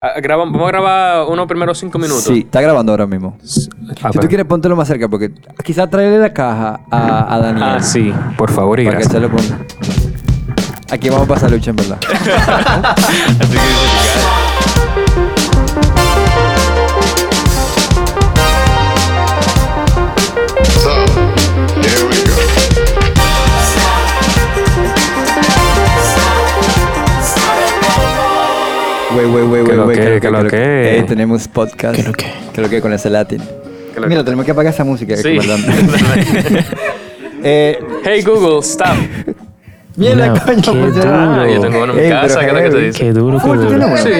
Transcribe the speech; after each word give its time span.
Ah, 0.00 0.20
graba- 0.20 0.44
vamos 0.44 0.62
a 0.62 0.68
grabar 0.68 1.26
unos 1.28 1.48
primeros 1.48 1.76
cinco 1.76 1.98
minutos. 1.98 2.22
Sí, 2.22 2.42
está 2.44 2.60
grabando 2.60 2.92
ahora 2.92 3.04
mismo. 3.08 3.36
Ah, 4.00 4.10
si 4.12 4.18
tú 4.20 4.28
quieres, 4.28 4.46
póntelo 4.46 4.76
más 4.76 4.86
cerca 4.86 5.08
porque 5.08 5.32
quizás 5.64 5.90
traerle 5.90 6.20
la 6.20 6.32
caja 6.32 6.78
a, 6.88 7.34
a 7.34 7.38
Daniel. 7.40 7.64
Ah, 7.64 7.82
sí, 7.82 8.14
por 8.36 8.48
favor 8.52 8.78
y 8.78 8.84
Para 8.84 8.98
que 8.98 9.02
gracias. 9.08 9.20
se 9.20 9.28
lo 9.28 9.36
ponga. 9.36 9.58
Aquí 10.92 11.08
vamos 11.08 11.24
a 11.24 11.28
pasar 11.34 11.50
lucha, 11.50 11.70
en 11.70 11.76
verdad. 11.76 11.98
Así 13.40 13.52
que, 13.52 14.47
Wey, 29.18 29.26
¿Qué 29.26 29.32
wey, 29.32 29.76
lo 29.76 29.86
wey. 29.86 29.96
que, 29.98 30.20
qué 30.20 30.30
lo 30.30 30.44
que? 30.46 30.98
Eh, 30.98 31.02
tenemos 31.08 31.48
podcast. 31.48 31.96
¿Qué 31.96 32.02
lo 32.04 32.12
que? 32.12 32.26
¿Qué 32.54 32.60
lo 32.60 32.68
que 32.70 32.80
con 32.80 32.92
ese 32.92 33.10
latín? 33.10 33.42
¿Qué 33.92 33.98
lo 34.00 34.06
Mira, 34.06 34.22
tenemos 34.22 34.44
que 34.44 34.52
apagar 34.52 34.72
esa 34.72 34.84
música. 34.84 35.16
Sí. 35.16 35.22
que 35.22 35.38
eh, 37.42 37.78
hey 38.04 38.22
Google, 38.22 38.60
stop. 38.60 38.96
mierda, 39.96 40.28
No, 40.28 40.34
coño. 40.40 40.62
qué 40.62 40.70
pues 40.70 40.94
ya- 40.94 41.02
duro. 41.02 41.14
Ah, 41.16 41.46
yo 41.52 41.60
tengo 41.60 41.82
uno 41.82 41.92
en 41.94 41.98
mi 41.98 42.04
Ey, 42.04 42.10
casa, 42.10 42.40
¿qué 42.40 42.46
es 42.46 42.52
lo 42.52 42.60
que 42.62 42.70
te 42.70 42.78
dice? 42.78 42.98
Qué 43.00 43.12
duro, 43.12 43.36
qué 43.38 43.42
¿Cómo 43.42 43.54
tú 43.54 43.60
duro. 43.62 43.86
uno? 43.86 43.96
Sí. 43.96 44.10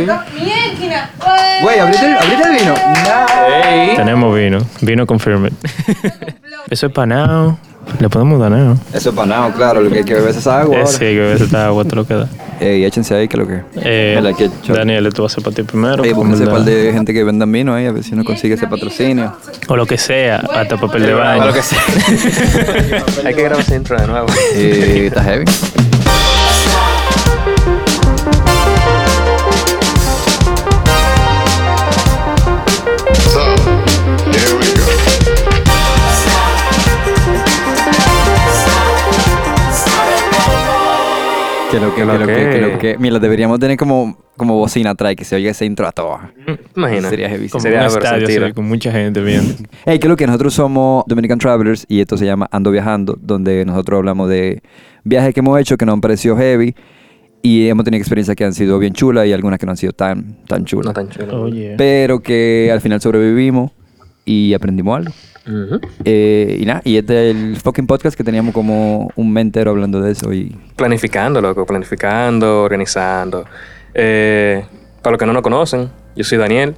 Güey, 1.63 1.79
abrite 1.79 2.07
el, 2.07 2.17
abrite 2.17 2.43
el 2.43 2.59
vino. 2.59 2.75
No. 2.75 3.27
Hey. 3.63 3.93
Tenemos 3.97 4.37
vino. 4.37 4.59
Vino 4.81 5.07
confirmed. 5.07 5.53
Eso 6.71 6.87
es 6.87 6.93
panado. 6.93 7.57
Le 8.01 8.09
podemos 8.09 8.39
dar, 8.39 8.51
¿no? 8.53 8.79
Eso 8.93 9.11
es 9.11 9.15
panado, 9.17 9.53
claro. 9.53 9.81
Lo 9.81 9.91
que 9.91 9.99
hay 9.99 10.05
que 10.05 10.15
beber 10.15 10.31
es 10.31 10.37
esa 10.37 10.61
agua. 10.61 10.81
Eh, 10.81 10.87
sí, 10.87 10.99
que 10.99 11.21
a 11.21 11.25
veces 11.33 11.43
está 11.43 11.67
agua, 11.67 11.85
todo 11.85 11.97
lo 11.97 12.07
que 12.07 12.15
da. 12.15 12.29
Ey, 12.61 12.85
échense 12.85 13.15
ahí, 13.15 13.29
que 13.29 13.37
lo 13.37 13.47
que. 13.47 13.61
Eh, 13.77 14.19
Mira, 14.21 14.35
que 14.37 14.51
Daniel, 14.73 15.07
esto 15.07 15.23
va 15.23 15.27
a 15.27 15.31
ser 15.31 15.43
para 15.43 15.57
ti 15.57 15.63
primero. 15.63 16.05
Ey, 16.05 16.13
porque 16.13 16.15
búsquense 16.15 16.43
un 16.45 16.49
en 16.49 16.55
par 16.55 16.65
verdad- 16.65 16.83
de 16.85 16.93
gente 16.93 17.13
que 17.13 17.25
vendan 17.25 17.51
vino 17.51 17.75
ahí, 17.75 17.87
a 17.87 17.93
ver 17.93 18.05
si 18.05 18.15
uno 18.15 18.25
consigue 18.25 18.55
ese 18.55 18.67
patrocinio. 18.67 19.33
O 19.69 19.77
lo 19.77 19.87
que 19.87 19.99
sea, 19.99 20.39
hasta 20.39 20.77
papel 20.77 21.03
de 21.03 21.15
O 21.15 21.19
baño. 21.19 21.47
lo 21.47 21.53
que 21.53 21.63
sea. 21.63 21.79
Hay 23.25 23.35
que 23.35 23.43
grabar 23.43 23.61
ese 23.61 23.77
intro 23.77 24.01
de 24.01 24.07
nuevo. 24.07 24.27
Eh, 24.55 25.05
está 25.07 25.23
heavy. 25.25 25.45
Que 41.79 41.85
lo 41.85 41.95
que, 41.95 42.01
Que 42.01 42.05
lo 42.05 42.19
que 42.19 42.19
lo 42.19 42.51
que, 42.51 42.61
lo 42.61 42.79
que. 42.79 42.99
Mira, 42.99 43.19
deberíamos 43.19 43.61
tener 43.61 43.77
como, 43.77 44.19
como 44.37 44.57
bocina 44.57 44.91
atrás 44.91 45.15
que 45.15 45.25
se 45.25 45.37
oiga 45.37 45.51
ese 45.51 45.65
intro 45.65 45.87
a 45.87 45.93
toa. 45.93 46.33
Imagina. 46.75 47.09
Sería 47.09 47.29
heavy. 47.29 47.49
Como 47.49 47.63
Sería 47.63 47.81
un 47.81 47.87
estadio 47.87 48.27
así, 48.27 48.53
con 48.53 48.67
mucha 48.67 48.91
gente 48.91 49.21
viendo. 49.21 49.55
Hey, 49.85 49.99
que 50.01 50.09
lo 50.09 50.17
que 50.17 50.27
nosotros 50.27 50.55
somos 50.55 51.05
Dominican 51.07 51.39
Travelers 51.39 51.87
y 51.89 52.01
esto 52.01 52.17
se 52.17 52.27
llama 52.27 52.49
Ando 52.51 52.71
Viajando, 52.71 53.17
donde 53.21 53.65
nosotros 53.65 53.99
hablamos 53.99 54.29
de 54.29 54.63
viajes 55.05 55.33
que 55.33 55.41
hemos 55.41 55.59
hecho 55.61 55.77
que 55.77 55.87
nos 55.87 55.93
han 55.93 56.01
parecido 56.01 56.37
heavy 56.37 56.75
y 57.43 57.69
hemos 57.69 57.85
tenido 57.85 58.01
experiencias 58.01 58.37
que 58.37 58.45
han 58.45 58.55
sido 58.55 58.79
bien 58.79 58.93
chulas 58.93 59.27
y 59.27 59.33
algunas 59.33 59.59
que 59.59 59.67
no 59.67 59.73
han 59.73 59.79
sido 59.79 59.93
tan, 59.93 60.37
tan 60.47 60.65
chulas. 60.65 60.87
No 60.87 60.93
tan 60.93 61.09
chulo. 61.09 61.43
Oye. 61.43 61.75
Pero 61.79 62.21
que 62.21 62.71
al 62.73 62.81
final 62.81 63.01
sobrevivimos 63.01 63.71
y 64.25 64.53
aprendimos 64.55 64.97
algo. 64.99 65.13
Ujú. 65.49 65.81
Eh, 66.05 66.59
y 66.61 66.67
nada, 66.67 66.83
y 66.85 66.97
este 66.97 67.31
es 67.31 67.37
el 67.37 67.57
fucking 67.57 67.87
podcast 67.87 68.17
que 68.17 68.23
teníamos 68.23 68.53
como 68.55 69.11
un 69.17 69.33
mes 69.33 69.43
entero 69.43 69.71
hablando 69.71 70.01
de 70.01 70.13
eso 70.13 70.33
y 70.33 70.55
Planificando, 70.77 71.41
loco, 71.41 71.65
planificando, 71.65 72.63
organizando. 72.63 73.45
Eh, 73.95 74.65
para 75.03 75.13
los 75.13 75.19
que 75.19 75.27
no 75.27 75.33
nos 75.33 75.43
conocen, 75.43 75.91
yo 76.15 76.25
soy 76.25 76.39
Daniel. 76.39 76.77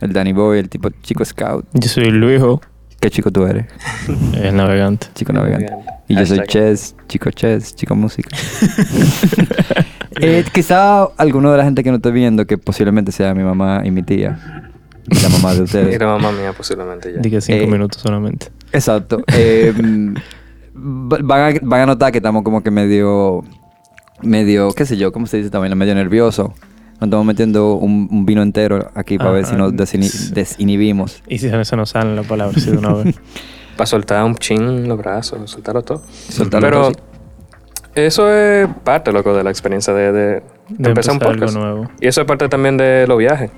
el 0.00 0.12
Danny 0.12 0.32
Boy, 0.32 0.58
el 0.58 0.68
tipo 0.68 0.90
chico 1.02 1.24
scout. 1.24 1.66
Yo 1.72 1.88
soy 1.88 2.10
Luijo, 2.10 2.60
¿Qué 3.00 3.10
chico 3.10 3.30
tú 3.30 3.46
eres? 3.46 3.64
el 4.42 4.54
navegante. 4.54 5.06
Chico 5.14 5.32
navegante. 5.32 5.70
Navegante. 5.70 6.02
Y 6.08 6.16
yo 6.16 6.26
soy. 6.26 6.40
Chess, 6.46 6.94
chico 7.08 7.30
Chess, 7.30 7.74
chico 7.74 7.94
música. 7.94 8.28
eh, 10.20 10.44
quizá 10.52 11.04
alguno 11.16 11.50
de 11.50 11.56
la 11.58 11.64
gente 11.64 11.82
que 11.82 11.90
no 11.90 11.96
esté 11.96 12.10
viendo, 12.10 12.46
que 12.46 12.58
posiblemente 12.58 13.10
sea 13.10 13.32
mi 13.32 13.42
mamá 13.42 13.80
y 13.84 13.90
mi 13.90 14.02
tía, 14.02 14.69
la 15.06 15.28
mamá 15.28 15.52
de 15.54 15.58
Y 15.60 15.62
ustedes. 15.62 15.98
la 16.00 16.06
mamá 16.06 16.32
mía 16.32 16.52
posiblemente 16.56 17.12
ya. 17.12 17.20
Dije 17.20 17.40
cinco 17.40 17.64
Eh, 17.64 17.66
minutos 17.66 18.00
solamente. 18.02 18.48
Exacto. 18.72 19.22
Eh, 19.36 19.72
mm, 19.76 20.14
va- 21.12 21.18
van, 21.22 21.56
a, 21.56 21.58
van 21.62 21.80
a 21.82 21.86
notar 21.86 22.12
que 22.12 22.18
estamos 22.18 22.42
como 22.42 22.62
que 22.62 22.70
medio, 22.70 23.42
medio, 24.22 24.72
qué 24.72 24.86
sé 24.86 24.96
yo, 24.96 25.12
¿cómo 25.12 25.26
se 25.26 25.38
dice 25.38 25.50
también? 25.50 25.76
Medio 25.76 25.94
nervioso. 25.94 26.54
Nos 27.00 27.06
estamos 27.08 27.24
metiendo 27.24 27.74
un, 27.76 28.08
un 28.10 28.26
vino 28.26 28.42
entero 28.42 28.90
aquí 28.94 29.16
para 29.16 29.30
ver 29.30 29.44
Ah, 29.46 29.48
si 29.48 29.56
nos 29.56 29.72
ah, 29.72 30.34
desinhibimos. 30.34 31.22
Y 31.28 31.38
si 31.38 31.48
se 31.64 31.76
nos 31.76 31.88
salen 31.90 32.14
las 32.14 32.26
palabras 32.26 32.66
de 32.66 32.76
una 32.76 32.92
vez. 32.94 33.16
Para 33.76 33.86
soltar 33.86 34.22
un 34.24 34.34
chin 34.34 34.86
los 34.86 34.98
brazos, 34.98 35.50
soltarlo 35.50 35.80
todo. 35.80 36.02
Soltarlo 36.28 36.66
Pero 36.68 36.82
todo, 36.92 37.02
eso 37.94 38.30
es 38.30 38.68
parte, 38.84 39.10
loco, 39.12 39.34
de 39.34 39.42
la 39.42 39.48
experiencia 39.48 39.94
de, 39.94 40.12
de, 40.12 40.22
de 40.22 40.42
De 40.68 40.88
empezar 40.90 41.12
un 41.12 41.16
empezar 41.22 41.28
algo 41.32 41.46
podcast. 41.46 41.56
nuevo. 41.56 41.90
Y 41.98 42.06
eso 42.06 42.20
es 42.20 42.26
parte 42.26 42.48
también 42.50 42.76
de 42.76 43.06
los 43.06 43.16
viajes. 43.16 43.50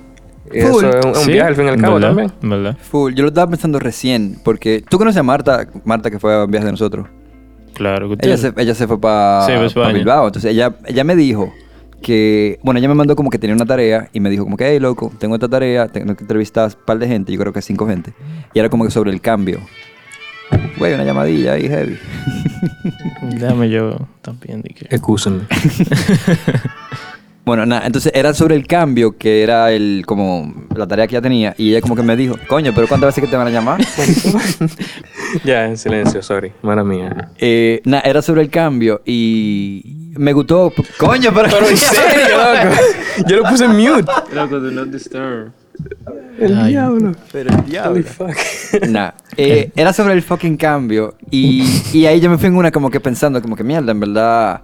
Y 0.51 0.61
Full. 0.61 0.83
eso 0.85 0.89
es 0.99 1.05
un, 1.05 1.09
un 1.11 1.15
Sí, 1.15 1.31
viaje 1.31 1.47
al 1.49 1.55
fin 1.55 1.65
y 1.65 1.69
al 1.69 1.81
cabo 1.81 1.95
¿verdad? 1.95 2.07
también. 2.09 2.31
¿Verdad? 2.41 2.77
Full. 2.81 3.13
Yo 3.13 3.23
lo 3.23 3.29
estaba 3.29 3.49
pensando 3.49 3.79
recién, 3.79 4.39
porque 4.43 4.83
tú 4.87 4.97
conoces 4.97 5.19
a 5.19 5.23
Marta, 5.23 5.67
Marta 5.85 6.09
que 6.11 6.19
fue 6.19 6.33
a 6.35 6.43
un 6.45 6.51
viaje 6.51 6.65
de 6.65 6.71
nosotros. 6.71 7.07
Claro 7.73 8.09
que 8.09 8.17
Ella 8.27 8.37
se, 8.37 8.53
ella 8.57 8.75
se 8.75 8.87
fue 8.87 8.99
para 8.99 9.45
Sí. 9.47 9.53
Bilbao. 9.93 10.27
Entonces 10.27 10.51
ella, 10.51 10.75
ella 10.85 11.03
me 11.03 11.15
dijo 11.15 11.51
que, 12.01 12.59
bueno, 12.61 12.77
ella 12.79 12.89
me 12.89 12.95
mandó 12.95 13.15
como 13.15 13.29
que 13.29 13.39
tenía 13.39 13.55
una 13.55 13.65
tarea 13.65 14.09
y 14.13 14.19
me 14.19 14.29
dijo 14.29 14.43
como 14.43 14.57
que, 14.57 14.67
hey, 14.67 14.79
loco, 14.79 15.11
tengo 15.17 15.35
esta 15.35 15.47
tarea, 15.47 15.87
tengo 15.87 16.13
que 16.15 16.23
entrevistar 16.23 16.65
a 16.65 16.67
un 16.67 16.85
par 16.85 16.99
de 16.99 17.07
gente, 17.07 17.31
yo 17.31 17.39
creo 17.39 17.53
que 17.53 17.61
cinco 17.61 17.87
gente. 17.87 18.13
Y 18.53 18.59
era 18.59 18.69
como 18.69 18.83
que 18.83 18.91
sobre 18.91 19.09
el 19.11 19.21
cambio. 19.21 19.59
Güey, 20.77 20.93
una 20.93 21.03
llamadilla 21.05 21.53
ahí 21.53 21.67
heavy. 21.67 21.97
Déjame 23.39 23.69
yo 23.69 23.97
también. 24.21 24.61
Excúsenme. 24.89 25.43
Bueno, 27.45 27.65
nada, 27.65 27.85
entonces 27.85 28.11
era 28.15 28.33
sobre 28.33 28.55
el 28.55 28.65
cambio, 28.65 29.17
que 29.17 29.43
era 29.43 29.71
el 29.71 30.03
como 30.05 30.53
la 30.75 30.87
tarea 30.87 31.07
que 31.07 31.15
ella 31.15 31.21
tenía. 31.21 31.53
Y 31.57 31.71
ella 31.71 31.81
como 31.81 31.95
que 31.95 32.01
me 32.01 32.15
dijo, 32.15 32.35
coño, 32.47 32.71
pero 32.73 32.87
¿cuántas 32.87 33.09
veces 33.09 33.23
que 33.23 33.29
te 33.29 33.35
van 33.35 33.47
a 33.47 33.49
llamar? 33.49 33.81
ya, 35.43 35.65
en 35.65 35.77
silencio, 35.77 36.21
sorry. 36.21 36.53
Mala 36.61 36.85
mía. 36.85 37.31
Eh, 37.37 37.81
nada, 37.83 38.03
era 38.05 38.21
sobre 38.21 38.41
el 38.41 38.49
cambio 38.49 39.01
y 39.05 40.11
me 40.15 40.31
gustó. 40.31 40.71
Coño, 40.97 41.31
pero... 41.33 41.49
Pero 41.49 41.67
en 41.67 41.77
serio, 41.77 42.37
loco. 42.37 42.81
Yo 43.27 43.37
lo 43.37 43.43
puse 43.49 43.65
en 43.65 43.71
mute. 43.71 44.11
Loco, 44.33 44.59
do 44.61 44.71
not 44.71 44.87
disturb. 44.87 45.51
El 46.39 46.57
Ay. 46.57 46.71
diablo. 46.71 47.11
Pero 47.31 47.49
el 47.49 47.65
diablo. 47.65 47.91
Holy 47.91 48.03
fuck. 48.03 48.87
Nah, 48.87 49.11
eh, 49.35 49.69
era 49.75 49.91
sobre 49.91 50.13
el 50.13 50.21
fucking 50.21 50.55
cambio 50.55 51.15
y, 51.29 51.63
y 51.91 52.05
ahí 52.05 52.21
yo 52.21 52.29
me 52.29 52.37
fui 52.37 52.47
en 52.47 52.55
una 52.55 52.71
como 52.71 52.89
que 52.89 53.01
pensando 53.01 53.41
como 53.41 53.55
que 53.55 53.63
mierda, 53.63 53.91
en 53.91 53.99
verdad, 53.99 54.61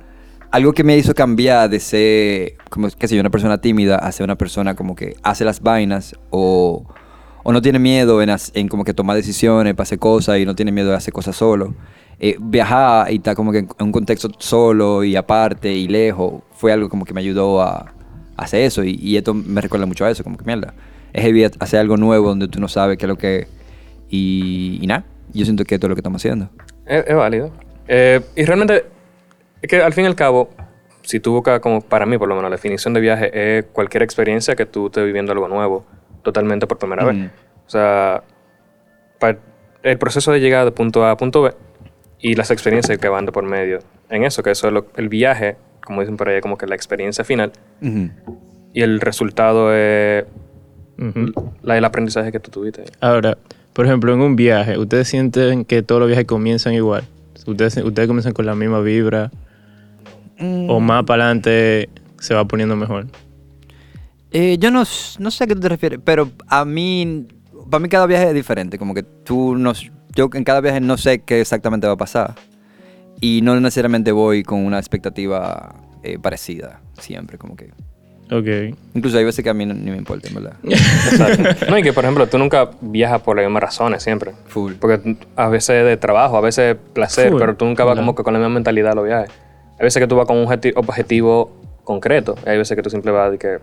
algo 0.51 0.73
que 0.73 0.83
me 0.83 0.97
hizo 0.97 1.13
cambiar 1.13 1.69
de 1.69 1.79
ser, 1.79 2.53
como 2.69 2.87
que 2.89 3.07
sé 3.07 3.15
yo, 3.15 3.21
una 3.21 3.29
persona 3.29 3.59
tímida 3.59 3.97
a 3.97 4.11
ser 4.11 4.23
una 4.23 4.35
persona 4.35 4.75
como 4.75 4.95
que 4.95 5.15
hace 5.23 5.45
las 5.45 5.61
vainas 5.61 6.15
o, 6.29 6.85
o 7.43 7.51
no 7.51 7.61
tiene 7.61 7.79
miedo 7.79 8.21
en, 8.21 8.29
en 8.53 8.67
como 8.67 8.83
que 8.83 8.93
tomar 8.93 9.15
decisiones, 9.15 9.73
para 9.73 9.83
hacer 9.83 9.99
cosas 9.99 10.39
y 10.39 10.45
no 10.45 10.55
tiene 10.55 10.71
miedo 10.71 10.89
de 10.89 10.95
hacer 10.95 11.13
cosas 11.13 11.35
solo. 11.35 11.73
Eh, 12.19 12.35
viajar 12.39 13.11
y 13.11 13.17
estar 13.17 13.35
como 13.35 13.51
que 13.51 13.59
en 13.59 13.69
un 13.79 13.91
contexto 13.91 14.29
solo 14.39 15.03
y 15.05 15.15
aparte 15.15 15.71
y 15.71 15.87
lejos 15.87 16.41
fue 16.51 16.73
algo 16.73 16.89
como 16.89 17.05
que 17.05 17.13
me 17.13 17.21
ayudó 17.21 17.61
a, 17.61 17.93
a 18.35 18.43
hacer 18.43 18.63
eso 18.63 18.83
y, 18.83 18.99
y 19.01 19.15
esto 19.15 19.33
me 19.33 19.61
recuerda 19.61 19.85
mucho 19.85 20.03
a 20.03 20.09
eso, 20.09 20.23
como 20.23 20.37
que 20.37 20.43
mierda. 20.43 20.73
Es 21.13 21.23
heavy 21.23 21.43
hacer 21.43 21.79
algo 21.79 21.97
nuevo 21.97 22.27
donde 22.27 22.47
tú 22.47 22.59
no 22.59 22.67
sabes 22.67 22.97
qué 22.97 23.05
es 23.05 23.09
lo 23.09 23.17
que 23.17 23.47
y, 24.09 24.79
y 24.81 24.87
nada, 24.87 25.05
yo 25.33 25.45
siento 25.45 25.63
que 25.63 25.75
esto 25.75 25.87
es 25.87 25.89
lo 25.89 25.95
que 25.95 25.99
estamos 25.99 26.21
haciendo. 26.21 26.49
Es, 26.85 27.05
es 27.07 27.15
válido. 27.15 27.51
Eh, 27.87 28.21
y 28.35 28.43
realmente, 28.45 28.85
es 29.61 29.69
que 29.69 29.81
al 29.81 29.93
fin 29.93 30.05
y 30.05 30.07
al 30.07 30.15
cabo, 30.15 30.49
si 31.03 31.19
tú 31.19 31.31
buscas, 31.33 31.59
como 31.59 31.81
para 31.81 32.05
mí 32.05 32.17
por 32.17 32.27
lo 32.27 32.35
menos, 32.35 32.49
la 32.49 32.55
definición 32.55 32.93
de 32.93 32.99
viaje 33.01 33.57
es 33.59 33.65
cualquier 33.71 34.03
experiencia 34.03 34.55
que 34.55 34.65
tú 34.65 34.87
estés 34.87 35.05
viviendo 35.05 35.31
algo 35.31 35.47
nuevo, 35.47 35.85
totalmente 36.23 36.67
por 36.67 36.77
primera 36.77 37.03
Ujú. 37.05 37.13
vez. 37.13 37.31
O 37.65 37.69
sea, 37.69 38.23
pa- 39.19 39.37
el 39.83 39.97
proceso 39.97 40.31
de 40.31 40.39
llegar 40.39 40.65
de 40.65 40.71
punto 40.71 41.03
A 41.05 41.11
a 41.11 41.17
punto 41.17 41.41
B 41.43 41.53
y 42.19 42.35
las 42.35 42.51
experiencias 42.51 42.97
que 42.97 43.07
van 43.09 43.25
de 43.25 43.31
por 43.31 43.43
medio. 43.43 43.79
En 44.09 44.23
eso, 44.23 44.43
que 44.43 44.51
eso 44.51 44.67
es 44.67 44.73
lo- 44.73 44.87
el 44.97 45.07
viaje, 45.09 45.55
como 45.83 46.01
dicen 46.01 46.17
por 46.17 46.29
ahí, 46.29 46.41
como 46.41 46.57
que 46.57 46.67
la 46.67 46.75
experiencia 46.75 47.23
final 47.23 47.51
y 47.81 48.81
el 48.81 48.99
resultado 49.01 49.73
es 49.73 50.25
la, 51.63 51.77
el 51.77 51.85
aprendizaje 51.85 52.31
que 52.31 52.39
tú 52.39 52.51
tuviste. 52.51 52.83
Ahora, 52.99 53.37
por 53.73 53.85
ejemplo, 53.85 54.13
en 54.13 54.19
un 54.21 54.35
viaje, 54.35 54.77
¿ustedes 54.77 55.07
sienten 55.07 55.63
que 55.63 55.81
todos 55.81 55.99
los 56.01 56.07
viajes 56.09 56.25
comienzan 56.25 56.73
igual? 56.73 57.03
¿Ustedes, 57.47 57.77
ustedes 57.77 58.07
comienzan 58.07 58.33
con 58.33 58.45
la 58.45 58.53
misma 58.55 58.81
vibra? 58.81 59.31
¿O 60.39 60.79
más 60.79 61.03
para 61.03 61.25
adelante 61.25 61.89
se 62.19 62.33
va 62.33 62.45
poniendo 62.45 62.75
mejor? 62.75 63.07
Eh, 64.31 64.57
yo 64.59 64.69
no, 64.71 64.83
no 65.19 65.31
sé 65.31 65.43
a 65.43 65.47
qué 65.47 65.55
tú 65.55 65.61
te 65.61 65.69
refieres, 65.69 65.99
pero 66.03 66.29
a 66.47 66.63
mí, 66.65 67.25
para 67.69 67.79
mí 67.81 67.89
cada 67.89 68.05
viaje 68.05 68.27
es 68.29 68.33
diferente, 68.33 68.77
como 68.77 68.93
que 68.93 69.03
tú 69.03 69.55
no, 69.57 69.73
yo 70.15 70.29
en 70.33 70.43
cada 70.43 70.61
viaje 70.61 70.79
no 70.79 70.97
sé 70.97 71.19
qué 71.23 71.41
exactamente 71.41 71.87
va 71.87 71.93
a 71.93 71.97
pasar 71.97 72.35
y 73.19 73.41
no 73.41 73.59
necesariamente 73.59 74.11
voy 74.11 74.43
con 74.43 74.59
una 74.65 74.77
expectativa 74.77 75.75
eh, 76.03 76.19
parecida, 76.19 76.79
siempre, 76.99 77.37
como 77.37 77.55
que 77.55 77.71
Ok. 78.31 78.75
Incluso 78.93 79.17
hay 79.17 79.23
veces 79.25 79.43
que 79.43 79.49
a 79.49 79.55
mí 79.55 79.65
no- 79.65 79.73
ni 79.73 79.89
me 79.89 79.97
importa, 79.97 80.27
en 80.27 80.35
verdad. 80.35 80.53
Exacto. 80.63 81.65
No, 81.67 81.79
y 81.79 81.81
que 81.81 81.93
por 81.93 82.03
ejemplo, 82.03 82.27
tú 82.27 82.37
nunca 82.37 82.69
viajas 82.79 83.21
por 83.23 83.35
las 83.35 83.43
mismas 83.45 83.63
razones 83.63 84.03
siempre. 84.03 84.33
Full. 84.45 84.73
Porque 84.79 85.17
a 85.35 85.49
veces 85.49 85.83
de 85.83 85.97
trabajo, 85.97 86.37
a 86.37 86.41
veces 86.41 86.77
placer, 86.93 87.31
Full, 87.31 87.39
pero 87.39 87.55
tú 87.55 87.65
nunca 87.65 87.83
vas 87.85 87.93
¿verdad? 87.93 88.03
como 88.03 88.13
que 88.15 88.21
con 88.21 88.33
la 88.33 88.39
misma 88.39 88.53
mentalidad 88.53 88.91
a 88.91 88.95
los 88.95 89.05
viajes. 89.05 89.31
Hay 89.79 89.83
veces 89.85 90.01
que 90.01 90.07
tú 90.07 90.15
vas 90.15 90.27
con 90.27 90.37
un 90.37 90.45
objeti- 90.45 90.73
objetivo 90.75 91.51
concreto. 91.83 92.35
y 92.45 92.49
Hay 92.49 92.57
veces 92.57 92.75
que 92.75 92.81
tú 92.83 92.89
simplemente 92.89 93.21
vas 93.21 93.31
de 93.31 93.37
que 93.37 93.59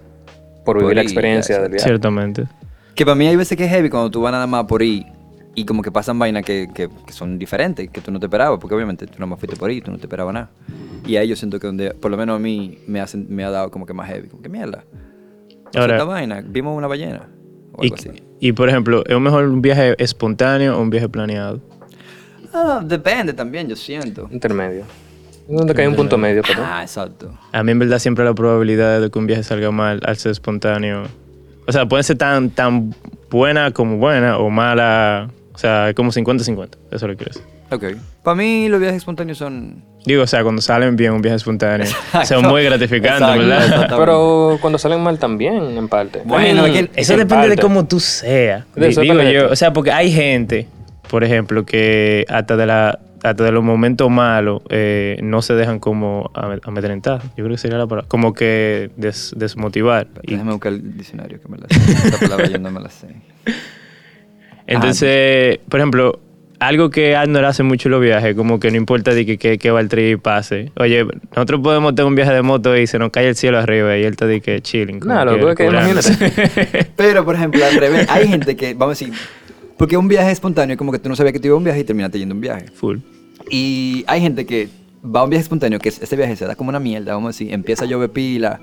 por 0.64 0.76
vivir 0.76 0.88
Por 0.88 0.96
la 0.96 1.02
experiencia 1.02 1.60
del 1.60 1.72
viaje. 1.72 1.84
Ciertamente. 1.86 2.44
Que 2.94 3.04
para 3.04 3.14
mí 3.14 3.26
hay 3.26 3.36
veces 3.36 3.56
que 3.56 3.64
es 3.64 3.70
heavy 3.70 3.90
cuando 3.90 4.10
tú 4.10 4.20
vas 4.22 4.32
nada 4.32 4.46
más 4.46 4.64
por 4.64 4.82
ir 4.82 5.04
y 5.54 5.64
como 5.64 5.82
que 5.82 5.90
pasan 5.92 6.18
vainas 6.18 6.44
que, 6.44 6.68
que, 6.74 6.88
que 7.06 7.12
son 7.12 7.38
diferentes, 7.38 7.88
que 7.90 8.00
tú 8.00 8.10
no 8.10 8.18
te 8.20 8.26
esperabas, 8.26 8.58
porque 8.60 8.74
obviamente 8.74 9.06
tú 9.06 9.14
nada 9.14 9.26
más 9.26 9.38
fuiste 9.38 9.56
por 9.56 9.70
ir, 9.70 9.82
tú 9.84 9.90
no 9.90 9.96
te 9.98 10.04
esperabas 10.04 10.34
nada. 10.34 10.50
Y 11.06 11.16
ahí 11.16 11.28
yo 11.28 11.36
siento 11.36 11.58
que 11.60 11.66
donde, 11.66 11.92
por 11.94 12.10
lo 12.10 12.16
menos 12.16 12.36
a 12.36 12.38
mí, 12.38 12.78
me, 12.86 13.00
hacen, 13.00 13.26
me 13.30 13.42
ha 13.44 13.50
dado 13.50 13.70
como 13.70 13.86
que 13.86 13.94
más 13.94 14.08
heavy, 14.08 14.28
como 14.28 14.42
que 14.42 14.48
mierda. 14.50 14.84
Ahora, 15.74 15.94
esta 15.94 16.04
vaina, 16.04 16.42
vimos 16.46 16.76
una 16.76 16.86
ballena 16.88 17.28
o 17.72 17.82
Y, 17.84 17.86
algo 17.86 17.96
así. 17.96 18.10
y, 18.40 18.52
por 18.52 18.68
ejemplo, 18.68 19.02
¿es 19.06 19.18
mejor 19.20 19.44
un 19.44 19.62
viaje 19.62 19.94
espontáneo 20.02 20.76
o 20.76 20.80
un 20.82 20.90
viaje 20.90 21.08
planeado? 21.08 21.60
Ah, 22.52 22.82
depende 22.84 23.32
también, 23.32 23.68
yo 23.68 23.76
siento. 23.76 24.28
Intermedio. 24.30 24.84
Donde 25.48 25.80
hay 25.80 25.88
un 25.88 25.94
punto 25.94 26.18
medio, 26.18 26.42
pero. 26.46 26.62
Ah, 26.64 26.82
exacto. 26.82 27.32
A 27.52 27.62
mí 27.62 27.72
en 27.72 27.78
verdad 27.78 27.98
siempre 27.98 28.24
la 28.24 28.34
probabilidad 28.34 29.00
de 29.00 29.10
que 29.10 29.18
un 29.18 29.26
viaje 29.26 29.42
salga 29.42 29.70
mal 29.70 30.00
al 30.04 30.16
ser 30.16 30.32
espontáneo. 30.32 31.04
O 31.66 31.72
sea, 31.72 31.86
puede 31.86 32.02
ser 32.02 32.18
tan, 32.18 32.50
tan 32.50 32.94
buena 33.30 33.70
como 33.70 33.98
buena 33.98 34.38
o 34.38 34.50
mala. 34.50 35.30
O 35.54 35.58
sea, 35.58 35.92
como 35.94 36.10
50-50. 36.10 36.68
Eso 36.68 36.76
es 36.90 37.02
lo 37.02 37.08
que 37.08 37.16
quiero 37.16 37.32
decir. 37.32 37.42
Ok. 37.70 38.00
Para 38.22 38.34
mí 38.34 38.68
los 38.68 38.78
viajes 38.80 38.98
espontáneos 38.98 39.38
son... 39.38 39.82
Digo, 40.04 40.22
o 40.22 40.26
sea, 40.26 40.42
cuando 40.44 40.62
salen 40.62 40.94
bien 40.94 41.12
un 41.12 41.22
viaje 41.22 41.36
espontáneo, 41.36 41.86
son 42.24 42.46
muy 42.46 42.62
gratificantes, 42.62 43.22
Exacto, 43.22 43.38
¿verdad? 43.38 43.96
Pero 43.98 44.58
cuando 44.60 44.78
salen 44.78 45.02
mal 45.02 45.18
también, 45.18 45.76
en 45.76 45.88
parte. 45.88 46.22
Bueno, 46.24 46.64
es 46.66 46.72
que 46.72 47.00
Eso 47.00 47.14
en 47.14 47.20
depende 47.20 47.48
de 47.48 47.56
cómo 47.56 47.86
tú 47.86 47.98
seas. 47.98 48.64
De 48.76 48.88
eso 48.88 49.00
Digo 49.00 49.20
yo, 49.22 49.50
o 49.50 49.56
sea, 49.56 49.72
porque 49.72 49.90
hay 49.90 50.12
gente, 50.12 50.68
por 51.10 51.24
ejemplo, 51.24 51.66
que 51.66 52.24
hasta 52.28 52.56
de 52.56 52.66
la 52.66 53.00
hasta 53.30 53.44
de 53.44 53.52
los 53.52 53.62
momentos 53.64 54.10
malos 54.10 54.62
eh, 54.70 55.18
no 55.22 55.42
se 55.42 55.54
dejan 55.54 55.78
como 55.80 56.30
ame- 56.34 56.60
amedrentar. 56.64 57.22
Yo 57.36 57.44
creo 57.44 57.50
que 57.50 57.58
sería 57.58 57.78
la 57.78 57.86
palabra. 57.86 58.08
Como 58.08 58.32
que 58.32 58.90
des- 58.96 59.34
desmotivar. 59.36 60.08
Y 60.22 60.32
Déjame 60.32 60.52
buscar 60.52 60.72
el 60.72 60.96
diccionario 60.96 61.40
que 61.40 61.48
me 61.48 61.58
la 61.58 61.66
sé. 61.68 61.92
Esta 62.08 62.18
palabra 62.18 62.46
yo 62.48 62.58
no 62.58 62.70
me 62.70 62.80
la 62.80 62.90
sé. 62.90 63.08
Entonces, 64.66 65.58
por 65.68 65.78
ejemplo, 65.80 66.20
algo 66.58 66.90
que 66.90 67.14
Arnold 67.14 67.44
hace 67.44 67.62
mucho 67.62 67.88
en 67.88 67.92
los 67.92 68.00
viajes, 68.00 68.34
como 68.34 68.58
que 68.58 68.70
no 68.70 68.76
importa 68.76 69.12
de 69.14 69.24
que, 69.26 69.38
que, 69.38 69.58
que 69.58 69.70
va 69.70 69.80
el 69.80 69.88
trip 69.88 70.20
pase. 70.22 70.72
Oye, 70.76 71.04
nosotros 71.34 71.60
podemos 71.60 71.94
tener 71.94 72.08
un 72.08 72.14
viaje 72.14 72.32
de 72.32 72.42
moto 72.42 72.76
y 72.76 72.86
se 72.86 72.98
nos 72.98 73.10
cae 73.10 73.28
el 73.28 73.36
cielo 73.36 73.58
arriba 73.58 73.96
y 73.96 74.02
él 74.04 74.16
te 74.16 74.26
dice 74.26 74.40
que 74.40 74.60
chilling. 74.62 75.00
Nah, 75.00 75.24
lo 75.24 75.38
que 75.38 75.50
es 75.50 75.56
que 75.56 75.66
curándose. 75.66 76.32
Pero, 76.96 77.24
por 77.24 77.34
ejemplo, 77.36 77.64
al 77.64 77.76
revés, 77.76 78.08
hay 78.10 78.26
gente 78.28 78.56
que, 78.56 78.74
vamos 78.74 79.00
a 79.00 79.04
decir, 79.04 79.14
porque 79.76 79.96
un 79.96 80.08
viaje 80.08 80.30
espontáneo 80.32 80.72
es 80.74 80.78
como 80.78 80.90
que 80.90 80.98
tú 80.98 81.08
no 81.08 81.14
sabías 81.16 81.34
que 81.34 81.40
te 81.40 81.48
iba 81.48 81.54
a 81.54 81.58
un 81.58 81.64
viaje 81.64 81.80
y 81.80 81.84
terminaste 81.84 82.18
yendo 82.18 82.32
a 82.32 82.36
un 82.36 82.40
viaje. 82.40 82.66
Full. 82.74 82.98
Y 83.50 84.04
hay 84.06 84.20
gente 84.20 84.44
que 84.46 84.68
va 85.04 85.20
a 85.20 85.24
un 85.24 85.30
viaje 85.30 85.42
espontáneo, 85.42 85.78
que 85.78 85.88
ese 85.88 86.16
viaje 86.16 86.34
se 86.36 86.46
da 86.46 86.56
como 86.56 86.70
una 86.70 86.80
mierda, 86.80 87.14
vamos 87.14 87.28
a 87.28 87.30
decir, 87.30 87.52
empieza 87.52 87.84
a 87.84 87.86
llover 87.86 88.10
pila. 88.10 88.60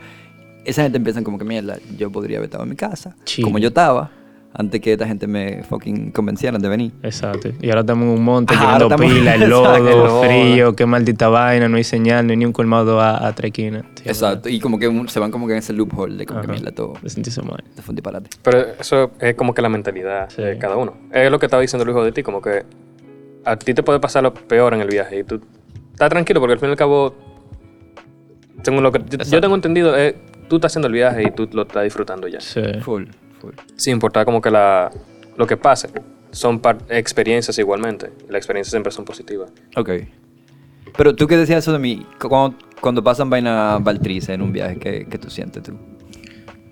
Esa 0.65 0.83
gente 0.83 0.97
empieza 0.97 1.21
como 1.23 1.37
que 1.37 1.45
mierda, 1.45 1.77
yo 1.97 2.11
podría 2.11 2.37
haber 2.37 2.47
estado 2.47 2.63
en 2.63 2.69
mi 2.69 2.75
casa, 2.75 3.15
como 3.43 3.59
yo 3.59 3.67
estaba, 3.69 4.11
antes 4.53 4.79
que 4.81 4.93
esta 4.93 5.07
gente 5.07 5.25
me 5.27 5.63
fucking 5.63 6.11
convencieran 6.11 6.61
de 6.61 6.69
venir. 6.69 6.91
Exacto. 7.01 7.49
Y 7.61 7.69
ahora 7.69 7.81
estamos 7.81 8.03
en 8.05 8.09
un 8.19 8.23
monte 8.23 8.53
Ajá, 8.53 8.77
llevando 8.77 8.95
pila, 8.97 9.35
el 9.35 9.41
Exacto, 9.43 9.47
lodo, 9.49 9.75
el 9.75 9.97
lodo. 9.97 10.23
frío, 10.23 10.75
qué 10.75 10.85
maldita 10.85 11.27
vaina, 11.27 11.67
no 11.67 11.75
hay 11.77 11.83
señal, 11.83 12.25
no 12.27 12.31
hay 12.31 12.37
ni 12.37 12.45
un 12.45 12.53
colmado 12.53 13.01
a, 13.01 13.27
a. 13.27 13.33
Sí, 13.35 13.71
Exacto, 14.05 14.47
y 14.49 14.59
como 14.59 14.79
que 14.79 14.87
un- 14.87 15.09
se 15.09 15.19
van 15.19 15.31
como 15.31 15.47
que 15.47 15.53
en 15.53 15.59
ese 15.59 15.73
loophole 15.73 16.15
de 16.15 16.25
como 16.25 16.39
que 16.41 16.45
Ajá. 16.47 16.53
mierda 16.53 16.71
todo. 16.71 16.93
De 17.01 17.09
sentirse 17.09 17.41
mal. 17.41 17.63
Esto 17.67 17.81
fue 17.81 17.91
un 17.93 17.95
disparate. 17.95 18.29
Pero 18.43 18.59
eso 18.79 19.11
es 19.19 19.35
como 19.35 19.53
que 19.53 19.61
la 19.61 19.69
mentalidad 19.69 20.29
Sí. 20.29 20.41
de 20.43 20.57
cada 20.57 20.77
uno. 20.77 20.93
Es 21.11 21.29
lo 21.31 21.39
que 21.39 21.47
estaba 21.47 21.61
diciendo 21.61 21.83
el 21.83 21.89
hijo 21.89 22.03
de 22.05 22.11
ti, 22.11 22.21
como 22.23 22.41
que 22.41 22.63
a 23.45 23.55
ti 23.57 23.73
te 23.73 23.83
puede 23.83 23.99
pasar 23.99 24.23
lo 24.23 24.33
peor 24.33 24.73
en 24.73 24.81
el 24.81 24.87
viaje 24.87 25.19
y 25.19 25.23
tú 25.23 25.41
estás 25.91 26.09
tranquilo 26.09 26.39
porque 26.39 26.53
al 26.53 26.59
fin 26.59 26.69
y 26.69 26.71
al 26.71 26.77
cabo, 26.77 27.13
según 28.63 28.83
lo 28.83 28.91
que 28.91 28.99
yo, 29.09 29.17
yo 29.23 29.41
tengo 29.41 29.55
entendido, 29.55 29.95
es, 29.95 30.15
tú 30.47 30.55
estás 30.57 30.71
haciendo 30.71 30.87
el 30.87 30.93
viaje 30.93 31.23
y 31.23 31.31
tú 31.31 31.49
lo 31.53 31.63
estás 31.63 31.83
disfrutando 31.83 32.27
ya. 32.27 32.39
Sí. 32.41 32.61
Full, 32.81 33.05
full. 33.39 33.53
Sin 33.75 33.93
importar 33.93 34.25
como 34.25 34.41
que 34.41 34.49
la, 34.51 34.91
lo 35.37 35.45
que 35.47 35.57
pase. 35.57 35.89
Son 36.31 36.59
par- 36.59 36.79
experiencias 36.89 37.59
igualmente. 37.59 38.09
Las 38.27 38.37
experiencias 38.37 38.71
siempre 38.71 38.91
son 38.91 39.05
positivas. 39.05 39.51
Ok. 39.75 39.89
Pero 40.97 41.15
tú 41.15 41.27
qué 41.27 41.37
decías 41.37 41.59
eso 41.59 41.73
de 41.73 41.79
mí, 41.79 42.05
Cu- 42.19 42.29
cuando, 42.29 42.57
cuando 42.81 43.03
pasan 43.03 43.29
vaina 43.29 43.77
baltriza 43.79 44.33
en 44.33 44.41
un 44.41 44.51
viaje, 44.51 44.77
¿qué, 44.77 45.05
qué 45.09 45.17
tú 45.19 45.29
sientes 45.29 45.61
tú? 45.63 45.77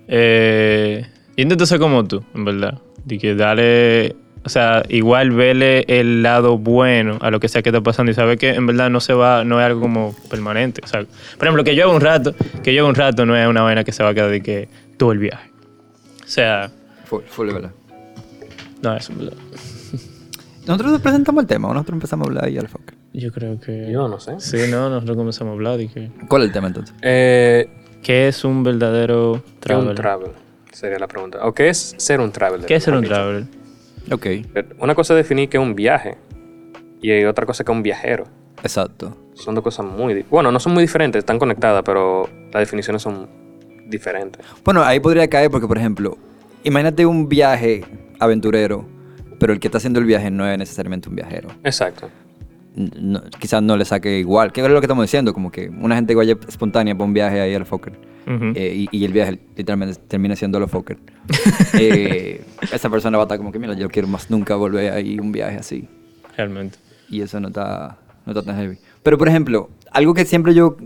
Eh, 0.08 1.06
yo 1.36 1.42
intento 1.42 1.64
ser 1.66 1.78
como 1.78 2.04
tú, 2.04 2.22
en 2.34 2.44
verdad. 2.44 2.80
De 3.04 3.18
que 3.18 3.34
darle, 3.34 4.16
o 4.44 4.48
sea, 4.48 4.82
igual 4.88 5.30
verle 5.30 5.84
el 5.88 6.22
lado 6.22 6.58
bueno 6.58 7.18
a 7.20 7.30
lo 7.30 7.38
que 7.40 7.48
sea 7.48 7.62
que 7.62 7.68
está 7.70 7.80
pasando 7.80 8.10
y 8.10 8.14
saber 8.14 8.38
que 8.38 8.50
en 8.50 8.66
verdad 8.66 8.90
no 8.90 9.00
se 9.00 9.14
va, 9.14 9.44
no 9.44 9.60
es 9.60 9.66
algo 9.66 9.80
como 9.80 10.14
permanente. 10.30 10.80
O 10.84 10.86
sea, 10.88 11.04
por 11.38 11.46
ejemplo, 11.46 11.64
que 11.64 11.74
yo 11.76 11.84
haga 11.84 11.94
un 11.94 12.00
rato, 12.00 12.34
que 12.62 12.74
yo 12.74 12.82
haga 12.82 12.88
un 12.90 12.94
rato 12.96 13.24
no 13.26 13.36
es 13.36 13.46
una 13.46 13.62
vaina 13.62 13.84
que 13.84 13.92
se 13.92 14.02
va 14.02 14.10
a 14.10 14.14
quedar 14.14 14.30
de 14.30 14.42
que 14.42 14.68
todo 14.96 15.12
el 15.12 15.18
viaje. 15.18 15.50
O 16.24 16.28
sea, 16.28 16.70
Full, 17.06 17.22
full, 17.28 17.46
de 17.48 17.52
verdad. 17.54 17.70
no, 18.82 18.96
eso 18.96 19.12
en 19.12 19.18
verdad. 19.18 19.36
Nosotros 20.66 21.00
presentamos 21.00 21.42
el 21.42 21.48
tema, 21.48 21.68
o 21.68 21.74
nosotros 21.74 21.94
empezamos 21.96 22.26
a 22.26 22.30
hablar 22.30 22.48
y 22.48 22.56
al 22.56 22.68
fuck. 22.68 22.92
Yo 23.12 23.32
creo 23.32 23.58
que... 23.60 23.90
Yo 23.92 24.06
no 24.08 24.20
sé. 24.20 24.38
Sí, 24.38 24.70
no, 24.70 24.88
nosotros 24.88 25.16
comenzamos 25.16 25.50
a 25.50 25.54
hablar 25.54 25.76
de 25.76 25.88
que... 25.88 26.10
¿Cuál 26.28 26.42
es 26.42 26.48
el 26.48 26.52
tema 26.52 26.68
entonces? 26.68 26.94
Eh, 27.02 27.68
¿Qué 28.00 28.28
es 28.28 28.44
un 28.44 28.62
verdadero 28.62 29.42
¿Qué 29.42 29.48
es 29.48 29.52
un 29.52 29.60
traveler? 29.60 29.94
travel? 29.96 30.30
Sería 30.70 30.98
la 31.00 31.08
pregunta. 31.08 31.38
¿O 31.46 31.52
qué 31.52 31.68
es 31.68 31.94
ser 31.98 32.20
un 32.20 32.30
traveler? 32.32 32.64
¿Qué 32.66 32.76
es 32.76 32.84
ser 32.84 32.94
un 32.94 33.04
traveler? 33.04 33.44
Ok? 34.10 34.26
Una 34.78 34.94
cosa 34.94 35.14
es 35.14 35.18
definir 35.18 35.48
que 35.48 35.56
es 35.56 35.62
un 35.62 35.74
viaje 35.74 36.16
y 37.00 37.10
hay 37.10 37.24
otra 37.24 37.46
cosa 37.46 37.64
que 37.64 37.72
es 37.72 37.76
un 37.76 37.82
viajero. 37.82 38.24
exacto. 38.62 39.16
Son 39.34 39.54
dos 39.54 39.64
cosas 39.64 39.86
muy... 39.86 40.24
Bueno, 40.30 40.52
no 40.52 40.60
son 40.60 40.74
muy 40.74 40.82
diferentes, 40.82 41.20
están 41.20 41.38
conectadas, 41.38 41.82
pero 41.84 42.28
las 42.52 42.60
definiciones 42.60 43.02
son 43.02 43.28
diferentes. 43.86 44.44
Bueno, 44.64 44.82
ahí 44.82 45.00
podría 45.00 45.28
caer 45.28 45.50
porque, 45.50 45.66
por 45.66 45.78
ejemplo, 45.78 46.18
imagínate 46.62 47.06
un 47.06 47.28
viaje 47.28 47.84
aventurero, 48.20 48.86
pero 49.38 49.52
el 49.52 49.58
que 49.58 49.68
está 49.68 49.78
haciendo 49.78 49.98
el 50.00 50.06
viaje 50.06 50.30
no 50.30 50.46
es 50.46 50.58
necesariamente 50.58 51.08
un 51.08 51.16
viajero. 51.16 51.48
Exacto. 51.64 52.08
No- 52.74 53.22
quizás 53.38 53.62
no 53.62 53.76
le 53.76 53.84
saque 53.84 54.18
igual. 54.18 54.50
¿Qué 54.52 54.62
es 54.62 54.68
lo 54.68 54.80
que 54.80 54.86
estamos 54.86 55.04
diciendo? 55.04 55.34
Como 55.34 55.50
que 55.52 55.68
una 55.68 55.94
gente 55.94 56.12
que 56.12 56.16
vaya 56.16 56.36
espontánea 56.48 56.94
para 56.94 57.04
un 57.04 57.12
viaje 57.12 57.40
ahí 57.40 57.54
al 57.54 57.66
Fokker. 57.66 57.92
Ujú. 58.24 58.52
eh, 58.54 58.86
y, 58.92 58.96
y 58.96 59.04
el 59.04 59.12
viaje 59.12 59.40
literalmente 59.56 59.98
termina 60.08 60.36
siendo 60.36 60.58
los 60.60 60.70
Fokker. 60.70 60.96
eh, 61.78 62.44
esa 62.72 62.88
persona 62.90 63.18
va 63.18 63.24
a 63.24 63.26
estar 63.26 63.38
como 63.38 63.52
que, 63.52 63.58
mira, 63.58 63.74
yo 63.74 63.88
quiero 63.88 64.08
más 64.08 64.30
nunca 64.30 64.54
volver 64.56 64.92
ahí 64.92 65.18
un 65.18 65.32
viaje 65.32 65.56
así. 65.58 65.88
Realmente. 66.36 66.78
Y 67.08 67.20
eso 67.20 67.40
no 67.40 67.48
está, 67.48 67.98
no 68.24 68.32
está 68.32 68.42
tan 68.44 68.56
heavy. 68.56 68.78
Pero, 69.02 69.18
por 69.18 69.28
ejemplo, 69.28 69.70
algo 69.90 70.14
que 70.14 70.24
siempre 70.24 70.54
yo, 70.54 70.76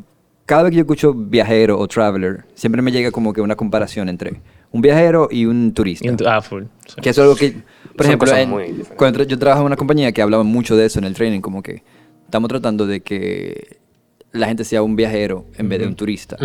cada 0.45 0.65
vez 0.65 0.71
que 0.71 0.77
yo 0.77 0.81
escucho 0.83 1.15
viajero 1.15 1.79
o 1.79 1.87
traveler, 1.87 2.45
siempre 2.55 2.83
me 2.83 2.91
llega 2.91 3.11
como 3.11 3.33
que 3.33 3.41
una 3.41 3.55
comparación 3.55 4.09
entre 4.09 4.41
un 4.73 4.81
viajero 4.81 5.29
y 5.31 5.47
un 5.47 5.73
turista. 5.73 6.07
Y 6.07 6.11
un- 6.11 6.17
ah, 6.27 6.41
full. 6.43 6.65
sí. 6.87 7.01
Que 7.01 7.11
es 7.11 7.19
algo 7.19 7.37
que, 7.37 7.57
por 7.97 8.05
Son 8.07 8.11
ejemplo, 8.13 8.27
cosas 8.29 8.39
en- 8.43 8.51
muy 8.51 8.63
diferentes. 8.65 8.97
cuando 8.97 9.23
yo 9.25 9.39
trabajo 9.39 9.63
en 9.63 9.67
una 9.67 9.77
compañía 9.77 10.13
que 10.13 10.23
hablaba 10.23 10.43
mucho 10.43 10.77
de 10.77 10.87
eso 10.87 10.99
en 10.99 11.05
el 11.07 11.15
training, 11.15 11.41
como 11.41 11.63
que 11.63 11.83
estamos 12.25 12.49
tratando 12.49 12.87
de 12.87 13.01
que 13.01 13.79
la 14.33 14.47
gente 14.49 14.65
sea 14.65 14.83
un 14.83 14.97
viajero 14.97 15.45
en 15.57 15.69
vez 15.69 15.79
de 15.81 15.87
un 15.87 15.97
turista. 15.97 16.37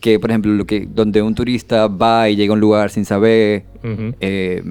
Que, 0.00 0.18
por 0.18 0.30
ejemplo, 0.30 0.50
lo 0.52 0.64
que, 0.66 0.86
donde 0.92 1.22
un 1.22 1.34
turista 1.36 1.86
va 1.86 2.28
y 2.28 2.34
llega 2.34 2.50
a 2.52 2.54
un 2.54 2.60
lugar 2.60 2.90
sin 2.90 3.04
saber, 3.04 3.62
eh, 4.20 4.62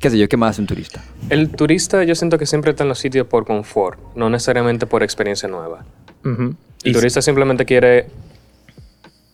qué 0.00 0.10
sé 0.10 0.18
yo, 0.18 0.28
¿qué 0.28 0.36
más 0.36 0.50
hace 0.50 0.62
un 0.62 0.66
turista? 0.66 1.04
El 1.30 1.50
turista 1.50 2.02
yo 2.02 2.16
siento 2.16 2.36
que 2.38 2.46
siempre 2.46 2.72
está 2.72 2.82
en 2.82 2.88
los 2.88 2.98
sitios 2.98 3.28
por 3.28 3.46
confort, 3.46 4.00
no 4.16 4.28
necesariamente 4.28 4.86
por 4.86 5.04
experiencia 5.04 5.48
nueva. 5.48 5.84
El 6.24 6.56
Y- 6.82 6.92
turista 6.92 7.22
simplemente 7.22 7.64
quiere 7.64 8.06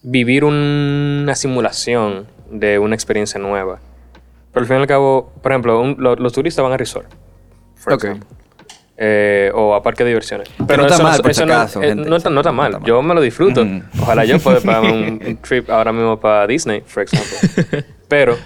vivir 0.02 0.44
una 0.44 1.34
simulación 1.34 2.26
de 2.50 2.78
una 2.78 2.94
experiencia 2.94 3.40
nueva. 3.40 3.80
Pero 4.58 4.64
al 4.64 4.66
fin 4.66 4.76
y 4.76 4.80
al 4.80 4.86
cabo, 4.86 5.32
por 5.42 5.52
ejemplo, 5.52 5.80
un- 5.80 5.96
lo- 5.98 6.16
los 6.16 6.32
turistas 6.32 6.62
van 6.62 6.72
a 6.72 6.76
resort. 6.76 7.06
for 7.76 7.92
example. 7.94 8.26
Eh, 9.00 9.52
o 9.54 9.74
a 9.76 9.82
parque 9.82 10.02
de 10.02 10.10
diversiones. 10.10 10.48
no 10.58 10.64
está 10.64 10.98
mal, 11.00 11.16
por 11.22 11.26
no, 11.26 12.40
está, 12.40 12.50
mal. 12.52 12.80
Yo 12.84 13.00
me 13.00 13.14
lo 13.14 13.20
disfruto. 13.20 13.62
Ujú. 13.62 13.80
Ojalá 14.02 14.24
yo 14.24 14.40
pueda 14.40 14.60
pagar 14.60 14.82
un, 14.92 15.20
un 15.26 15.36
trip 15.36 15.70
ahora 15.70 15.92
mismo 15.92 16.18
para 16.18 16.46
Disney, 16.48 16.80
por 16.80 17.04
ejemplo. 17.04 17.78
Pero 18.08 18.36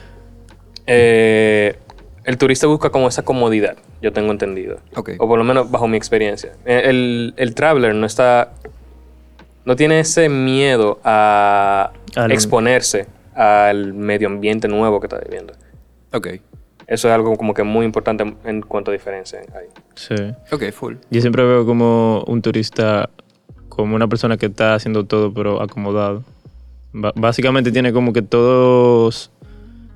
eh, 0.87 1.76
el 2.25 2.37
turista 2.37 2.66
busca 2.66 2.90
como 2.90 3.09
esa 3.09 3.23
comodidad, 3.23 3.76
yo 4.02 4.12
tengo 4.12 4.31
entendido. 4.31 4.76
Ok. 4.95 5.12
O 5.19 5.26
por 5.26 5.38
lo 5.38 5.45
menos 5.45 5.71
bajo 5.71 5.88
mi 5.88 5.97
experiencia. 5.97 6.52
Eh, 6.66 6.83
El, 6.85 7.35
el 7.37 7.54
traveler 7.54 7.95
no 7.95 8.04
está. 8.07 8.52
No 9.64 9.76
tiene 9.76 10.00
ese 10.00 10.28
miedo 10.28 11.00
a 11.04 11.92
Al- 12.16 12.33
exponerse 12.33 13.07
al 13.35 13.95
medio 13.95 14.28
ambiente 14.28 14.69
nuevo 14.69 15.00
que 15.00 15.07
está 15.07 15.19
viviendo. 15.19 15.54
Ok. 16.12 16.28
Eso 16.87 17.09
es 17.09 17.14
algo 17.14 17.37
como 17.37 17.54
que 17.54 17.62
muy 17.62 17.87
importante 17.87 18.25
en- 18.45 18.61
cuanto 18.62 18.90
a 18.90 18.92
diferencia 18.95 19.38
hay. 19.40 19.66
Sí. 19.95 20.14
Ok, 20.50 20.71
full. 20.73 20.95
Yo 21.11 21.21
siempre 21.21 21.45
veo 21.45 21.64
como 21.64 22.23
un 22.26 22.42
turista, 22.42 23.09
como 23.69 23.95
una 23.97 24.09
persona 24.09 24.37
que 24.37 24.47
está 24.47 24.75
haciendo 24.75 25.04
todo 25.04 25.33
pero 25.33 25.62
acomodado. 25.62 26.25
Básicamente 26.92 27.73
tiene 27.73 27.92
como 27.92 28.12
que 28.12 28.21
todos, 28.21 29.31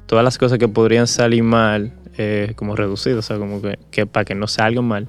todas 0.07 0.25
las 0.25 0.39
cosas 0.39 0.59
que 0.59 0.69
podrían 0.69 1.07
salir 1.07 1.43
mal, 1.43 1.93
eh, 2.17 2.53
como 2.57 2.75
reducidas, 2.77 3.19
o 3.19 3.23
sea, 3.23 3.37
como 3.39 3.61
que, 3.61 3.79
que 3.91 4.07
para 4.07 4.25
que 4.25 4.35
no 4.35 4.47
salgan 4.47 4.85
mal. 4.87 5.09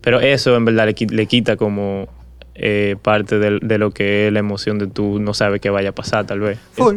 Pero 0.00 0.20
eso 0.20 0.56
en 0.56 0.64
verdad 0.64 0.86
le, 0.86 0.94
qui- 0.94 1.10
le 1.10 1.26
quita 1.26 1.56
como 1.56 2.06
eh, 2.54 2.96
parte 3.02 3.38
de, 3.38 3.78
lo 3.78 3.90
que 3.90 4.28
es 4.28 4.32
la 4.32 4.38
emoción 4.38 4.78
de 4.78 4.86
tú 4.86 5.18
no 5.18 5.34
sabes 5.34 5.60
qué 5.60 5.68
vaya 5.68 5.90
a 5.90 5.92
pasar, 5.94 6.24
tal 6.26 6.40
vez. 6.40 6.58
Full. 6.72 6.96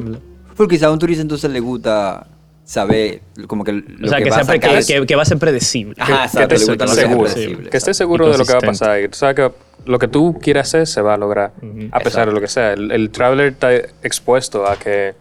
Full, 0.53 0.67
quizá 0.67 0.87
a 0.87 0.91
un 0.91 0.99
turista 0.99 1.21
entonces 1.21 1.51
le 1.51 1.59
gusta 1.59 2.27
saber 2.69 3.21
como 3.47 3.63
que 3.63 3.71
lo 3.71 3.81
O 4.05 4.09
sea, 4.09 4.19
que, 4.21 4.29
va 4.29 4.35
a 4.35 4.43
sea 4.43 4.53
pre- 4.53 4.61
sacar. 4.61 4.85
que, 4.85 4.99
que- 4.99 5.05
que 5.07 5.15
va 5.15 5.23
a 5.23 5.25
ser 5.25 5.39
predecible. 5.39 5.95
Ajá, 5.97 6.29
que 6.39 6.47
te 6.47 6.55
que 6.55 6.87
seguro. 6.87 7.29
Que 7.71 7.77
estés 7.77 7.97
seguro 7.97 8.29
de 8.31 8.37
lo 8.37 8.45
que 8.45 8.51
va 8.53 8.59
a 8.59 8.61
pasar. 8.61 9.01
Y 9.01 9.07
tú 9.09 9.17
sabes 9.17 9.35
que 9.35 9.51
lo 9.85 9.97
que 9.97 10.07
tú 10.07 10.37
quieras 10.39 10.67
hacer 10.67 10.85
se 10.85 11.01
va 11.01 11.15
a 11.15 11.17
lograr. 11.17 11.51
A 11.91 11.99
pesar 11.99 12.27
de 12.27 12.33
lo 12.33 12.39
que 12.39 12.47
sea. 12.47 12.73
El, 12.73 12.91
el 12.91 13.09
traveler 13.09 13.47
está 13.53 13.73
expuesto 13.73 14.67
a 14.67 14.75
que. 14.77 15.15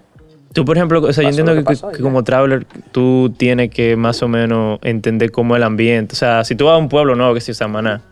Tú, 0.53 0.67
por 0.67 0.77
ejemplo, 0.77 1.01
o 1.01 1.13
sea, 1.13 1.23
yo 1.25 1.31
entiendo 1.31 1.53
que, 1.55 1.61
que 1.61 1.65
pasó 1.65 1.91
que 1.91 2.03
como 2.03 2.23
traveler 2.23 2.67
tú 2.93 3.33
tienes 3.37 3.71
que 3.71 3.97
más 3.97 4.23
o 4.23 4.29
menos 4.29 4.79
entender 4.83 5.31
cómo 5.31 5.55
es 5.55 5.59
el 5.61 5.63
ambiente. 5.63 6.13
O 6.15 6.17
sea, 6.17 6.45
si 6.45 6.55
tú 6.55 6.67
vas 6.67 6.75
a 6.75 6.77
un 6.79 6.91
pueblo 6.91 7.15
nuevo 7.15 7.33
que 7.33 7.39
es 7.39 7.57
Samaná, 7.57 8.03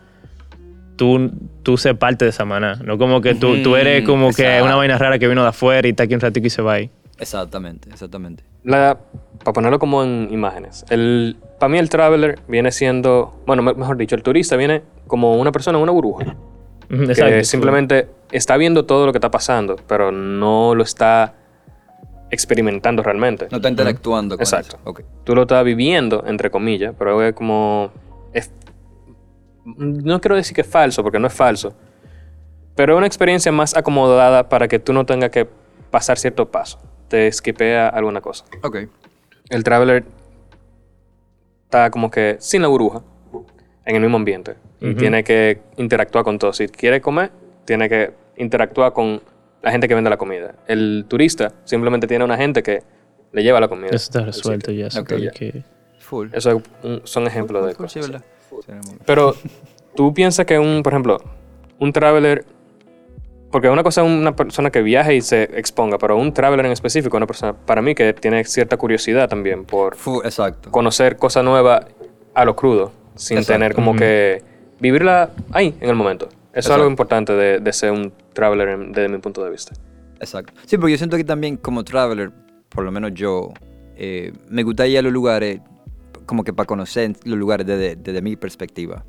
tú, 0.95 1.31
tú 1.63 1.77
sé 1.77 1.93
parte 1.93 2.25
de 2.25 2.31
Samaná. 2.31 2.75
No 2.83 2.97
como 2.97 3.21
que 3.21 3.35
tú, 3.35 3.61
tú 3.61 3.75
eres 3.75 4.03
como 4.03 4.31
que 4.33 4.61
una 4.63 4.75
vaina 4.75 4.97
rara 4.97 5.19
que 5.19 5.27
vino 5.27 5.43
de 5.43 5.49
afuera 5.49 5.87
y 5.87 5.91
está 5.91 6.03
aquí 6.03 6.15
un 6.15 6.21
ratito 6.21 6.47
y 6.47 6.49
se 6.49 6.61
va 6.63 6.73
ahí. 6.73 6.89
Exactamente, 7.19 7.89
exactamente. 7.89 8.43
La, 8.63 8.97
para 9.39 9.53
ponerlo 9.53 9.79
como 9.79 10.03
en 10.03 10.27
imágenes. 10.31 10.85
El, 10.89 11.37
para 11.59 11.69
mí 11.69 11.77
el 11.77 11.89
traveler 11.89 12.39
viene 12.47 12.71
siendo. 12.71 13.39
Bueno, 13.45 13.61
me- 13.63 13.73
mejor 13.73 13.97
dicho, 13.97 14.15
el 14.15 14.23
turista 14.23 14.55
viene 14.55 14.83
como 15.07 15.35
una 15.35 15.51
persona 15.51 15.77
en 15.77 15.83
una 15.83 15.91
burbuja. 15.91 16.35
Que 16.89 17.03
exacto. 17.03 17.43
simplemente 17.43 18.07
está 18.31 18.55
viendo 18.57 18.85
todo 18.85 19.05
lo 19.05 19.11
que 19.11 19.17
está 19.17 19.31
pasando, 19.31 19.75
pero 19.87 20.11
no 20.11 20.73
lo 20.75 20.83
está 20.83 21.33
experimentando 22.29 23.03
realmente. 23.03 23.47
No 23.51 23.57
está 23.57 23.69
interactuando 23.69 24.35
con 24.37 24.41
Exacto. 24.43 24.77
eso. 24.77 24.89
Ok. 24.89 25.01
Tú 25.23 25.33
lo 25.35 25.41
estás 25.43 25.63
viviendo, 25.65 26.23
entre 26.27 26.49
comillas, 26.51 26.93
pero 26.97 27.21
es 27.23 27.33
como... 27.33 27.91
es- 28.33 28.51
no 29.65 30.21
quiero 30.21 30.35
decir 30.35 30.55
que 30.55 30.61
es 30.61 30.67
falso, 30.67 31.03
porque 31.03 31.19
no 31.19 31.27
es 31.27 31.33
falso, 31.33 31.73
pero 32.75 32.93
es 32.93 32.97
una 32.97 33.07
experiencia 33.07 33.51
más 33.51 33.75
acomodada 33.75 34.47
para 34.47 34.67
que 34.67 34.79
tú 34.79 34.93
no 34.93 35.05
tengas 35.05 35.29
que 35.29 35.47
pasar 35.91 36.17
cierto 36.17 36.49
paso. 36.49 36.79
Te 37.07 37.27
esquipea 37.27 37.87
alguna 37.89 38.21
cosa. 38.21 38.45
Ok. 38.63 38.77
El 39.49 39.63
traveler 39.63 40.03
está 41.65 41.89
como 41.91 42.09
que 42.11 42.37
sin 42.39 42.61
la 42.61 42.67
burbuja, 42.67 43.01
en 43.85 43.95
el 43.95 44.01
mismo 44.01 44.17
ambiente, 44.17 44.55
y 44.81 44.93
tiene 44.95 45.23
que 45.23 45.61
interactuar 45.77 46.23
con 46.23 46.37
todo. 46.37 46.53
Si 46.53 46.67
quiere 46.67 46.99
comer, 47.01 47.31
tiene 47.65 47.87
que 47.89 48.11
interactuar 48.37 48.93
con 48.93 49.21
la 49.61 49.71
gente 49.71 49.87
que 49.87 49.95
vende 49.95 50.09
la 50.09 50.17
comida. 50.17 50.55
El 50.67 51.05
turista 51.07 51.53
simplemente 51.63 52.07
tiene 52.07 52.23
una 52.25 52.37
gente 52.37 52.61
que 52.61 52.83
le 53.31 53.43
lleva 53.43 53.59
la 53.59 53.67
comida. 53.67 53.87
Eso 53.89 53.95
está 53.95 54.21
resuelto 54.25 54.71
ya. 54.71 54.87
eso 54.87 55.01
Ok, 55.01 55.11
está 55.11 55.23
ya. 55.25 55.31
que- 55.31 55.63
Full. 55.99 56.29
Eso 56.31 56.51
es 56.51 56.63
un- 56.83 57.01
son 57.05 57.27
ejemplos 57.27 57.65
de 57.65 57.73
Full, 57.73 57.85
cosas. 57.85 58.21
Pero 59.05 59.35
tú 59.95 60.13
piensas 60.13 60.45
que 60.45 60.57
un, 60.59 60.83
por 60.83 60.93
ejemplo, 60.93 61.17
un 61.79 61.91
traveler, 61.91 62.45
porque 63.57 63.69
una 63.71 63.81
cosa 63.81 64.01
es 64.05 64.07
una 64.07 64.35
persona 64.35 64.69
que 64.69 64.83
viaje 64.83 65.15
y 65.15 65.21
se 65.21 65.41
exponga, 65.57 65.97
pero 65.97 66.15
un 66.15 66.31
traveler 66.31 66.67
en 66.67 66.71
específico, 66.73 67.17
una 67.17 67.25
persona 67.25 67.53
para 67.53 67.81
mí 67.81 67.95
que 67.95 68.13
tiene 68.13 68.43
cierta 68.43 68.77
curiosidad 68.77 69.27
también 69.27 69.65
por 69.65 69.97
exacto. 70.23 70.69
conocer 70.69 71.17
cosas 71.17 71.43
nuevas 71.43 71.83
a 72.35 72.45
lo 72.45 72.55
crudo, 72.55 72.91
sin 73.15 73.39
Exacto. 73.39 73.53
tener 73.57 73.73
como 73.73 73.91
Ujú. 73.91 73.99
que 74.01 74.43
vivirla 74.79 75.31
ahí, 75.53 75.75
en 75.81 75.89
el 75.89 75.95
momento. 75.95 76.29
Eso 76.53 76.69
es 76.69 76.75
algo 76.75 76.87
importante 76.87 77.33
de, 77.33 77.57
de 77.57 77.73
ser 77.73 77.93
un 77.93 78.13
traveler 78.33 78.69
en- 78.69 78.91
desde 78.91 79.09
mi 79.09 79.17
punto 79.17 79.43
de 79.43 79.49
vista. 79.49 79.73
Exacto. 80.19 80.53
Sí, 80.67 80.77
porque 80.77 80.91
yo 80.91 80.99
siento 80.99 81.17
que 81.17 81.23
también 81.23 81.57
como 81.57 81.83
traveler, 81.83 82.29
por 82.69 82.83
lo 82.83 82.91
menos 82.91 83.11
yo, 83.15 83.53
eh, 83.95 84.33
me 84.49 84.61
gusta 84.61 84.85
ir 84.85 84.99
a 84.99 85.01
los 85.01 85.11
lugares 85.11 85.61
como 86.27 86.43
que 86.43 86.53
para 86.53 86.67
conocer 86.67 87.13
los 87.23 87.39
lugares 87.39 87.65
desde, 87.65 87.95
desde 87.95 88.21
mi 88.21 88.35
perspectiva. 88.35 89.03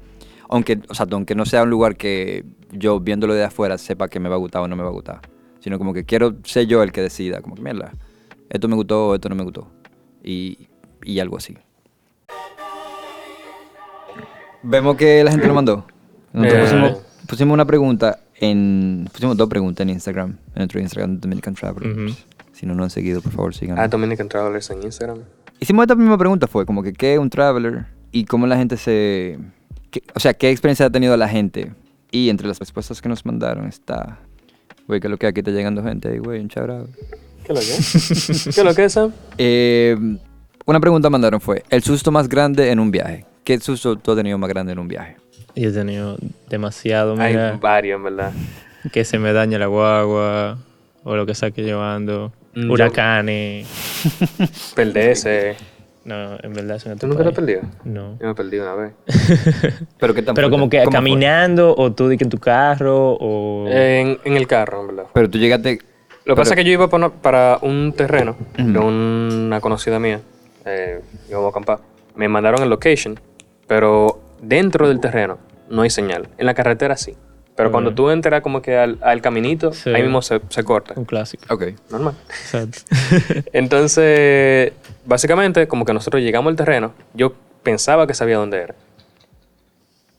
Aunque, 0.48 0.80
o 0.88 0.94
sea, 0.94 1.06
aunque 1.10 1.34
no 1.34 1.44
sea 1.46 1.62
un 1.62 1.70
lugar 1.70 1.96
que 1.96 2.44
yo 2.72 3.00
viéndolo 3.00 3.34
de 3.34 3.44
afuera 3.44 3.76
sepa 3.78 4.08
que 4.08 4.18
me 4.20 4.28
va 4.28 4.36
a 4.36 4.38
gustar 4.38 4.62
o 4.62 4.68
no 4.68 4.76
me 4.76 4.82
va 4.82 4.88
a 4.88 4.92
gustar. 4.92 5.20
Sino 5.60 5.78
como 5.78 5.92
que 5.92 6.04
quiero 6.04 6.36
ser 6.44 6.66
yo 6.66 6.82
el 6.82 6.92
que 6.92 7.02
decida, 7.02 7.40
como 7.42 7.54
que 7.54 7.62
mierda, 7.62 7.92
esto 8.48 8.68
me 8.68 8.74
gustó 8.76 9.08
o 9.08 9.14
esto 9.14 9.28
no 9.28 9.34
me 9.34 9.44
gustó. 9.44 9.68
Y, 10.22 10.68
y 11.02 11.18
algo 11.20 11.36
así. 11.36 11.56
Vemos 14.62 14.96
que 14.96 15.22
la 15.24 15.30
gente 15.30 15.46
lo 15.46 15.54
mandó. 15.54 15.84
Nosotros 16.32 16.58
Eh. 16.58 16.62
pusimos, 16.64 16.98
pusimos 17.26 17.54
una 17.54 17.64
pregunta 17.64 18.18
en. 18.40 19.08
Pusimos 19.12 19.36
dos 19.36 19.48
preguntas 19.48 19.84
en 19.84 19.90
Instagram, 19.90 20.30
en 20.30 20.54
nuestro 20.56 20.80
Instagram 20.80 21.20
Dominican 21.20 21.54
Travelers. 21.54 22.24
Si 22.52 22.66
no 22.66 22.74
nos 22.74 22.84
han 22.84 22.90
seguido, 22.90 23.20
por 23.20 23.32
favor, 23.32 23.54
sigan. 23.54 23.78
Ah, 23.78 23.86
Dominican 23.88 24.28
Travelers 24.28 24.68
en 24.70 24.82
Instagram. 24.82 25.18
Hicimos 25.60 25.84
esta 25.84 25.94
misma 25.94 26.18
pregunta, 26.18 26.46
fue 26.46 26.66
como 26.66 26.82
que 26.82 26.92
qué 26.92 27.14
es 27.14 27.18
un 27.18 27.30
traveler 27.30 27.86
y 28.12 28.24
cómo 28.24 28.46
la 28.46 28.56
gente 28.56 28.76
se... 28.76 29.38
qué- 29.90 30.02
o 30.14 30.20
sea, 30.20 30.34
qué 30.34 30.50
experiencia 30.50 30.86
ha 30.86 30.90
tenido 30.90 31.16
la 31.16 31.28
gente. 31.28 31.72
Y 32.10 32.30
entre 32.30 32.48
las 32.48 32.58
respuestas 32.58 33.02
que 33.02 33.08
nos 33.08 33.24
mandaron 33.26 33.66
está... 33.68 34.18
Güey, 34.86 35.00
que 35.00 35.08
lo 35.10 35.18
que 35.18 35.26
aquí 35.26 35.40
está 35.40 35.50
llegando 35.50 35.82
gente 35.82 36.08
ahí, 36.08 36.18
güey, 36.18 36.40
un 36.40 36.48
chabrado. 36.48 36.88
¿Qué 37.44 37.52
es 37.52 37.54
lo 37.54 37.60
que 37.60 37.74
es? 37.76 38.42
¿Qué 38.54 38.60
es 38.60 38.64
lo 38.64 38.74
que 38.74 38.84
es, 38.84 38.92
Sam? 38.92 39.12
Eh, 39.38 39.96
una 40.64 40.80
pregunta 40.80 41.10
mandaron 41.10 41.40
fue, 41.40 41.62
el 41.70 41.82
susto 41.82 42.10
más 42.10 42.28
grande 42.28 42.70
en 42.70 42.78
un 42.80 42.90
viaje. 42.90 43.24
¿Qué 43.44 43.58
susto 43.60 43.96
tú 43.96 44.10
has 44.12 44.16
tenido 44.16 44.36
más 44.38 44.48
grande 44.48 44.72
en 44.72 44.78
un 44.78 44.88
viaje? 44.88 45.16
Yo 45.54 45.68
he 45.70 45.72
tenido 45.72 46.16
demasiado, 46.48 47.18
Hay 47.20 47.32
mira, 47.32 47.58
varios, 47.60 47.96
en 47.98 48.04
verdad. 48.04 48.32
que 48.92 49.04
se 49.04 49.18
me 49.18 49.32
daña 49.32 49.58
la 49.58 49.66
guagua 49.66 50.58
o 51.04 51.16
lo 51.16 51.26
que 51.26 51.34
sea 51.34 51.50
que 51.50 51.62
llevando. 51.62 52.32
Mm, 52.54 52.62
yo- 52.66 52.72
Huracanes. 52.72 53.66
Perderse. 54.74 55.56
No, 56.08 56.38
en 56.42 56.54
verdad 56.54 56.76
eso 56.76 56.88
no 56.88 56.96
¿Tú 56.96 57.06
nunca 57.06 57.22
te 57.22 57.28
has 57.28 57.34
perdido? 57.34 57.60
No. 57.84 58.16
Yo 58.18 58.28
me 58.28 58.34
perdí 58.34 58.58
una 58.58 58.74
vez. 58.74 58.92
Pero, 60.00 60.14
¿qué 60.14 60.22
tan 60.22 60.34
Pero 60.34 60.48
como 60.48 60.70
que 60.70 60.82
caminando 60.90 61.74
o 61.76 61.92
tú 61.92 62.10
en 62.10 62.30
tu 62.30 62.38
carro 62.38 63.12
o... 63.20 63.66
En, 63.68 64.18
en 64.24 64.36
el 64.38 64.46
carro, 64.46 64.80
en 64.80 64.86
verdad. 64.86 65.04
Pero 65.12 65.28
tú 65.28 65.36
llegaste... 65.36 65.80
Lo 66.24 66.34
que 66.34 66.40
pasa 66.40 66.54
es 66.54 66.56
que 66.56 66.64
yo 66.64 66.72
iba 66.72 66.88
para, 66.88 67.10
para 67.10 67.58
un 67.60 67.92
terreno 67.94 68.36
de 68.56 68.78
una 68.78 69.60
conocida 69.60 69.98
mía, 69.98 70.22
eh, 70.64 71.02
íbamos 71.28 71.48
a 71.48 71.50
acampar. 71.50 71.80
Me 72.16 72.26
mandaron 72.26 72.62
el 72.62 72.70
location, 72.70 73.20
pero 73.66 74.18
dentro 74.40 74.88
del 74.88 75.00
terreno 75.00 75.36
no 75.68 75.82
hay 75.82 75.90
señal. 75.90 76.28
En 76.38 76.46
la 76.46 76.54
carretera 76.54 76.96
sí. 76.96 77.16
Pero 77.54 77.70
cuando 77.72 77.92
tú 77.92 78.08
entras 78.10 78.40
como 78.40 78.62
que 78.62 78.76
al, 78.78 78.98
al 79.02 79.20
caminito, 79.20 79.72
Sí. 79.72 79.90
ahí 79.90 80.02
mismo 80.02 80.22
se, 80.22 80.40
se 80.48 80.62
corta. 80.64 80.94
Un 80.96 81.04
clásico. 81.04 81.44
Ok. 81.52 81.64
Normal. 81.90 82.14
Exacto. 82.28 82.78
Entonces, 83.52 84.72
básicamente, 85.08 85.66
como 85.66 85.84
que 85.84 85.92
nosotros 85.92 86.22
llegamos 86.22 86.50
al 86.50 86.56
terreno, 86.56 86.92
yo 87.14 87.32
pensaba 87.64 88.06
que 88.06 88.14
sabía 88.14 88.36
dónde 88.36 88.58
era. 88.58 88.74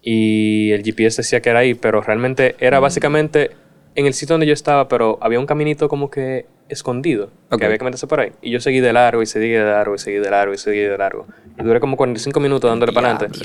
Y 0.02 0.72
el 0.72 0.84
GPS 0.84 1.18
decía 1.22 1.42
que 1.42 1.50
era 1.50 1.60
ahí, 1.60 1.74
pero 1.74 2.02
realmente 2.02 2.56
Mm. 2.60 2.64
era 2.64 2.80
básicamente 2.80 3.52
en 3.96 4.06
el 4.06 4.14
sitio 4.14 4.34
donde 4.34 4.48
yo 4.48 4.54
estaba, 4.54 4.88
pero 4.88 5.18
había 5.22 5.40
un 5.40 5.46
caminito 5.46 5.90
como 5.90 6.10
que 6.10 6.46
escondido, 6.70 7.32
que 7.58 7.66
había 7.66 7.78
que 7.78 7.84
meterse 7.84 8.08
por 8.08 8.20
ahí. 8.20 8.32
Y 8.42 8.52
yo 8.52 8.60
seguí 8.62 8.80
de 8.80 8.94
largo 8.94 9.22
y 9.22 9.26
seguí 9.26 9.50
de 9.50 9.64
largo 9.64 9.96
y 9.96 10.00
seguí 10.00 10.18
de 10.20 10.30
largo 10.30 10.54
y 10.54 10.58
seguí 10.58 10.80
de 10.80 10.98
largo. 10.98 11.26
Y 11.60 11.64
duré 11.64 11.80
como 11.80 11.98
45 11.98 12.40
minutos 12.40 12.70
dándole 12.70 12.94
para 12.94 13.12
adelante. 13.12 13.40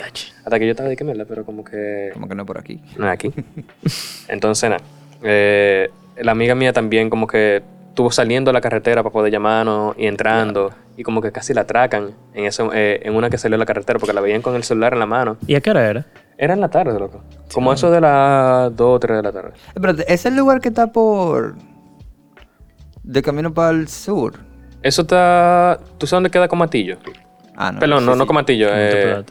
Hasta 0.44 0.58
que 0.58 0.66
yo 0.66 0.70
estaba 0.72 0.88
de 0.88 0.96
que 0.96 1.04
mierda, 1.04 1.24
pero 1.24 1.44
como 1.44 1.64
que 1.64 2.10
Como 2.12 2.28
que 2.28 2.34
no 2.34 2.44
por 2.46 2.58
aquí. 2.58 2.80
no 2.98 3.06
es 3.06 3.12
aquí. 3.12 3.32
Entonces, 4.28 4.70
nada. 4.70 4.82
eh, 5.22 5.88
la 6.18 6.32
amiga 6.32 6.54
mía 6.54 6.72
también 6.72 7.10
como 7.10 7.26
que 7.26 7.62
estuvo 7.94 8.10
saliendo 8.10 8.50
a 8.50 8.52
la 8.52 8.60
carretera 8.60 9.04
para 9.04 9.12
poder 9.12 9.32
llamarnos 9.32 9.94
y 9.96 10.06
entrando. 10.06 10.72
Y 10.96 11.04
como 11.04 11.22
que 11.22 11.30
casi 11.30 11.54
la 11.54 11.60
atracan 11.60 12.10
en, 12.34 12.44
eso, 12.44 12.72
eh, 12.74 13.00
en 13.04 13.14
una 13.14 13.30
que 13.30 13.38
salió 13.38 13.54
a 13.54 13.58
la 13.58 13.66
carretera 13.66 14.00
porque 14.00 14.12
la 14.12 14.20
veían 14.20 14.42
con 14.42 14.56
el 14.56 14.64
celular 14.64 14.94
en 14.94 14.98
la 14.98 15.06
mano. 15.06 15.36
¿Y 15.46 15.54
a 15.54 15.60
qué 15.60 15.70
hora 15.70 15.88
era? 15.88 16.06
Era 16.36 16.54
en 16.54 16.60
la 16.60 16.68
tarde, 16.68 16.98
loco. 16.98 17.22
Como 17.52 17.72
eso 17.72 17.92
de 17.92 18.00
las 18.00 18.74
2 18.74 18.96
o 18.96 18.98
3 18.98 19.16
de 19.18 19.22
la 19.22 19.32
tarde. 19.32 19.52
Espérate, 19.72 20.12
¿es 20.12 20.26
el 20.26 20.36
lugar 20.36 20.60
que 20.60 20.70
está 20.70 20.88
por... 20.88 21.54
de 23.04 23.22
camino 23.22 23.54
para 23.54 23.70
el 23.70 23.86
sur? 23.86 24.40
Eso 24.82 25.02
está... 25.02 25.78
¿Tú 25.96 26.08
sabes 26.08 26.16
dónde 26.16 26.30
queda 26.30 26.48
Comatillo? 26.48 26.98
Ah, 27.54 27.70
no. 27.70 27.78
Perdón, 27.78 28.00
sí, 28.00 28.06
no, 28.06 28.12
sí. 28.14 28.18
no 28.18 28.26
Comatillo. 28.26 28.68
Eh. 28.72 29.24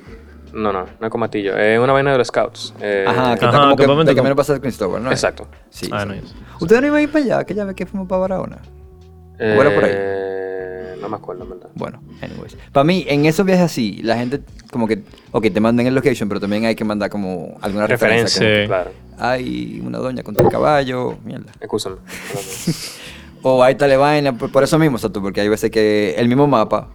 No, 0.53 0.71
no, 0.71 0.85
no 0.99 1.05
es 1.07 1.09
Comatillo. 1.11 1.57
Es 1.57 1.79
una 1.79 1.93
vaina 1.93 2.11
de 2.11 2.17
los 2.17 2.27
scouts. 2.27 2.73
Eh, 2.79 3.05
Ajá, 3.07 3.35
que 3.37 3.45
Ajá, 3.45 3.57
está 3.57 3.75
como 3.75 3.75
que 3.75 4.11
de 4.11 4.15
camino 4.15 4.35
para 4.35 4.45
San 4.45 4.59
Cristóbal, 4.59 5.03
¿no? 5.03 5.11
Exacto. 5.11 5.47
Sí. 5.69 5.89
Ah, 5.91 6.05
no, 6.05 6.13
sé. 6.13 6.21
¿Ustedes 6.59 6.81
no 6.81 6.87
iban 6.87 6.99
a 6.99 7.01
ir 7.03 7.11
para 7.11 7.25
allá? 7.25 7.43
Que 7.43 7.53
ya 7.55 7.65
ve 7.65 7.75
que 7.75 7.85
fuimos 7.85 8.07
para 8.07 8.21
Barahona. 8.21 8.59
¿O 9.39 9.43
era 9.43 9.73
por 9.73 9.83
ahí? 9.83 9.91
Eh, 9.93 10.95
no 11.01 11.09
me 11.09 11.15
acuerdo, 11.17 11.43
en 11.43 11.49
verdad. 11.49 11.69
Bueno, 11.75 12.01
anyways. 12.21 12.55
Para 12.71 12.83
mí, 12.83 13.05
en 13.07 13.25
esos 13.25 13.45
viajes 13.45 13.65
así, 13.65 14.01
la 14.03 14.15
gente 14.15 14.41
como 14.71 14.87
que, 14.87 15.03
ok, 15.31 15.47
te 15.51 15.59
mandan 15.59 15.87
el 15.87 15.95
location, 15.95 16.29
pero 16.29 16.39
también 16.39 16.65
hay 16.65 16.75
que 16.75 16.85
mandar 16.85 17.09
como 17.09 17.57
alguna 17.61 17.87
referencia. 17.87 18.39
Referencia, 18.39 18.63
Sí. 18.63 18.67
claro. 18.67 18.91
hay 19.17 19.81
una 19.83 19.97
doña 19.97 20.23
con 20.23 20.35
el 20.39 20.47
caballo, 20.49 21.17
mierda. 21.23 21.51
Escúchame. 21.59 21.97
O 23.45 23.61
hay 23.61 23.75
tal 23.75 23.95
vaina, 23.97 24.37
por, 24.37 24.49
por 24.49 24.63
eso 24.63 24.79
mismo, 24.79 24.95
exacto, 24.95 25.21
porque 25.21 25.41
hay 25.41 25.49
veces 25.49 25.69
que 25.69 26.15
el 26.17 26.29
mismo 26.29 26.47
mapa... 26.47 26.87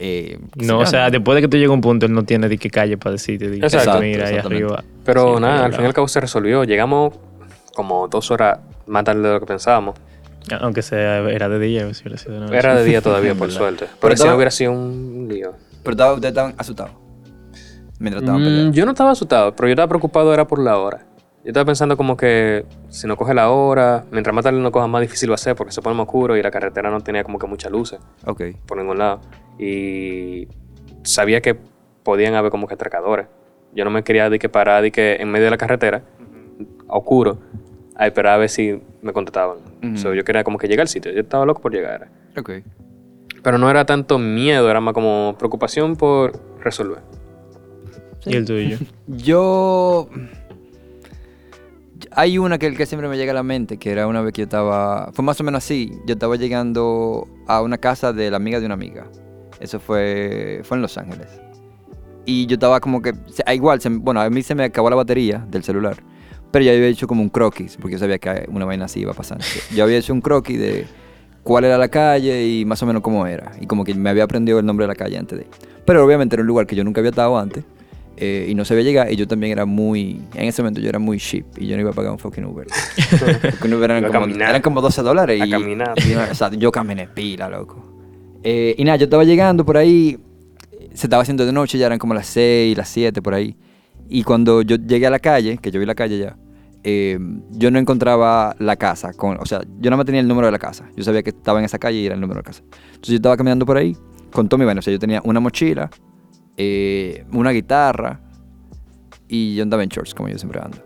eh, 0.00 0.38
No, 0.56 0.78
o 0.80 0.84
se 0.86 0.92
sea, 0.92 1.10
después 1.10 1.36
de 1.36 1.42
que 1.42 1.48
tú 1.48 1.56
llegas 1.58 1.70
a 1.70 1.74
un 1.74 1.80
punto, 1.82 2.06
él 2.06 2.12
no 2.12 2.24
tiene 2.24 2.48
de 2.48 2.56
qué 2.58 2.70
calle 2.70 2.96
para 2.96 3.12
decirte. 3.12 3.48
de 3.50 3.60
que, 3.60 3.66
Exacto, 3.66 4.00
mira, 4.00 4.26
ahí 4.28 4.36
arriba. 4.38 4.82
Pero 5.04 5.36
Sí, 5.36 5.42
nada, 5.42 5.64
al 5.66 5.72
fin 5.74 5.82
y 5.82 5.86
al 5.86 5.94
cabo 5.94 6.08
se 6.08 6.20
resolvió. 6.20 6.64
Llegamos 6.64 7.14
como 7.74 8.08
dos 8.08 8.30
horas 8.30 8.58
más 8.86 9.04
tarde 9.04 9.20
de 9.22 9.34
lo 9.34 9.40
que 9.40 9.46
pensábamos. 9.46 9.94
Aunque 10.60 10.82
sea, 10.82 11.18
era 11.30 11.48
de 11.48 11.58
día, 11.58 11.92
si 11.94 12.02
hubiera 12.02 12.16
sido 12.18 12.34
de 12.34 12.40
noche. 12.40 12.56
Era 12.56 12.74
de 12.74 12.84
día 12.84 13.00
todavía, 13.02 13.34
por 13.34 13.50
suerte. 13.52 13.84
Pero 13.86 13.98
Pero 14.00 14.16
si 14.16 14.24
no 14.26 14.34
hubiera 14.36 14.50
sido 14.50 14.72
un 14.72 15.28
lío. 15.30 15.52
Pero 15.82 15.90
estaba- 15.92 16.14
ustedes 16.14 16.30
estaban 16.32 16.54
asustados. 16.56 16.92
Mientras 17.98 18.22
estaban 18.22 18.40
Mm, 18.40 18.44
peleando. 18.44 18.72
yo 18.72 18.84
no 18.86 18.92
estaba 18.92 19.10
asustado, 19.10 19.54
pero 19.54 19.68
yo 19.68 19.72
estaba 19.72 19.88
preocupado 19.88 20.32
era 20.32 20.46
por 20.46 20.58
la 20.58 20.78
hora. 20.78 21.04
Yo 21.42 21.48
estaba 21.48 21.64
pensando 21.64 21.96
como 21.96 22.16
que 22.18 22.66
si 22.90 23.06
no 23.06 23.16
coge 23.16 23.32
la 23.32 23.50
hora, 23.50 24.04
mientras 24.10 24.34
más 24.34 24.44
tarde 24.44 24.58
no 24.60 24.70
coja, 24.70 24.86
más 24.86 25.00
difícil 25.00 25.30
va 25.30 25.36
a 25.36 25.38
ser 25.38 25.56
porque 25.56 25.72
se 25.72 25.80
pone 25.80 25.96
más 25.96 26.04
oscuro 26.06 26.36
y 26.36 26.42
la 26.42 26.50
carretera 26.50 26.90
no 26.90 27.00
tenía 27.00 27.24
como 27.24 27.38
que 27.38 27.46
muchas 27.46 27.72
luces 27.72 27.98
Ok. 28.26 28.42
por 28.66 28.76
ningún 28.76 28.98
lado. 28.98 29.20
Y 29.58 30.48
sabía 31.02 31.40
que 31.40 31.56
podían 32.02 32.34
haber 32.34 32.50
como 32.50 32.66
que 32.68 32.74
atracadores. 32.74 33.26
Yo 33.74 33.84
no 33.84 33.90
me 33.90 34.02
quería 34.02 34.28
de 34.28 34.38
que 34.38 34.48
parar 34.50 34.82
de 34.82 34.90
que 34.92 35.14
en 35.16 35.30
medio 35.30 35.46
de 35.46 35.50
la 35.50 35.56
carretera, 35.56 36.02
a 36.88 36.96
oscuro, 36.98 37.38
a 37.96 38.06
esperar 38.06 38.34
a 38.34 38.38
ver 38.38 38.48
si 38.50 38.80
me 39.00 39.12
contestaban. 39.14 39.58
Ujú. 39.82 39.96
So, 39.96 40.14
yo 40.14 40.24
quería 40.24 40.44
como 40.44 40.58
que 40.58 40.66
llegar 40.68 40.82
al 40.82 40.88
sitio. 40.88 41.10
Yo 41.12 41.20
estaba 41.20 41.46
loco 41.46 41.62
por 41.62 41.72
llegar. 41.72 42.08
Ok. 42.36 42.50
Pero 43.42 43.56
no 43.56 43.70
era 43.70 43.86
tanto 43.86 44.18
miedo, 44.18 44.70
era 44.70 44.80
más 44.82 44.92
como 44.92 45.34
preocupación 45.38 45.96
por 45.96 46.32
resolver. 46.62 46.98
¿Y 48.26 48.36
el 48.36 48.44
tuyo? 48.44 48.76
Yo. 49.06 50.08
Hay 52.12 52.38
una 52.38 52.58
que, 52.58 52.74
que 52.74 52.86
siempre 52.86 53.08
me 53.08 53.16
llega 53.16 53.32
a 53.32 53.34
la 53.34 53.42
mente, 53.42 53.76
que 53.76 53.90
era 53.92 54.06
una 54.06 54.20
vez 54.20 54.32
que 54.32 54.40
yo 54.40 54.44
estaba. 54.44 55.10
Fue 55.12 55.24
más 55.24 55.40
o 55.40 55.44
menos 55.44 55.64
así. 55.64 55.92
Yo 56.06 56.14
estaba 56.14 56.36
llegando 56.36 57.28
a 57.46 57.62
una 57.62 57.78
casa 57.78 58.12
de 58.12 58.30
la 58.30 58.36
amiga 58.36 58.58
de 58.58 58.66
una 58.66 58.74
amiga. 58.74 59.06
Eso 59.60 59.78
fue. 59.78 60.60
Fue 60.64 60.76
en 60.76 60.82
Los 60.82 60.98
Ángeles. 60.98 61.28
Y 62.26 62.46
yo 62.46 62.54
estaba 62.54 62.80
como 62.80 63.00
que. 63.00 63.12
ah, 63.46 63.54
Igual, 63.54 63.80
se 63.80 63.88
bueno, 63.88 64.20
a 64.20 64.28
mí 64.28 64.42
se 64.42 64.54
me 64.54 64.64
acabó 64.64 64.90
la 64.90 64.96
batería 64.96 65.46
del 65.48 65.62
celular. 65.62 66.02
Pero 66.50 66.64
yo 66.64 66.72
había 66.72 66.86
hecho 66.86 67.06
como 67.06 67.22
un 67.22 67.28
croquis, 67.28 67.76
porque 67.76 67.92
yo 67.92 67.98
sabía 68.00 68.18
que 68.18 68.46
una 68.48 68.64
vaina 68.64 68.86
así 68.86 69.00
iba 69.00 69.12
a 69.12 69.14
pasar. 69.14 69.38
Yo 69.74 69.84
había 69.84 69.98
hecho 69.98 70.12
un 70.12 70.20
croquis 70.20 70.58
de 70.58 70.86
cuál 71.44 71.64
era 71.64 71.78
la 71.78 71.88
calle 71.88 72.44
y 72.44 72.64
más 72.64 72.82
o 72.82 72.86
menos 72.86 73.02
cómo 73.02 73.24
era. 73.24 73.52
Y 73.60 73.66
como 73.66 73.84
que 73.84 73.94
me 73.94 74.10
había 74.10 74.24
aprendido 74.24 74.58
el 74.58 74.66
nombre 74.66 74.82
de 74.84 74.88
la 74.88 74.96
calle 74.96 75.16
antes 75.16 75.38
de. 75.38 75.46
Pero 75.84 76.04
obviamente 76.04 76.34
era 76.34 76.40
un 76.42 76.48
lugar 76.48 76.66
que 76.66 76.74
yo 76.74 76.82
nunca 76.82 77.00
había 77.00 77.10
estado 77.10 77.38
antes. 77.38 77.64
Eh, 78.16 78.46
y 78.48 78.54
no 78.54 78.64
sabía 78.64 78.84
llegar. 78.84 79.12
Y 79.12 79.16
yo 79.16 79.26
también 79.26 79.52
era 79.52 79.64
muy. 79.64 80.20
En 80.34 80.44
ese 80.44 80.62
momento 80.62 80.80
yo 80.80 80.88
era 80.88 80.98
muy 80.98 81.18
cheap. 81.18 81.46
Y 81.58 81.66
yo 81.66 81.76
no 81.76 81.82
iba 81.82 81.90
a 81.90 81.94
pagar 81.94 82.12
un 82.12 82.18
fucking 82.18 82.44
Uber. 82.44 82.66
Porque 83.42 83.66
un 83.66 83.74
Uber 83.74 83.90
eran 83.90 84.12
como, 84.12 84.26
eran 84.26 84.62
como 84.62 84.80
12 84.80 85.02
dólares. 85.02 85.40
A 85.40 85.46
y, 85.46 85.50
caminar. 85.50 85.94
y 85.96 86.14
o 86.14 86.34
sea, 86.34 86.50
yo 86.50 86.70
caminé 86.70 87.08
pila, 87.08 87.48
loco. 87.48 87.82
Eh, 88.42 88.74
y 88.76 88.84
nada, 88.84 88.96
yo 88.96 89.04
estaba 89.04 89.24
llegando 89.24 89.64
por 89.64 89.76
ahí. 89.76 90.18
Se 90.94 91.06
estaba 91.06 91.22
haciendo 91.22 91.46
de 91.46 91.52
noche, 91.52 91.78
ya 91.78 91.86
eran 91.86 91.98
como 91.98 92.14
las 92.14 92.26
6, 92.26 92.76
las 92.76 92.88
7 92.88 93.22
por 93.22 93.34
ahí. 93.34 93.56
Y 94.08 94.24
cuando 94.24 94.62
yo 94.62 94.76
llegué 94.76 95.06
a 95.06 95.10
la 95.10 95.20
calle, 95.20 95.58
que 95.58 95.70
yo 95.70 95.78
vi 95.78 95.86
la 95.86 95.94
calle 95.94 96.18
ya, 96.18 96.36
eh, 96.82 97.18
yo 97.50 97.70
no 97.70 97.78
encontraba 97.78 98.56
la 98.58 98.76
casa. 98.76 99.12
Con, 99.12 99.38
o 99.40 99.46
sea, 99.46 99.60
yo 99.60 99.90
nada 99.90 99.98
más 99.98 100.06
tenía 100.06 100.20
el 100.20 100.28
número 100.28 100.46
de 100.46 100.52
la 100.52 100.58
casa. 100.58 100.90
Yo 100.96 101.04
sabía 101.04 101.22
que 101.22 101.30
estaba 101.30 101.58
en 101.60 101.64
esa 101.64 101.78
calle 101.78 101.98
y 101.98 102.06
era 102.06 102.14
el 102.14 102.20
número 102.20 102.38
de 102.38 102.42
la 102.42 102.46
casa. 102.50 102.62
Entonces 102.64 103.10
yo 103.10 103.16
estaba 103.16 103.36
caminando 103.36 103.64
por 103.64 103.76
ahí 103.76 103.96
con 104.32 104.48
mi 104.58 104.64
vaina. 104.64 104.80
O 104.80 104.82
sea, 104.82 104.92
yo 104.92 104.98
tenía 104.98 105.20
una 105.24 105.40
mochila, 105.40 105.90
eh, 106.62 107.24
una 107.32 107.52
guitarra 107.52 108.20
y 109.28 109.54
yo 109.54 109.62
andaba 109.62 109.82
en 109.82 109.88
shorts, 109.88 110.14
como 110.14 110.28
yo 110.28 110.36
siempre 110.36 110.60
ando. 110.60 110.76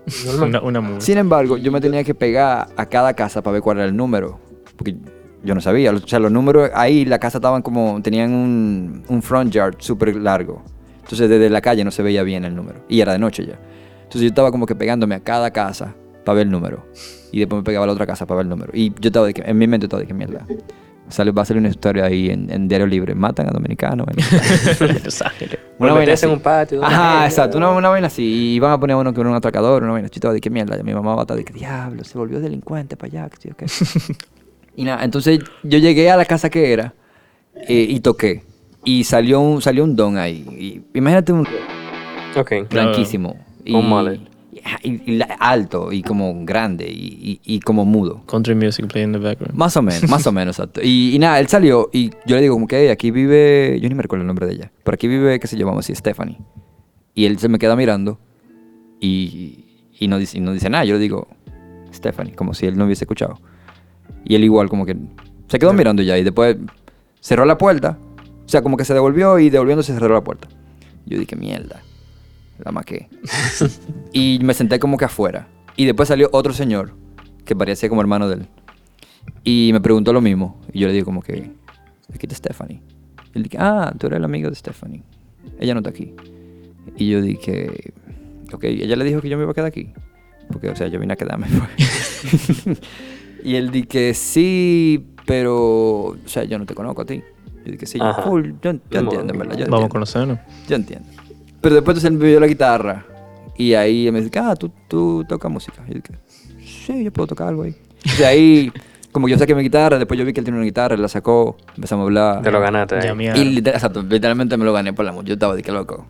una, 0.40 0.60
una. 0.60 1.00
Sin 1.00 1.18
embargo, 1.18 1.56
yo 1.56 1.72
me 1.72 1.80
tenía 1.80 2.04
que 2.04 2.14
pegar 2.14 2.68
a 2.76 2.86
cada 2.86 3.12
casa 3.14 3.42
para 3.42 3.54
ver 3.54 3.62
cuál 3.62 3.78
era 3.78 3.86
el 3.86 3.96
número. 3.96 4.38
Porque 4.76 4.94
yo 5.42 5.52
no 5.52 5.60
sabía. 5.60 5.90
O 5.90 5.98
sea, 5.98 6.20
los 6.20 6.30
números 6.30 6.70
ahí, 6.74 7.04
la 7.04 7.18
casa 7.18 7.38
estaban 7.38 7.62
como. 7.62 8.00
Tenían 8.02 8.32
un, 8.32 9.02
un 9.08 9.20
front 9.20 9.52
yard 9.52 9.76
súper 9.78 10.14
largo. 10.14 10.62
Entonces, 11.02 11.28
desde 11.28 11.50
la 11.50 11.60
calle 11.60 11.82
no 11.82 11.90
se 11.90 12.04
veía 12.04 12.22
bien 12.22 12.44
el 12.44 12.54
número. 12.54 12.84
Y 12.88 13.00
era 13.00 13.12
de 13.12 13.18
noche 13.18 13.44
ya. 13.44 13.58
Entonces, 13.96 14.20
yo 14.20 14.28
estaba 14.28 14.52
como 14.52 14.66
que 14.66 14.76
pegándome 14.76 15.16
a 15.16 15.20
cada 15.20 15.50
casa 15.50 15.96
para 16.24 16.36
ver 16.36 16.46
el 16.46 16.52
número. 16.52 16.86
Y 17.32 17.40
después 17.40 17.60
me 17.60 17.64
pegaba 17.64 17.82
a 17.82 17.86
la 17.88 17.94
otra 17.94 18.06
casa 18.06 18.26
para 18.26 18.36
ver 18.36 18.44
el 18.44 18.50
número. 18.50 18.70
Y 18.74 18.90
yo 19.00 19.08
estaba 19.08 19.26
de 19.26 19.34
que. 19.34 19.42
En 19.42 19.58
mi 19.58 19.66
mente 19.66 19.86
estaba 19.86 20.00
de 20.02 20.06
que 20.06 20.14
mierda. 20.14 20.46
Sale, 21.08 21.30
va 21.32 21.42
a 21.42 21.44
salir 21.44 21.60
una 21.60 21.68
historia 21.68 22.04
ahí 22.06 22.30
en, 22.30 22.50
en 22.50 22.66
Diario 22.66 22.86
Libre. 22.86 23.14
Matan 23.14 23.46
a 23.48 23.50
dominicanos. 23.50 24.06
en- 24.08 25.04
Los 25.04 25.20
Ángeles. 25.22 25.58
Una 25.78 25.90
vaina 25.92 26.00
meterse 26.00 26.26
en 26.26 26.30
así. 26.32 26.36
un 26.36 26.42
patio. 26.42 26.84
Ajá, 26.84 27.26
exacto, 27.26 27.58
una, 27.58 27.70
una 27.70 27.88
vaina 27.90 28.06
así. 28.06 28.22
Y 28.22 28.54
iban 28.54 28.72
a 28.72 28.80
poner 28.80 28.94
a 28.94 28.98
uno 28.98 29.12
que 29.12 29.20
era 29.20 29.28
un 29.30 29.36
atracador, 29.36 29.82
una 29.82 29.92
vaina. 29.92 30.08
Estaba 30.12 30.32
de 30.32 30.40
qué 30.40 30.50
mierda. 30.50 30.82
Mi 30.82 30.94
mamá 30.94 31.14
va 31.14 31.20
a 31.20 31.24
estar 31.24 31.36
de 31.36 31.44
que 31.44 31.52
diablo, 31.52 32.04
se 32.04 32.16
volvió 32.18 32.40
delincuente 32.40 32.96
para 32.96 33.22
allá. 33.24 33.28
que 33.30 33.36
sí, 33.36 33.50
ok". 33.50 34.16
y 34.76 34.84
nada, 34.84 35.04
entonces 35.04 35.40
yo 35.62 35.78
llegué 35.78 36.10
a 36.10 36.16
la 36.16 36.24
casa 36.24 36.48
que 36.50 36.72
era 36.72 36.94
eh, 37.68 37.86
y 37.88 38.00
toqué. 38.00 38.42
Y 38.84 39.04
salió 39.04 39.40
un, 39.40 39.60
salió 39.62 39.84
un 39.84 39.94
don 39.96 40.16
ahí. 40.18 40.44
Y 40.92 40.98
imagínate 40.98 41.32
un 41.32 41.46
Ok. 42.36 42.52
blanquísimo. 42.70 43.36
Y, 43.64 43.74
Un 43.74 43.88
mullet. 43.88 44.20
Y- 44.82 45.12
y 45.16 45.20
alto 45.40 45.92
y 45.92 46.02
como 46.02 46.44
grande 46.44 46.86
y, 46.90 47.40
y- 47.44 47.60
como 47.60 47.84
mudo. 47.84 48.22
Country 48.26 48.54
music 48.54 48.86
playing 48.86 49.08
in 49.08 49.12
the 49.12 49.18
background. 49.18 49.54
Más 49.56 49.76
o 49.76 49.82
menos, 49.82 50.02
más 50.10 50.26
o 50.26 50.32
menos, 50.32 50.58
exacto. 50.58 50.80
Y, 50.82 51.16
nada, 51.18 51.40
él 51.40 51.48
salió 51.48 51.90
y 51.92 52.10
yo 52.26 52.36
le 52.36 52.42
digo 52.42 52.54
como 52.54 52.66
que 52.66 52.76
"Hey, 52.82 52.88
aquí 52.88 53.10
vive, 53.10 53.78
yo 53.80 53.88
ni 53.88 53.94
me 53.94 54.02
recuerdo 54.02 54.22
el 54.22 54.26
nombre 54.26 54.46
de 54.46 54.54
ella, 54.54 54.72
pero 54.82 54.94
aquí 54.94 55.08
vive, 55.08 55.38
qué 55.40 55.46
sé 55.46 55.56
yo, 55.56 55.66
vamos 55.66 55.78
a 55.78 55.82
decir, 55.82 55.96
Stephanie. 55.96 56.38
Y 57.14 57.26
él 57.26 57.38
se 57.38 57.48
me 57.48 57.58
queda 57.58 57.76
mirando 57.76 58.18
y, 59.00 59.64
no, 60.08 60.18
dice, 60.18 60.38
y 60.38 60.40
no 60.40 60.52
dice 60.52 60.68
nada. 60.70 60.84
Yo 60.84 60.94
le 60.94 61.00
digo, 61.00 61.28
Stephanie, 61.92 62.34
como 62.34 62.54
si 62.54 62.66
él 62.66 62.76
no 62.76 62.84
hubiese 62.86 63.04
escuchado. 63.04 63.38
Y 64.24 64.34
él 64.34 64.44
igual 64.44 64.68
como 64.68 64.86
que 64.86 64.96
se 65.48 65.58
quedó 65.58 65.72
mirando 65.72 66.02
ya 66.02 66.18
y 66.18 66.24
después 66.24 66.56
cerró 67.20 67.44
la 67.44 67.58
puerta. 67.58 67.98
O 68.44 68.48
sea, 68.48 68.62
como 68.62 68.76
que 68.76 68.84
se 68.84 68.94
devolvió 68.94 69.38
y 69.38 69.50
devolviéndose 69.50 69.92
cerró 69.94 70.12
la 70.14 70.22
puerta. 70.24 70.48
Yo 71.06 71.18
dije, 71.18 71.36
mierda, 71.36 71.82
la 72.58 72.72
maqué. 72.72 73.08
y 74.12 74.38
me 74.42 74.54
senté 74.54 74.78
como 74.78 74.96
que 74.96 75.04
afuera. 75.04 75.48
Y 75.76 75.86
después 75.86 76.08
salió 76.08 76.28
otro 76.32 76.52
señor 76.52 76.92
que 77.44 77.56
parecía 77.56 77.88
como 77.88 78.00
hermano 78.00 78.28
de 78.28 78.36
él. 78.36 78.46
Y 79.42 79.70
me 79.72 79.80
preguntó 79.80 80.12
lo 80.12 80.20
mismo. 80.20 80.60
Y 80.72 80.80
yo 80.80 80.86
le 80.88 80.94
digo 80.94 81.04
como 81.04 81.22
que, 81.22 81.50
aquí 82.12 82.26
está 82.26 82.34
Stephanie. 82.34 82.80
Y 83.34 83.38
él 83.38 83.42
dije, 83.44 83.58
ah, 83.60 83.92
tú 83.98 84.06
eres 84.06 84.18
el 84.18 84.24
amigo 84.24 84.48
de 84.48 84.56
Stephanie. 84.56 85.02
Ella 85.58 85.74
no 85.74 85.80
está 85.80 85.90
aquí. 85.90 86.14
Y 86.96 87.08
yo 87.08 87.20
dije, 87.20 87.92
ok, 88.52 88.64
ella 88.64 88.96
le 88.96 89.04
dijo 89.04 89.20
que 89.20 89.28
yo 89.28 89.36
me 89.36 89.42
iba 89.42 89.52
a 89.52 89.54
quedar 89.54 89.68
aquí. 89.68 89.92
Porque, 90.50 90.68
o 90.68 90.76
sea, 90.76 90.88
yo 90.88 91.00
vine 91.00 91.14
a 91.14 91.16
quedarme. 91.16 91.46
pues. 91.48 92.78
y 93.44 93.56
él 93.56 93.70
dije, 93.70 94.14
sí, 94.14 95.06
pero, 95.26 96.04
o 96.06 96.16
sea, 96.26 96.44
yo 96.44 96.58
no 96.58 96.66
te 96.66 96.74
conozco 96.74 97.02
a 97.02 97.06
ti. 97.06 97.22
Yo 97.64 97.72
dije, 97.72 97.86
sí, 97.86 97.98
yo, 97.98 98.38
yo, 98.62 98.72
yo 98.90 99.00
entiendo, 99.00 99.38
verdad. 99.38 99.56
Yo 99.56 99.66
Vamos 99.66 99.86
a 99.86 99.88
conocernos. 99.88 100.38
Yo 100.68 100.76
entiendo. 100.76 101.08
Pero 101.64 101.74
después 101.74 101.96
entonces 101.96 102.10
él 102.12 102.16
me 102.18 102.28
dio 102.28 102.38
la 102.38 102.46
guitarra. 102.46 103.04
Y 103.56 103.74
ahí 103.74 104.10
me 104.12 104.20
dice, 104.20 104.38
ah, 104.38 104.54
¿tú, 104.54 104.70
tú 104.88 105.24
tocas 105.28 105.50
música. 105.50 105.82
Y 105.88 105.94
yo 105.94 106.00
dije, 106.00 106.18
sí, 106.64 107.02
yo 107.04 107.12
puedo 107.12 107.26
tocar 107.28 107.48
algo 107.48 107.62
ahí. 107.64 107.74
Y 108.04 108.18
de 108.18 108.26
ahí, 108.26 108.72
como 109.12 109.26
que 109.26 109.32
yo 109.32 109.38
saqué 109.38 109.54
mi 109.54 109.62
guitarra, 109.62 109.98
después 109.98 110.18
yo 110.18 110.24
vi 110.26 110.32
que 110.32 110.40
él 110.40 110.44
tiene 110.44 110.58
una 110.58 110.64
guitarra, 110.66 110.94
él 110.94 111.02
la 111.02 111.08
sacó, 111.08 111.56
empezamos 111.76 112.02
a 112.02 112.06
hablar. 112.06 112.42
Te 112.42 112.50
lo 112.50 112.60
ganaste. 112.60 112.96
eh. 112.98 113.32
Y 113.36 113.44
literal- 113.44 113.76
exacto, 113.76 114.02
literalmente 114.02 114.56
me 114.56 114.64
lo 114.64 114.72
gané 114.72 114.92
por 114.92 115.04
la 115.04 115.12
música. 115.12 115.28
Yo 115.28 115.34
estaba 115.34 115.54
de 115.56 115.62
que 115.62 115.72
loco. 115.72 116.06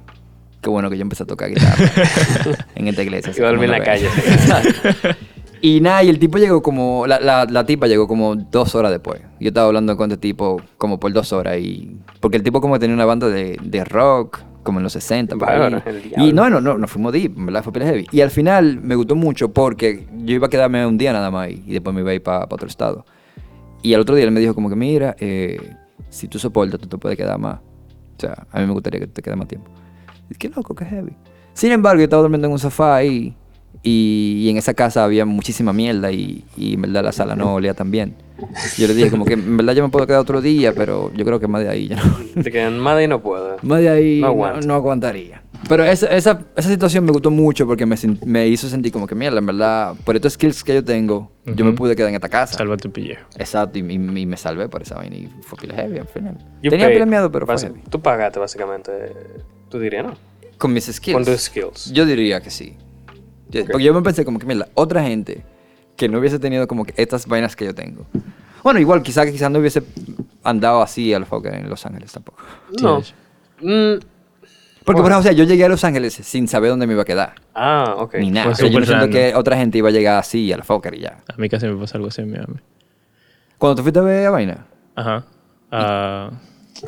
Qué 0.63 0.71
bueno 0.71 0.89
que 0.89 0.97
yo 0.97 1.03
empecé 1.03 1.25
a 1.25 1.27
tocar 1.27 1.51
guitarra 1.51 1.77
en 2.75 2.89
esta 2.89 3.03
iglesia. 3.03 3.33
dormir 3.39 3.53
como 3.61 3.65
en 3.65 3.71
la 3.71 3.85
calle. 3.85 4.07
Exacto. 4.07 5.09
Y 5.61 5.81
nada, 5.81 6.03
y 6.03 6.09
el 6.11 6.19
tipo 6.19 6.39
llegó 6.39 6.63
como, 6.63 7.07
la, 7.07 7.21
la, 7.21 7.45
la 7.45 7.65
tipa 7.67 7.87
llegó 7.87 8.07
como 8.09 8.35
dos 8.37 8.75
horas 8.75 8.91
después. 8.91 9.21
Yo 9.41 9.49
estaba 9.49 9.67
hablando 9.67 9.97
con 9.97 10.11
este 10.11 10.21
tipo 10.21 10.61
como 10.79 10.99
por 11.01 11.13
dos 11.13 11.33
horas 11.33 11.59
y... 11.59 11.97
Porque 12.21 12.37
el 12.39 12.43
tipo 12.43 12.61
como 12.61 12.79
tenía 12.79 12.95
una 12.95 13.05
banda 13.07 13.29
de, 13.29 13.59
de 13.63 13.85
rock, 13.85 14.41
como 14.65 14.81
en 14.81 14.83
los 14.83 14.93
60, 14.95 15.37
por 15.37 15.49
ahí. 15.49 15.83
Y 16.17 16.33
no, 16.33 16.51
no, 16.51 16.61
no, 16.61 16.77
nos 16.77 16.91
fuimos 16.91 17.13
deep, 17.13 17.33
¿verdad? 17.37 17.63
Fue 17.63 17.73
pila 17.73 17.87
heavy. 17.87 18.07
Y 18.11 18.21
al 18.21 18.31
final 18.31 18.81
me 18.81 18.97
gustó 18.97 19.15
mucho 19.15 19.53
porque 19.53 20.07
yo 20.25 20.35
iba 20.35 20.49
a 20.49 20.51
quedarme 20.51 20.85
un 20.85 20.99
día 20.99 21.13
nada 21.13 21.31
más 21.31 21.47
ahí 21.47 21.63
y 21.67 21.73
después 21.75 21.95
me 21.95 22.01
iba 22.01 22.11
a 22.11 22.15
ir 22.15 22.23
para 22.23 22.45
otro 22.45 22.67
estado. 22.67 23.05
Y 23.83 23.95
al 23.95 24.01
otro 24.01 24.17
día 24.17 24.25
él 24.25 24.33
me 24.33 24.41
dijo 24.41 24.55
como 24.55 24.69
que, 24.69 24.77
mira, 24.77 25.15
eh, 25.21 25.61
si 26.09 26.27
tú 26.27 26.39
soportas, 26.39 26.81
tú 26.81 26.89
te 26.89 26.99
puedes 26.99 27.17
quedar 27.17 27.39
más. 27.39 27.61
O 28.17 28.21
sea, 28.21 28.47
a 28.51 28.61
mí 28.61 28.67
me 28.67 28.73
gustaría 28.73 29.01
que 29.01 29.07
te 29.07 29.23
quedes 29.23 29.37
más 29.37 29.47
tiempo. 29.47 29.71
Qué 30.39 30.49
loco, 30.49 30.75
qué 30.75 30.85
heavy. 30.85 31.13
Sin 31.53 31.71
embargo, 31.71 31.99
yo 31.99 32.05
estaba 32.05 32.23
durmiendo 32.23 32.47
en 32.49 32.53
un 32.53 32.59
sofá 32.59 32.97
ahí 32.97 33.37
y, 33.85 34.41
y 34.45 34.51
en 34.51 34.57
esa 34.57 34.75
casa 34.75 35.05
había 35.05 35.25
muchísima 35.25 35.73
mierda 35.73 36.11
y, 36.11 36.45
y 36.57 36.75
en 36.75 36.83
verdad 36.83 37.05
la 37.05 37.13
sala 37.13 37.37
no 37.37 37.55
olía 37.55 37.75
tan 37.75 37.91
bien. 37.93 38.17
Yo 38.77 38.89
le 38.89 38.95
dije 38.95 39.11
como 39.11 39.25
que 39.25 39.35
en 39.35 39.57
verdad 39.57 39.75
yo 39.75 39.83
me 39.85 39.91
puedo 39.91 40.07
quedar 40.07 40.19
otro 40.21 40.41
día, 40.41 40.73
pero 40.75 41.13
yo 41.15 41.25
creo 41.25 41.39
que 41.39 41.47
más 41.47 41.63
de 41.63 41.69
ahí 41.69 41.87
ya 41.89 41.97
no. 42.03 42.43
Te 42.43 42.51
quedan 42.51 42.79
más 42.81 42.97
de 42.97 43.03
ahí 43.03 43.09
no 43.09 43.23
puedo. 43.23 43.57
Más 43.63 43.81
de 43.81 43.89
ahí 43.91 44.21
No 44.21 44.27
no, 44.27 44.33
aguanto. 44.33 44.67
no 44.67 44.75
aguantaría. 44.75 45.43
Pero 45.69 45.83
esa, 45.85 46.09
esa, 46.09 46.41
esa 46.57 46.69
situación 46.69 47.05
me 47.07 47.13
gustó 47.13 47.31
mucho 47.31 47.67
porque 47.67 47.87
me, 47.87 47.97
me 48.27 48.49
hizo 48.49 48.69
sentir 48.69 48.93
como 48.93 49.07
que 49.07 49.15
mierda, 49.15 49.39
en 49.39 49.47
verdad, 49.47 49.95
por 50.05 50.15
estos 50.17 50.35
skills 50.35 50.63
que 50.63 50.75
yo 50.75 50.85
tengo, 50.85 51.31
yo 51.47 51.65
me 51.65 51.73
pude 51.73 51.97
quedar 51.97 52.11
en 52.11 52.17
esta 52.17 52.29
casa. 52.29 52.59
Salva 52.59 52.77
tu 52.77 52.91
pellejo. 52.91 53.23
Exacto, 53.39 53.79
y, 53.79 53.83
y- 53.83 53.95
y 53.95 54.27
me 54.27 54.37
salvé 54.37 54.69
por 54.69 54.83
esa 54.83 54.97
vaina 54.97 55.17
y 55.17 55.31
fue 55.43 55.57
pila 55.59 55.75
heavy 55.75 55.99
al 55.99 56.07
final. 56.09 56.37
You 56.63 56.71
Tenía 56.71 56.89
pila 56.91 57.07
miedo, 57.07 57.31
pero 57.33 57.47
fue 57.47 57.57
heavy. 57.59 57.81
Tú 57.89 57.99
pagaste 58.01 58.39
básicamente. 58.41 58.91
Tú 59.71 59.79
dirías, 59.79 60.05
¿no? 60.05 60.15
Con 60.59 60.73
mis 60.75 60.85
skills. 60.85 61.15
Con 61.15 61.25
tus 61.25 61.41
skills. 61.45 61.93
Yo 61.93 62.05
diría 62.05 62.41
que 62.43 62.51
sí. 62.51 62.77
Yo- 63.55 63.63
Ok. 63.63 63.71
Porque 63.73 63.85
yo 63.85 63.95
me 63.95 64.03
pensé 64.03 64.25
como 64.25 64.39
que, 64.39 64.47
mira, 64.47 64.69
otra 64.75 65.03
gente 65.03 65.45
que 65.97 66.09
no 66.09 66.19
hubiese 66.19 66.39
tenido 66.39 66.67
como 66.67 66.85
que 66.85 66.95
estas 66.97 67.27
vainas 67.27 67.55
que 67.57 67.65
yo 67.65 67.75
tengo. 67.75 68.07
Bueno, 68.63 68.81
igual, 68.81 69.03
quizá 69.03 69.25
quizás 69.31 69.51
no 69.51 69.59
hubiese 69.59 69.83
andado 70.43 70.83
así 70.83 71.13
al 71.15 71.27
foco 71.27 71.49
en 71.49 71.69
Los 71.69 71.85
Ángeles 71.87 72.13
tampoco. 72.13 72.43
No. 72.83 72.99
Mm, 73.61 74.01
Porque, 74.85 75.01
por 75.01 75.03
Bueno. 75.03 75.17
ejemplo, 75.17 75.19
o 75.19 75.23
sea, 75.23 75.33
yo 75.33 75.45
llegué 75.45 75.65
a 75.65 75.69
Los 75.69 75.85
Ángeles 75.85 76.15
sin 76.15 76.47
saber 76.49 76.71
dónde 76.71 76.87
me 76.87 76.93
iba 76.95 77.03
a 77.03 77.05
quedar. 77.07 77.35
ah, 77.55 77.95
ok. 77.99 78.17
Ni 78.17 78.31
nada. 78.31 78.47
Pues 78.47 78.59
O 78.59 78.61
sea, 78.63 78.69
yo 78.71 78.81
no 78.81 78.87
siento 78.87 79.09
que 79.09 79.35
otra 79.35 79.57
gente 79.57 79.79
iba 79.79 79.89
a 79.89 79.93
llegar 79.93 80.19
así 80.19 80.53
al 80.53 80.63
Fokker 80.63 80.95
y 80.95 81.01
ya. 81.01 81.19
A 81.33 81.37
mí 81.37 81.49
casi 81.49 81.67
me 81.67 81.77
pasa 81.77 81.97
algo 81.97 82.09
así 82.09 82.21
en 82.23 82.31
Miami. 82.33 82.57
Cuando 83.57 83.77
tú 83.77 83.83
fuiste 83.83 84.01
a 84.01 84.03
ver 84.03 84.27
a 84.27 84.31
vaina. 84.31 84.67
Ajá. 84.97 85.25
Ah, 85.71 86.31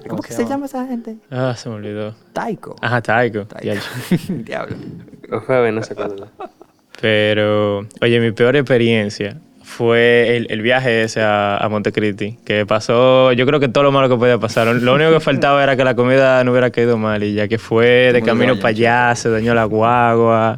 ¿Cómo, 0.09 0.21
que 0.23 0.33
se 0.33 0.45
llama 0.45 0.67
esa 0.67 0.87
gente? 0.87 1.17
ah, 1.31 1.55
se 1.57 1.69
me 1.71 1.77
olvidó. 1.77 2.15
Taiko. 2.33 2.77
Ajá, 2.83 3.01
Taiko. 3.01 3.47
Taiko. 3.47 3.81
Diablo. 4.29 4.77
O 5.31 5.41
fue 5.41 5.57
a 5.57 5.61
ver, 5.61 5.73
no 5.75 5.83
sé 5.83 5.95
cuándo. 5.95 6.29
Pero, 7.01 7.87
oye, 8.01 8.21
mi 8.21 8.33
peor 8.33 8.57
experiencia 8.57 9.37
fue 9.63 10.37
el, 10.37 10.47
el 10.51 10.63
viaje 10.63 11.03
ese 11.03 11.21
a, 11.21 11.57
a 11.59 11.69
Montecristi, 11.69 12.39
que 12.45 12.65
pasó, 12.65 13.33
yo 13.33 13.45
creo 13.47 13.59
que 13.61 13.69
todo 13.69 13.85
lo 13.85 13.93
malo 13.93 14.09
que 14.09 14.17
podía 14.17 14.39
pasar. 14.39 14.69
Lo 14.69 14.95
único 14.95 15.11
que 15.11 15.21
faltaba 15.21 15.63
era 15.63 15.77
que 15.77 15.85
la 15.85 15.95
comida 15.97 16.43
no 16.45 16.53
hubiera 16.53 16.71
caído 16.71 16.97
mal, 16.97 17.23
y 17.25 17.35
ya 17.35 17.49
que 17.49 17.59
fue 17.59 18.13
de 18.13 18.21
Muy 18.21 18.23
camino 18.23 18.57
para 18.57 18.69
allá, 18.69 19.15
se 19.17 19.29
dañó 19.29 19.55
la 19.55 19.65
guagua. 19.65 20.57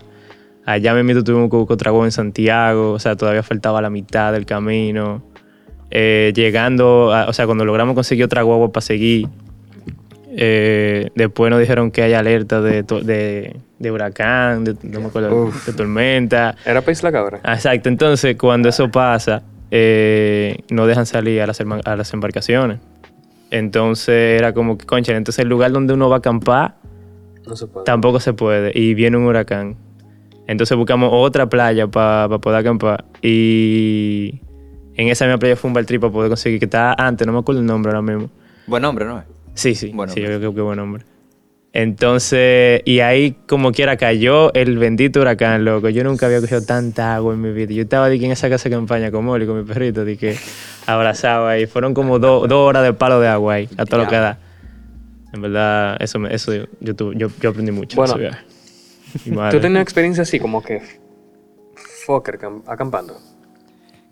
Allá 0.66 0.92
mismo 0.94 1.24
tuvimos 1.24 1.48
otra 1.70 1.90
guagua 1.90 2.06
en 2.06 2.12
Santiago, 2.12 2.92
o 2.92 2.98
sea, 2.98 3.16
todavía 3.16 3.42
faltaba 3.42 3.80
la 3.80 3.88
mitad 3.88 4.32
del 4.32 4.44
camino. 4.44 5.22
Eh, 5.90 6.32
llegando, 6.36 7.14
a- 7.14 7.28
o 7.28 7.32
sea, 7.32 7.46
cuando 7.46 7.64
logramos 7.64 7.94
conseguir 7.94 8.26
otra 8.26 8.42
guagua 8.42 8.70
para 8.70 8.82
seguir, 8.84 9.26
eh, 10.36 11.08
después 11.14 11.50
nos 11.50 11.58
dijeron 11.60 11.90
que 11.90 12.02
hay 12.02 12.12
alerta 12.12 12.60
de, 12.60 12.82
de 13.78 13.90
huracán, 13.92 14.64
de, 14.64 14.76
no 14.82 15.00
me 15.00 15.06
acuerdo, 15.06 15.50
de 15.66 15.72
tormenta. 15.72 16.54
¿Era 16.64 16.80
País 16.82 17.02
la 17.02 17.12
Cabra? 17.12 17.40
Ah, 17.44 17.54
Exacto, 17.54 17.88
entonces 17.88 18.36
cuando 18.36 18.68
eso 18.68 18.90
pasa, 18.90 19.42
eh, 19.70 20.58
no 20.70 20.86
dejan 20.86 21.06
salir 21.06 21.40
a 21.42 21.46
las, 21.46 21.60
a 21.60 21.96
las 21.96 22.12
embarcaciones. 22.12 22.78
Entonces 23.50 24.38
era 24.38 24.52
como 24.52 24.76
que, 24.76 24.84
concha, 24.86 25.16
entonces 25.16 25.42
el 25.42 25.48
lugar 25.48 25.72
donde 25.72 25.94
uno 25.94 26.08
va 26.08 26.16
a 26.16 26.18
acampar 26.18 26.74
No 27.46 27.56
se 27.56 27.66
puede. 27.66 27.84
tampoco 27.84 28.20
se 28.20 28.32
puede 28.34 28.72
y 28.74 28.94
viene 28.94 29.16
un 29.16 29.24
huracán. 29.24 29.76
Entonces 30.46 30.76
buscamos 30.76 31.10
otra 31.12 31.48
playa 31.48 31.86
para 31.86 32.28
poder 32.38 32.58
acampar 32.60 33.04
y 33.22 34.40
en 34.96 35.08
esa 35.08 35.24
misma 35.26 35.38
playa 35.38 35.56
fue 35.56 35.68
un 35.68 35.74
baltrip 35.74 36.00
para 36.00 36.12
poder 36.12 36.28
conseguir, 36.30 36.58
que 36.58 36.64
está 36.64 36.94
antes, 36.94 37.26
no 37.26 37.32
me 37.32 37.38
acuerdo 37.38 37.60
el 37.60 37.66
nombre 37.66 37.90
ahora 37.92 38.02
mismo. 38.02 38.28
Buen 38.66 38.82
nombre, 38.82 39.04
¿no? 39.04 39.22
Sí, 39.54 39.74
sí, 39.74 39.92
Buen 39.94 40.08
sí, 40.10 40.20
yo 40.20 40.26
creo 40.26 40.40
que 40.40 40.54
qué 40.56 40.60
buen 40.62 40.78
hombre. 40.78 41.04
Entonces, 41.82 42.82
y 42.86 42.98
ahí 42.98 43.36
como 43.46 43.70
quiera 43.70 43.96
cayó 43.96 44.52
el 44.54 44.78
bendito 44.78 45.20
huracán, 45.20 45.64
loco. 45.64 45.88
Yo 45.88 46.02
nunca 46.02 46.26
había 46.26 46.40
cogido 46.40 46.60
tanta 46.62 47.14
agua 47.14 47.34
en 47.34 47.40
mi 47.40 47.52
vida. 47.52 47.72
Yo 47.72 47.82
estaba 47.82 48.08
de 48.08 48.18
que 48.18 48.24
en 48.24 48.32
esa 48.32 48.48
casa 48.50 48.68
de 48.68 48.74
campaña 48.74 49.12
con 49.12 49.24
Molly, 49.24 49.46
con 49.46 49.58
mi 49.58 49.62
perrito, 49.64 50.04
de 50.04 50.16
que 50.16 50.36
abrazaba 50.86 51.50
ahí. 51.50 51.66
Fueron 51.66 51.94
como 51.94 52.18
do- 52.18 52.48
dos 52.48 52.68
horas 52.68 52.82
de 52.82 52.94
palo 52.94 53.20
de 53.20 53.28
agua 53.28 53.54
ahí, 53.54 53.68
a 53.76 53.84
todo 53.84 54.00
lo 54.00 54.08
que 54.08 54.16
da. 54.16 54.38
En 55.32 55.40
verdad, 55.40 55.96
eso, 56.00 56.18
me- 56.18 56.34
eso 56.34 56.52
yo, 56.80 56.96
tuve- 56.96 57.14
yo, 57.16 57.28
yo 57.40 57.50
aprendí 57.50 57.70
mucho. 57.70 57.96
Bueno, 57.96 59.50
¿Tú 59.52 59.60
tenías 59.60 59.82
experiencia 59.82 60.24
así, 60.24 60.40
como 60.40 60.60
que 60.64 60.82
fucker 62.06 62.38
cam- 62.40 62.62
acampando? 62.66 63.20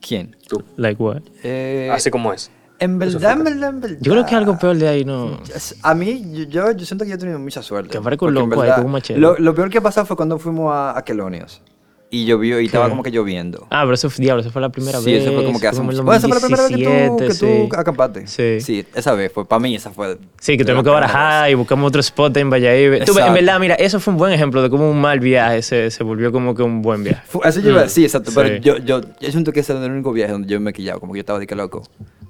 ¿Quién? 0.01 0.37
Tú. 0.49 0.63
Like 0.77 1.03
what? 1.03 1.23
Eh, 1.43 1.91
Así 1.93 2.11
como 2.11 2.33
es. 2.33 2.49
En 2.79 2.99
verdad, 2.99 3.33
en 3.33 3.45
verdad, 3.45 3.69
en 3.71 3.81
verdad. 3.81 3.99
Yo 4.01 4.13
creo 4.13 4.27
que 4.27 4.35
algo 4.35 4.59
peor 4.59 4.77
de 4.77 4.89
ahí, 4.89 5.05
¿no? 5.05 5.41
A 5.83 5.95
mí, 5.95 6.47
yo, 6.49 6.73
yo, 6.73 6.87
siento 6.87 7.05
que 7.05 7.11
yo 7.11 7.17
he 7.17 7.19
tenido 7.19 7.39
mucha 7.39 7.63
suerte. 7.63 7.91
Que 7.91 7.99
aparezca 7.99 8.27
un 8.27 8.35
loco 8.35 8.61
ahí 8.61 8.71
con 8.75 8.87
un 8.87 8.93
machete. 8.93 9.19
Lo, 9.19 9.39
lo 9.39 9.55
peor 9.55 9.71
que 9.71 9.81
pasó 9.81 10.05
fue 10.05 10.17
cuando 10.17 10.39
fuimos 10.39 10.73
a, 10.73 10.99
a 10.99 11.03
Quelonios. 11.05 11.63
Y 12.17 12.25
llovió, 12.25 12.61
y 12.61 12.67
estaba 12.67 12.87
¿Qué? 12.87 12.91
como 12.91 13.03
que 13.03 13.11
lloviendo. 13.11 13.67
Ah, 13.71 13.83
pero 13.83 13.95
eso 13.95 14.09
fue, 14.11 14.23
diablo, 14.25 14.41
eso 14.43 14.51
fue 14.51 14.63
la 14.63 14.71
primera 14.71 14.99
sí, 15.01 15.13
vez. 15.13 15.23
eso 15.23 15.33
fue 15.33 15.45
como 15.45 15.61
que 15.61 15.67
hace 15.69 15.79
como 15.79 15.91
en 15.93 15.97
Bueno, 16.05 16.13
esa 16.19 16.29
fue 16.29 16.37
la 16.37 16.41
primera 16.47 16.63
vez 16.63 16.77
que 16.77 16.85
tú, 16.85 16.91
2017, 16.91 17.27
que 17.27 17.39
tú 17.39 17.69
sí. 17.75 17.79
acampaste. 17.79 18.27
Sí. 18.27 18.61
Sí, 18.61 18.85
esa 18.95 19.13
vez 19.15 19.33
fue, 19.33 19.45
para 19.47 19.61
mí 19.61 19.75
esa 19.75 19.91
fue... 19.91 20.19
Sí, 20.41 20.57
que 20.57 20.65
tuvimos 20.65 20.85
que 20.85 20.91
barajar 20.91 21.51
y 21.51 21.55
buscamos 21.55 21.89
otro 21.89 22.01
spot 22.01 22.37
en 22.39 22.51
Valladolid. 22.51 23.05
Tú, 23.05 23.19
en 23.19 23.35
verdad, 23.35 23.61
mira, 23.61 23.75
eso 23.75 24.01
fue 24.01 24.13
un 24.13 24.19
buen 24.19 24.33
ejemplo 24.33 24.63
de 24.63 24.71
cómo 24.71 24.91
un 24.91 25.01
mal 25.01 25.21
viaje 25.21 25.63
se, 25.63 25.91
se 25.91 26.03
volvió 26.05 26.33
como 26.33 26.55
que 26.55 26.63
un 26.63 26.83
buen 26.83 27.05
viaje. 27.05 27.23
Fu- 27.27 27.43
Eso 27.45 27.61
yo 27.61 27.71
iba 27.71 27.81
a 27.81 27.85
decir, 27.85 28.05
exacto. 28.05 28.31
Pero 28.35 28.47
Mm. 28.49 28.53
Sí. 28.57 28.61
yo, 28.63 28.79
yo, 28.79 29.01
yo 29.21 29.31
siento 29.31 29.53
que 29.53 29.61
ese 29.61 29.73
es 29.75 29.81
el 29.81 29.91
único 29.91 30.13
viaje 30.13 30.33
donde 30.33 30.49
yo 30.49 30.59
me 30.61 30.71
he 30.71 30.73
quillado. 30.73 31.01
Como 31.01 31.13
que 31.13 31.19
yo 31.19 31.21
estaba 31.21 31.39
de 31.39 31.47
que 31.47 31.55
loco. 31.55 31.83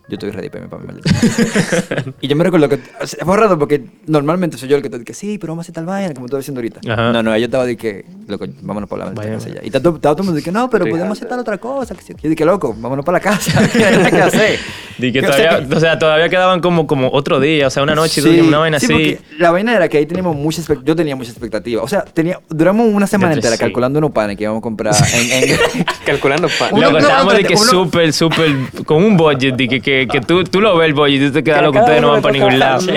Yo 0.08 0.14
estoy 0.14 0.30
ready 0.30 0.48
para 0.50 0.64
mi 0.78 0.86
maldita. 0.86 1.10
y 2.20 2.28
yo 2.28 2.36
me 2.36 2.44
recuerdo 2.44 2.68
que. 2.68 2.78
o 3.00 3.06
sea, 3.06 3.24
Fue 3.24 3.36
raro 3.36 3.58
porque 3.58 3.84
normalmente 4.06 4.56
soy 4.56 4.68
yo 4.68 4.76
el 4.76 4.82
que 4.82 4.88
te 4.88 4.98
dice, 5.00 5.14
sí, 5.14 5.36
pero 5.38 5.52
vamos 5.52 5.64
a 5.64 5.66
hacer 5.66 5.74
tal 5.74 5.84
vaina, 5.86 6.14
como 6.14 6.28
tú 6.28 6.36
diciendo 6.36 6.60
ahorita. 6.60 6.80
Ajá. 6.92 7.12
No, 7.12 7.22
no, 7.24 7.36
yo 7.36 7.44
estaba 7.46 7.66
de 7.66 7.76
que, 7.76 8.04
loco, 8.28 8.46
vámonos 8.62 8.88
para 8.88 9.10
la 9.12 9.38
ya. 9.38 9.60
Y 9.64 9.70
estaba 9.76 9.98
todo 10.00 10.22
el 10.22 10.26
mundo 10.26 10.40
que, 10.42 10.52
no, 10.52 10.70
pero 10.70 10.84
Sí. 10.84 10.90
podemos 10.90 11.18
hacer 11.18 11.28
tal 11.28 11.40
otra 11.40 11.58
cosa. 11.58 11.94
que. 11.94 12.14
Yo 12.22 12.30
dije, 12.30 12.44
loco, 12.44 12.74
vámonos 12.78 13.04
para 13.04 13.18
la 13.18 13.22
casa. 13.22 13.68
¿Qué 13.72 13.84
hay 13.84 14.10
que 14.10 14.22
hacer? 14.22 14.58
Que 14.96 15.18
O 15.18 15.30
sea, 15.30 15.50
todavía, 15.60 15.76
o 15.76 15.80
sea, 15.80 15.98
todavía 15.98 16.28
quedaban 16.30 16.60
como, 16.62 16.86
como 16.86 17.10
otro 17.12 17.38
día, 17.38 17.66
o 17.66 17.70
sea, 17.70 17.82
una 17.82 17.94
noche, 17.94 18.22
Sí, 18.22 18.40
una 18.40 18.56
vaina 18.56 18.80
sí, 18.80 18.86
así. 18.86 19.18
la 19.38 19.50
vaina 19.50 19.76
era 19.76 19.90
que 19.90 19.98
ahí 19.98 20.06
teníamos 20.06 20.34
mucha 20.36 20.62
expect- 20.62 20.84
yo 20.84 20.96
tenía 20.96 21.14
mucha 21.14 21.30
expectativa. 21.32 21.82
O 21.82 21.88
sea, 21.88 22.00
tenía, 22.00 22.40
duramos 22.48 22.86
una 22.90 23.06
semana 23.06 23.34
Entre 23.34 23.40
entera 23.40 23.56
sí. 23.56 23.60
calculando 23.60 23.98
unos 23.98 24.12
panes 24.12 24.38
que 24.38 24.44
íbamos 24.44 24.60
a 24.60 24.62
comprar 24.62 24.94
en, 25.12 25.50
en- 25.50 25.58
Calculando 26.06 26.48
pa- 26.48 26.68
Uno- 26.72 26.80
Loco, 26.80 26.92
no, 26.92 26.98
estábamos 27.00 27.34
de 27.34 27.44
que 27.44 27.52
uno- 27.52 27.62
súper, 27.64 28.10
súper, 28.14 28.56
con 28.86 29.04
un 29.04 29.18
budget, 29.18 29.54
de 29.54 29.68
que, 29.68 29.82
que, 29.82 30.08
que 30.10 30.20
tú, 30.22 30.44
tú 30.44 30.62
lo 30.62 30.74
ves 30.78 30.86
el 30.88 30.94
budget 30.94 31.20
y 31.20 31.26
tú 31.26 31.32
te 31.32 31.44
quedas 31.44 31.60
loco, 31.62 31.78
ustedes 31.78 32.00
no 32.00 32.12
van 32.12 32.22
para 32.22 32.32
ningún 32.32 32.58
lado. 32.58 32.80
Sí, 32.80 32.90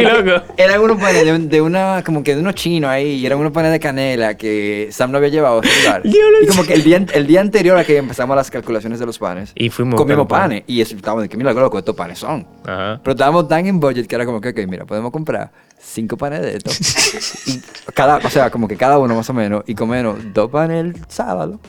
loco. 0.00 0.42
Eran 0.56 0.80
unos 0.80 1.00
panes 1.00 1.24
de, 1.24 1.38
de 1.38 1.60
una, 1.60 2.02
como 2.04 2.22
que 2.22 2.34
de 2.34 2.40
unos 2.40 2.54
chinos 2.54 2.90
ahí, 2.90 3.14
y 3.16 3.26
eran 3.26 3.38
unos 3.38 3.52
panes 3.52 3.72
de 3.72 3.80
canela 3.80 4.36
que 4.36 4.43
Sam 4.90 5.10
no 5.10 5.18
había 5.18 5.30
llevado 5.30 5.60
a 5.60 5.66
ese 5.66 5.82
lugar. 5.82 6.02
Y 6.42 6.46
como 6.46 6.64
que 6.64 6.74
el 6.74 6.84
día, 6.84 7.04
el 7.12 7.26
día 7.26 7.40
anterior 7.40 7.78
a 7.78 7.84
que 7.84 7.96
empezamos 7.96 8.36
las 8.36 8.50
calculaciones 8.50 8.98
de 8.98 9.06
los 9.06 9.18
panes, 9.18 9.52
Y 9.54 9.70
fuimos 9.70 9.96
comimos 9.96 10.26
panes. 10.26 10.64
Y 10.66 10.80
eso, 10.80 10.94
estábamos 10.96 11.22
de 11.22 11.28
que, 11.28 11.36
mira, 11.36 11.52
loco, 11.52 11.78
estos 11.78 11.94
panes 11.94 12.18
son. 12.18 12.46
Ajá. 12.64 13.00
Pero 13.02 13.12
estábamos 13.12 13.48
tan 13.48 13.66
en 13.66 13.80
budget 13.80 14.06
que 14.06 14.14
era 14.14 14.26
como 14.26 14.40
que, 14.40 14.50
ok, 14.50 14.58
mira, 14.68 14.84
podemos 14.84 15.10
comprar 15.10 15.50
cinco 15.78 16.16
panes 16.16 16.42
de 16.42 16.56
estos. 16.56 17.46
y 17.48 17.60
cada, 17.92 18.16
o 18.16 18.30
sea, 18.30 18.50
como 18.50 18.68
que 18.68 18.76
cada 18.76 18.98
uno 18.98 19.14
más 19.14 19.28
o 19.30 19.34
menos, 19.34 19.64
y 19.66 19.74
comernos 19.74 20.18
dos 20.32 20.50
panes 20.50 20.84
el 20.84 20.96
sábado, 21.08 21.60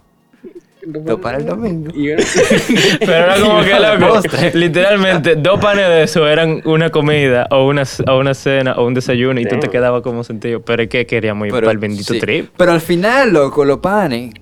dos 0.85 1.19
panes 1.19 1.41
el 1.41 1.47
domingo. 1.47 1.91
Y 1.95 2.09
era- 2.09 2.23
Pero 2.99 3.13
era 3.13 3.35
como 3.39 3.61
que, 3.63 3.79
loco, 3.79 4.21
literalmente, 4.53 5.35
dos 5.35 5.59
panes 5.59 5.87
de 5.87 6.03
eso 6.03 6.27
eran 6.27 6.61
una 6.65 6.89
comida 6.89 7.47
o 7.51 7.67
una, 7.67 7.83
o 8.07 8.17
una 8.19 8.33
cena 8.33 8.73
o 8.73 8.85
un 8.85 8.93
desayuno 8.93 9.39
y 9.39 9.45
tú 9.45 9.59
te 9.59 9.69
quedabas 9.69 10.01
como 10.01 10.23
sentido. 10.23 10.61
Pero 10.61 10.83
es 10.83 10.89
que 10.89 11.05
queríamos 11.05 11.47
ir 11.47 11.53
Pero, 11.53 11.65
para 11.65 11.71
el 11.73 11.77
bendito 11.79 12.13
sí. 12.13 12.19
trip. 12.19 12.49
Pero 12.55 12.71
al 12.71 12.81
final, 12.81 13.33
loco, 13.33 13.65
los 13.65 13.79
panes, 13.79 14.33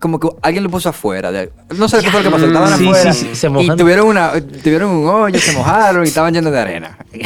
como 0.00 0.18
que 0.20 0.28
alguien 0.42 0.64
lo 0.64 0.70
puso 0.70 0.88
afuera. 0.88 1.30
de- 1.32 1.50
no 1.76 1.88
sé 1.88 2.00
qué 2.02 2.10
fue 2.10 2.22
lo 2.22 2.30
que 2.30 2.34
pasó, 2.34 2.46
estaban 2.46 2.78
Sí, 2.78 2.86
afuera. 2.88 3.12
sí, 3.12 3.26
sí, 3.30 3.34
se 3.34 3.48
y 3.48 3.76
tuvieron, 3.76 4.06
una, 4.06 4.32
tuvieron 4.62 4.90
un 4.90 5.08
hoyo, 5.08 5.38
se 5.38 5.52
mojaron 5.52 6.04
y 6.04 6.08
estaban 6.08 6.32
llenos 6.32 6.52
de 6.52 6.58
arena. 6.58 6.98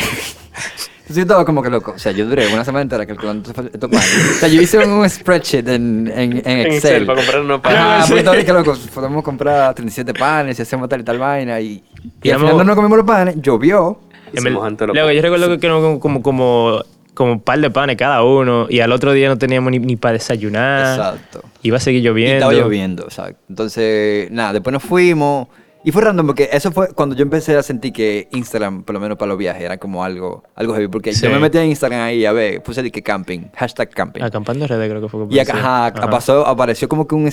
Yo 1.15 1.23
estaba 1.23 1.45
como 1.45 1.63
que 1.63 1.71
loco. 1.71 1.93
O 1.95 1.99
sea, 1.99 2.13
yo 2.13 2.27
duré 2.27 2.47
una 2.53 2.65
semana 2.65 2.83
entera 2.83 3.07
calculando 3.07 3.51
estos 3.51 3.91
panes. 3.91 4.31
O 4.37 4.39
sea, 4.41 4.49
yo 4.49 4.61
hice 4.61 4.79
un 4.79 5.09
spreadsheet 5.09 5.69
en, 5.69 6.07
en, 6.09 6.33
en 6.33 6.47
En 6.47 6.61
Excel. 6.61 6.75
Excel, 6.75 7.07
para 7.07 7.19
comprar 7.21 7.41
unos 7.43 7.61
panes. 7.61 7.79
Ajá, 7.79 8.03
Sí. 8.07 8.15
de 8.15 8.45
que 8.45 8.53
loco, 8.53 8.75
podemos 8.95 9.23
comprar 9.23 9.75
37 9.75 10.15
panes 10.15 10.59
y 10.59 10.63
hacemos 10.63 10.89
tal 10.89 11.01
y 11.01 11.05
tal 11.05 11.19
vaina. 11.19 11.61
Y, 11.61 11.83
y, 12.23 12.29
Y 12.29 12.31
al 12.31 12.39
final 12.41 12.57
no 12.57 12.65
nos 12.65 12.77
comimos 12.77 12.99
los 12.99 13.07
panes, 13.07 13.37
llovió. 13.41 14.01
Y 14.33 14.39
En 14.39 14.55
los 14.55 14.73
Luego, 14.95 15.11
yo 15.11 15.21
recuerdo 15.23 15.59
que 15.59 15.67
éramos 15.67 15.99
como, 16.01 16.23
como, 16.23 16.81
como 17.15 17.33
un 17.33 17.41
par 17.41 17.61
de 17.61 17.71
panes 17.71 17.97
cada 17.97 18.23
uno 18.23 18.67
y 18.71 18.81
al 18.81 18.91
otro 18.93 19.13
día 19.13 19.29
no 19.29 19.37
teníamos 19.37 19.71
ni, 19.71 19.79
ni 19.79 19.97
para 19.97 20.15
desayunar. 20.15 20.99
Exacto. 20.99 21.43
Iba 21.63 21.77
a 21.77 21.81
seguir 21.81 22.01
Y 22.01 22.05
lloviendo. 22.05 22.35
estaba 22.37 22.53
lloviendo, 22.55 23.03
exacto. 23.05 23.39
Entonces, 23.49 24.31
nada, 24.31 24.55
después 24.55 24.73
nos 24.73 24.83
fuimos. 24.83 25.49
Y 25.85 25.91
fue 25.91 26.03
random 26.03 26.27
porque 26.27 26.49
eso 26.53 26.71
fue 26.71 26.89
cuando 26.95 27.17
yo 27.17 27.23
empecé 27.23 27.57
a 27.57 27.63
sentir 27.63 27.93
que 27.93 28.29
Instagram, 28.31 28.85
por 28.85 28.95
lo 28.95 29.01
menos 29.01 29.19
para 29.19 29.31
los 29.31 29.39
viajes, 29.39 29.63
era 29.65 29.79
como 29.79 30.05
algo, 30.05 30.45
algo 30.55 30.75
heavy. 30.75 30.87
Porque 30.87 31.13
Sí. 31.13 31.23
yo 31.25 31.31
me 31.31 31.41
metí 31.41 31.59
en 31.59 31.67
Instagram 31.71 32.03
ahí 32.03 32.25
a 32.25 32.31
ver, 32.33 32.63
puse 32.63 32.83
de 32.85 32.93
que 32.93 33.03
camping, 33.03 33.47
hashtag 33.57 33.91
camping. 33.91 34.23
Acampando 34.23 34.65
en 34.65 34.69
redes 34.69 34.89
creo 34.89 35.03
que 35.03 35.09
fue. 35.09 35.29
que 35.29 35.35
Y 35.35 35.39
acá, 35.41 35.55
ajá, 35.55 35.87
Ajá. 35.87 36.09
pasó, 36.11 36.47
apareció 36.47 36.89
como 36.89 37.09
que 37.09 37.17
un, 37.17 37.29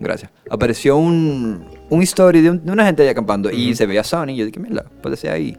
gracias, 0.00 0.30
apareció 0.50 0.96
un, 0.96 1.66
un 1.90 2.02
story 2.02 2.40
de, 2.40 2.50
un- 2.50 2.64
de 2.64 2.72
una 2.72 2.86
gente 2.86 3.02
ahí 3.02 3.08
acampando 3.08 3.50
y 3.50 3.74
se 3.74 3.84
veía 3.84 4.02
Sony 4.02 4.28
y 4.30 4.36
yo 4.36 4.46
dije, 4.46 4.58
mira, 4.58 4.84
puede 5.02 5.16
ser 5.18 5.32
ahí. 5.32 5.56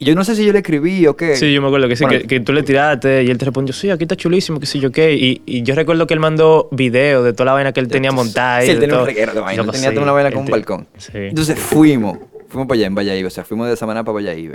Y 0.00 0.04
yo 0.04 0.14
no 0.14 0.22
sé 0.22 0.36
si 0.36 0.44
yo 0.44 0.52
le 0.52 0.60
escribí 0.60 1.06
o 1.08 1.16
qué. 1.16 1.34
Sí, 1.34 1.52
yo 1.52 1.60
me 1.60 1.66
acuerdo 1.66 1.88
que 1.88 1.96
sí, 1.96 2.04
Bueno, 2.04 2.20
que, 2.20 2.26
que 2.28 2.40
tú 2.40 2.52
le 2.52 2.62
tiraste 2.62 3.24
y 3.24 3.30
él 3.30 3.38
te 3.38 3.46
respondió, 3.46 3.74
sí, 3.74 3.90
aquí 3.90 4.04
está 4.04 4.14
chulísimo, 4.14 4.60
qué 4.60 4.66
sé 4.66 4.78
yo 4.78 4.92
qué. 4.92 5.14
Y, 5.14 5.42
y 5.44 5.62
yo 5.62 5.74
recuerdo 5.74 6.06
que 6.06 6.14
él 6.14 6.20
mandó 6.20 6.68
video 6.70 7.24
de 7.24 7.32
toda 7.32 7.46
la 7.46 7.52
vaina 7.54 7.72
que 7.72 7.80
él 7.80 7.88
tenía 7.88 8.12
montada. 8.12 8.62
Sí, 8.62 8.70
él 8.70 8.78
tenía 8.78 8.94
un 8.94 9.00
todo. 9.00 9.06
reguero 9.06 9.34
de 9.34 9.40
vaina. 9.40 9.62
Él 9.62 9.70
tenía 9.72 9.90
toda 9.90 10.02
una 10.02 10.12
vaina 10.12 10.30
con 10.30 10.44
un 10.44 10.50
balcón. 10.50 10.86
Sí. 10.98 11.10
Entonces 11.14 11.58
fuimos, 11.58 12.18
fuimos 12.48 12.68
para 12.68 12.78
allá 12.78 12.86
en 12.86 12.94
Valladolid, 12.94 13.26
o 13.26 13.30
sea, 13.30 13.44
fuimos 13.44 13.68
de 13.68 13.76
Samaná 13.76 14.04
para 14.04 14.14
Valladolid. 14.14 14.50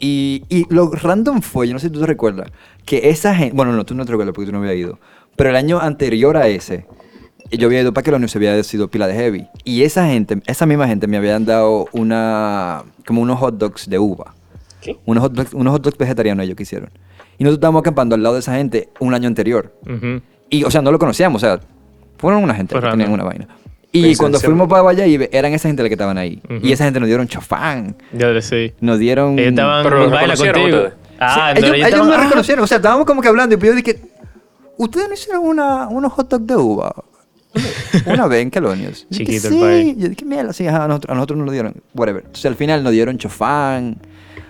Y, 0.00 0.44
y 0.48 0.66
lo 0.74 0.90
random 0.90 1.42
fue, 1.42 1.68
yo 1.68 1.74
no 1.74 1.78
sé 1.78 1.88
si 1.88 1.92
tú 1.92 2.00
te 2.00 2.06
recuerdas, 2.06 2.50
que 2.86 3.10
esa 3.10 3.34
gente, 3.34 3.54
bueno, 3.54 3.72
no, 3.72 3.84
tú 3.84 3.94
no 3.94 4.04
te 4.04 4.12
recuerdas 4.12 4.34
porque 4.34 4.46
tú 4.46 4.52
no 4.52 4.58
habías 4.58 4.76
ido, 4.76 4.98
pero 5.36 5.50
el 5.50 5.56
año 5.56 5.78
anterior 5.78 6.36
a 6.36 6.48
ese, 6.48 6.86
yo 7.58 7.66
había 7.68 7.80
ido 7.80 7.92
para 7.92 8.02
que 8.04 8.10
la 8.10 8.28
se 8.28 8.38
había 8.38 8.62
sido 8.64 8.88
pila 8.88 9.06
de 9.06 9.14
heavy. 9.14 9.46
Y 9.64 9.82
esa 9.82 10.06
gente, 10.06 10.40
esa 10.46 10.66
misma 10.66 10.86
gente 10.88 11.06
me 11.06 11.16
habían 11.16 11.44
dado 11.44 11.86
una, 11.92 12.82
como 13.06 13.22
unos 13.22 13.38
hot 13.38 13.56
dogs 13.58 13.88
de 13.88 13.98
uva. 13.98 14.34
¿Qué? 14.80 14.96
Unos 15.06 15.22
hot 15.22 15.32
dogs, 15.32 15.54
unos 15.54 15.72
hot 15.72 15.82
dogs 15.82 15.98
vegetarianos 15.98 16.44
ellos 16.44 16.56
que 16.56 16.62
hicieron. 16.64 16.90
Y 17.38 17.44
nosotros 17.44 17.58
estábamos 17.58 17.80
acampando 17.80 18.14
al 18.14 18.22
lado 18.22 18.34
de 18.34 18.40
esa 18.40 18.54
gente 18.54 18.88
un 19.00 19.14
año 19.14 19.26
anterior. 19.28 19.72
Y, 20.50 20.64
o 20.64 20.70
sea, 20.70 20.82
no 20.82 20.92
lo 20.92 20.98
conocíamos, 20.98 21.42
o 21.42 21.46
sea, 21.46 21.60
fueron 22.18 22.42
una 22.42 22.54
gente 22.54 22.74
que 22.74 22.80
tenían 22.80 23.10
una 23.12 23.24
vaina. 23.24 23.48
Y 23.90 24.16
cuando 24.16 24.38
fuimos 24.40 24.68
para 24.68 24.82
Valladolid, 24.82 25.24
eran 25.32 25.52
esa 25.52 25.68
gente 25.68 25.82
la 25.82 25.88
que 25.88 25.94
estaban 25.94 26.16
ahí. 26.18 26.40
Y 26.62 26.72
esa 26.72 26.84
gente 26.84 26.98
nos 27.00 27.06
dieron 27.08 27.26
chofán, 27.28 27.94
Yo 28.12 28.32
le 28.32 28.40
sí. 28.40 28.72
nos 28.80 28.98
dieron... 28.98 29.38
Ellos 29.38 29.50
estaban 29.50 29.82
Pero 29.84 30.08
reconocieron 30.10 30.62
contigo. 30.62 30.78
ustedes. 30.84 30.94
Ah, 31.20 31.34
Sí, 31.34 31.40
ellos, 31.40 31.56
entonces 31.56 31.74
ellos 31.76 31.88
estaban- 31.88 32.08
me 32.08 32.14
ah, 32.14 32.24
reconocieron, 32.24 32.64
o 32.64 32.66
sea, 32.66 32.76
estábamos 32.78 33.06
como 33.06 33.20
que 33.22 33.28
hablando 33.28 33.54
y 33.54 33.58
yo 33.60 33.74
dije, 33.74 34.00
¿ustedes 34.78 35.08
no 35.08 35.14
hicieron 35.14 35.44
una, 35.46 35.88
unos 35.88 36.12
hot 36.12 36.28
dogs 36.28 36.46
de 36.46 36.56
uva? 36.56 36.94
Una 38.06 38.26
vez 38.26 38.42
en 38.42 38.50
Calonios. 38.50 39.06
Chiquito 39.10 39.48
el 39.48 39.60
país. 39.60 39.94
Yo 39.98 40.08
dije, 40.08 40.52
sí, 40.52 40.66
a 40.66 40.86
nosotros, 40.88 41.10
a 41.10 41.14
nosotros 41.14 41.38
nos 41.38 41.46
lo 41.46 41.52
dieron. 41.52 41.74
Whatever. 41.94 42.22
Entonces 42.24 42.46
al 42.46 42.56
final 42.56 42.82
nos 42.82 42.92
dieron 42.92 43.18
chofán. 43.18 43.96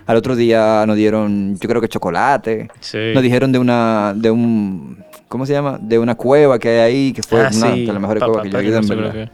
Al 0.06 0.16
otro 0.16 0.34
día 0.36 0.84
nos 0.86 0.96
dieron, 0.96 1.56
yo 1.58 1.68
creo 1.68 1.80
que 1.80 1.88
chocolate. 1.88 2.68
Sí. 2.80 2.98
Nos 3.14 3.22
dijeron 3.22 3.52
de 3.52 3.58
una, 3.58 4.12
de 4.16 4.30
un, 4.30 4.98
¿cómo 5.28 5.46
se 5.46 5.52
llama? 5.52 5.78
De 5.80 5.98
una 5.98 6.14
cueva 6.16 6.58
que 6.58 6.68
hay 6.68 6.78
ahí, 6.78 7.12
que 7.12 7.22
fue 7.22 7.40
Ah, 7.40 7.50
una 7.54 7.72
sí. 7.74 7.86
de 7.86 7.92
las 7.92 8.00
mejores 8.02 8.20
Pa- 8.20 8.26
cuevas 8.26 8.42
pa- 8.42 8.44
que 8.44 8.50
yo 8.50 8.58
he 8.60 8.64
ido, 8.66 8.78
en 8.78 8.88
verdad. 8.88 9.12
que- 9.12 9.30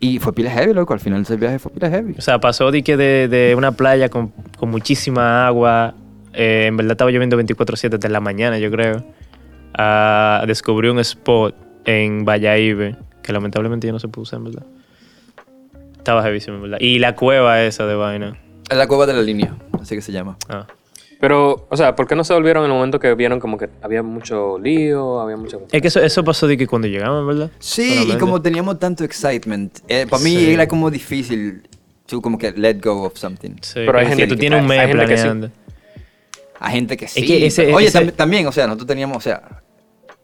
Y 0.00 0.18
fue 0.20 0.32
pila 0.32 0.50
heavy, 0.50 0.74
loco. 0.74 0.94
Al 0.94 1.00
final 1.00 1.22
ese 1.22 1.36
viaje 1.36 1.58
fue 1.58 1.72
pila 1.72 1.90
heavy. 1.90 2.14
O 2.18 2.20
sea, 2.20 2.40
pasó 2.40 2.70
de 2.70 2.82
que 2.82 2.96
de, 2.96 3.28
de 3.28 3.54
una 3.56 3.72
playa 3.72 4.08
con, 4.08 4.32
con 4.56 4.70
muchísima 4.70 5.46
agua, 5.46 5.94
eh, 6.34 6.66
en 6.68 6.76
verdad 6.76 6.92
estaba 6.92 7.10
lloviendo 7.10 7.36
24/7 7.36 7.88
desde 7.98 8.08
la 8.08 8.20
mañana, 8.20 8.58
yo 8.58 8.70
creo, 8.70 9.04
a 9.74 10.44
descubrir 10.46 10.90
un 10.90 10.98
spot 11.00 11.54
en 11.88 12.24
Valladolid, 12.26 12.94
que 13.22 13.32
lamentablemente 13.32 13.86
ya 13.86 13.92
no 13.94 13.98
se 13.98 14.08
pudo 14.08 14.24
usar, 14.24 14.38
en 14.38 14.44
verdad. 14.44 14.66
Estaba 15.96 16.26
heavísimo, 16.26 16.56
en 16.56 16.62
verdad. 16.62 16.78
Y 16.80 16.98
la 16.98 17.14
cueva 17.14 17.62
esa 17.62 17.86
de 17.86 17.94
vaina. 17.94 18.38
Es 18.70 18.76
la 18.76 18.86
cueva 18.86 19.06
de 19.06 19.14
la 19.14 19.22
línea, 19.22 19.56
así 19.80 19.94
que 19.94 20.02
se 20.02 20.12
llama. 20.12 20.36
Ah. 20.48 20.66
Pero, 21.20 21.66
o 21.70 21.76
sea, 21.76 21.96
¿por 21.96 22.06
qué 22.06 22.14
no 22.14 22.22
se 22.24 22.32
volvieron 22.34 22.64
en 22.64 22.70
el 22.70 22.76
momento 22.76 23.00
que 23.00 23.12
vieron 23.14 23.40
como 23.40 23.56
que 23.58 23.68
había 23.82 24.02
mucho 24.02 24.58
lío, 24.58 25.20
había 25.20 25.36
mucha... 25.36 25.56
Es 25.72 25.82
que 25.82 25.88
eso, 25.88 26.00
eso 26.00 26.22
pasó 26.22 26.46
de 26.46 26.56
que 26.56 26.66
cuando 26.66 26.86
llegamos, 26.86 27.26
¿verdad? 27.26 27.50
Sí, 27.58 28.06
y 28.12 28.16
como 28.18 28.40
teníamos 28.40 28.78
tanto 28.78 29.02
excitement, 29.02 29.78
eh, 29.88 30.06
para 30.08 30.22
mí 30.22 30.36
Sí. 30.36 30.50
era 30.52 30.68
como 30.68 30.90
difícil 30.90 31.62
to 32.06 32.20
como 32.20 32.38
que 32.38 32.52
let 32.52 32.80
go 32.82 33.02
of 33.04 33.16
something. 33.16 33.56
Sí, 33.62 33.80
Pero 33.84 33.98
hay 33.98 34.04
que 34.04 34.10
gente 34.10 34.26
tú 34.28 34.34
que- 34.34 34.40
tienes 34.40 34.62
un 34.62 34.70
hay 34.70 34.78
mes 34.78 34.88
gente 34.88 35.06
que 35.06 35.16
sí. 35.16 35.22
planeando. 35.24 35.50
A 36.60 36.70
gente 36.70 36.96
que 36.96 37.08
sí. 37.08 37.26
que 37.26 37.46
ese- 37.46 37.64
pero- 37.64 37.76
oye, 37.78 37.86
ese- 37.88 38.12
también, 38.12 38.46
o 38.46 38.52
sea, 38.52 38.66
nosotros 38.66 38.86
teníamos, 38.86 39.16
o 39.16 39.20
sea, 39.20 39.62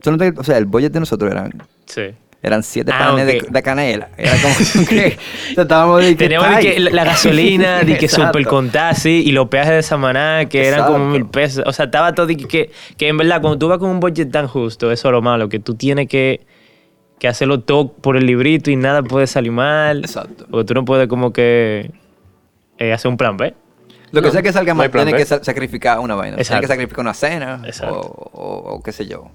tú 0.04 0.12
no 0.12 0.18
te- 0.18 0.34
o 0.38 0.44
sea, 0.44 0.58
el 0.58 0.66
budget 0.66 0.92
de 0.92 1.00
nosotros 1.00 1.30
eran, 1.32 1.50
Sí. 1.86 2.02
eran 2.42 2.62
siete 2.62 2.92
Ah, 2.94 2.98
panes 3.10 3.26
de- 3.26 3.62
canela. 3.62 4.10
Era 4.18 4.32
como 4.40 4.54
que 4.88 5.16
o 5.50 5.54
sea, 5.54 5.62
estábamos 5.62 6.02
de 6.02 6.08
que 6.10 6.16
Teníamos 6.16 6.50
de 6.50 6.60
que 6.62 6.72
tight. 6.74 6.92
la, 6.92 7.04
gasolina, 7.04 7.78
de 7.82 7.96
que 7.98 8.08
super 8.08 8.44
contada, 8.46 8.94
sí, 8.94 9.22
y 9.26 9.32
los 9.32 9.48
peajes 9.48 9.72
de 9.72 9.82
Samaná, 9.82 10.44
que 10.48 10.66
eran 10.68 10.86
como 10.86 11.06
mil 11.08 11.26
pesos. 11.26 11.64
O 11.66 11.72
sea, 11.72 11.86
estaba 11.86 12.12
todo 12.14 12.26
de 12.26 12.36
que, 12.36 12.46
que, 12.46 12.70
que 12.98 13.08
en 13.08 13.16
verdad, 13.16 13.40
cuando 13.40 13.58
tú 13.58 13.68
vas 13.68 13.78
con 13.78 13.88
un 13.90 13.98
budget 14.00 14.30
tan 14.30 14.46
justo, 14.46 14.92
eso 14.92 15.08
es 15.08 15.12
lo 15.12 15.22
malo, 15.22 15.48
que 15.48 15.58
tú 15.58 15.74
tienes 15.74 16.06
que, 16.08 16.46
que 17.18 17.28
hacerlo 17.28 17.60
todo 17.60 17.92
por 17.92 18.16
el 18.18 18.26
librito 18.26 18.70
y 18.70 18.76
nada 18.76 19.02
puede 19.02 19.26
salir 19.26 19.52
mal. 19.52 20.00
Exacto. 20.00 20.46
Porque 20.50 20.66
tú 20.66 20.74
no 20.74 20.84
puedes 20.84 21.08
como 21.08 21.32
que 21.32 21.90
eh, 22.78 22.92
hacer 22.92 23.08
un 23.10 23.16
plan 23.16 23.36
B. 23.38 23.54
Lo 24.12 24.20
que 24.20 24.26
No, 24.28 24.32
sea 24.32 24.42
que 24.42 24.52
salga 24.52 24.74
no 24.74 24.78
mal, 24.78 24.90
plan 24.90 25.06
tiene 25.06 25.18
que 25.18 25.24
sa- 25.24 25.42
sacrificar 25.42 25.98
una 25.98 26.14
vaina. 26.14 26.36
Tiene 26.36 26.60
que 26.60 26.66
sacrificar 26.68 27.00
una 27.00 27.14
cena 27.14 27.62
Exacto. 27.64 27.98
o, 28.00 28.30
o- 28.32 28.74
o 28.74 28.82
qué 28.82 28.92
sé 28.92 29.06
yo. 29.06 29.30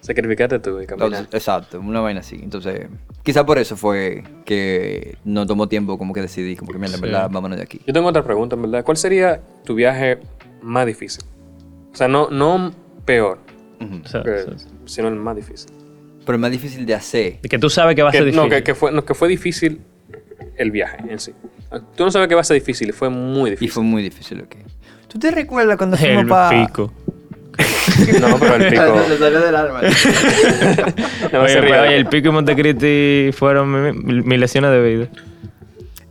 Sacrificate 0.00 0.58
tú 0.60 0.80
y 0.80 0.86
caminar. 0.86 1.28
Exacto, 1.32 1.78
una 1.80 2.00
vaina 2.00 2.20
así. 2.20 2.38
Entonces, 2.42 2.88
quizá 3.22 3.44
por 3.44 3.58
eso 3.58 3.76
fue 3.76 4.24
que 4.44 5.18
no 5.24 5.46
tomó 5.46 5.68
tiempo 5.68 5.98
como 5.98 6.14
que 6.14 6.22
decidí, 6.22 6.56
como 6.56 6.72
que 6.72 6.78
mira, 6.78 6.88
en 6.90 6.94
Sí. 6.96 7.00
verdad, 7.02 7.28
vámonos 7.30 7.58
de 7.58 7.64
aquí. 7.64 7.80
Yo 7.86 7.92
tengo 7.92 8.08
otra 8.08 8.24
pregunta, 8.24 8.56
en 8.56 8.62
verdad. 8.62 8.84
¿Cuál 8.84 8.96
sería 8.96 9.40
tu 9.64 9.74
viaje 9.74 10.18
más 10.62 10.86
difícil? 10.86 11.24
O 11.92 11.96
sea, 11.96 12.08
no, 12.08 12.30
no 12.30 12.72
peor, 13.04 13.38
sea, 14.06 14.22
que- 14.22 14.30
o 14.30 14.58
sea, 14.58 14.68
sino 14.86 15.08
el 15.08 15.16
más 15.16 15.36
difícil. 15.36 15.70
Pero 16.24 16.36
es 16.36 16.40
más 16.40 16.50
difícil 16.50 16.86
de 16.86 16.94
hacer. 16.94 17.40
de 17.42 17.48
que 17.48 17.58
tú 17.58 17.68
sabes 17.68 17.94
que 17.96 18.02
va 18.02 18.08
a 18.10 18.12
ser 18.12 18.24
difícil. 18.24 18.42
no, 18.42 18.48
que, 18.54 18.62
que 18.62 18.74
fue, 18.74 18.92
no, 18.92 19.04
que 19.04 19.14
fue 19.14 19.28
difícil 19.28 19.80
el 20.56 20.70
viaje 20.70 20.98
en 21.08 21.18
sí. 21.18 21.32
Tú 21.96 22.04
no 22.04 22.10
sabes 22.10 22.28
que 22.28 22.34
va 22.34 22.40
a 22.40 22.44
ser 22.44 22.54
difícil 22.54 22.88
y 22.88 22.92
fue 22.92 23.08
muy 23.10 23.48
Y 23.48 23.50
difícil. 23.52 23.72
fue 23.72 23.82
muy 23.82 24.02
difícil, 24.02 24.40
ok. 24.42 24.54
¿Tú 25.08 25.18
te 25.18 25.30
recuerdas 25.30 25.76
cuando 25.76 25.96
el 26.00 26.02
fuimos 26.02 26.26
para... 26.26 26.66
pico. 26.66 26.92
No, 28.20 28.38
pero 28.38 28.54
el 28.56 28.68
pico. 28.70 29.02
Se 29.08 29.18
salió 29.18 29.40
del 29.40 29.56
alma. 29.56 29.80
No, 31.32 31.42
Oye, 31.42 31.96
el 31.96 32.06
pico 32.06 32.28
y 32.28 32.32
Montecristi 32.32 33.30
fueron 33.32 34.24
mi- 34.26 34.36
lesiones 34.38 34.70
de 34.70 34.80
vida. 34.82 35.08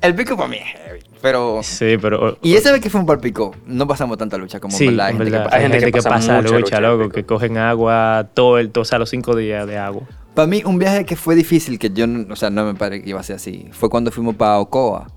el 0.01 0.15
pico 0.15 0.35
para 0.37 0.47
mí 0.49 0.57
es 0.57 0.63
heavy, 0.79 0.99
pero... 1.21 1.59
Sí, 1.63 1.97
pero... 2.01 2.37
Y 2.41 2.53
esa 2.55 2.71
vez 2.71 2.81
que 2.81 2.89
fuimos 2.89 3.05
para 3.07 3.15
el 3.17 3.21
pico, 3.21 3.53
no 3.65 3.87
pasamos 3.87 4.17
tanta 4.17 4.37
lucha 4.37 4.59
como 4.59 4.75
Sí, 4.77 4.85
en 4.87 4.97
verdad. 4.97 5.07
hay 5.07 5.13
en 5.13 5.17
gente 5.19 5.31
que 5.31 5.37
pasa. 5.43 5.55
Hay 5.55 5.61
gente 5.63 5.85
que, 5.85 5.91
pasa 5.91 6.09
pasa, 6.09 6.35
mucha 6.37 6.41
lucha, 6.43 6.59
lucha, 6.59 6.79
loco, 6.81 7.09
que 7.09 7.25
cogen 7.25 7.57
agua 7.57 8.27
todo 8.33 8.57
el, 8.59 8.71
o 8.75 8.85
sea, 8.85 8.99
los 8.99 9.09
cinco 9.09 9.35
días 9.35 9.67
de 9.67 9.77
agua. 9.77 10.03
Para 10.35 10.47
mí, 10.47 10.61
un 10.65 10.77
viaje 10.79 11.05
que 11.05 11.15
fue 11.15 11.35
difícil, 11.35 11.77
que 11.79 11.89
yo, 11.89 12.07
no- 12.07 12.31
o 12.31 12.35
sea, 12.35 12.49
no 12.49 12.63
me 12.65 12.75
parece 12.75 13.03
que 13.03 13.09
iba 13.09 13.19
a 13.19 13.23
ser 13.23 13.35
así, 13.37 13.67
fue 13.71 13.89
cuando 13.89 14.11
fuimos 14.11 14.35
para 14.35 14.57
Ocoa. 14.59 15.07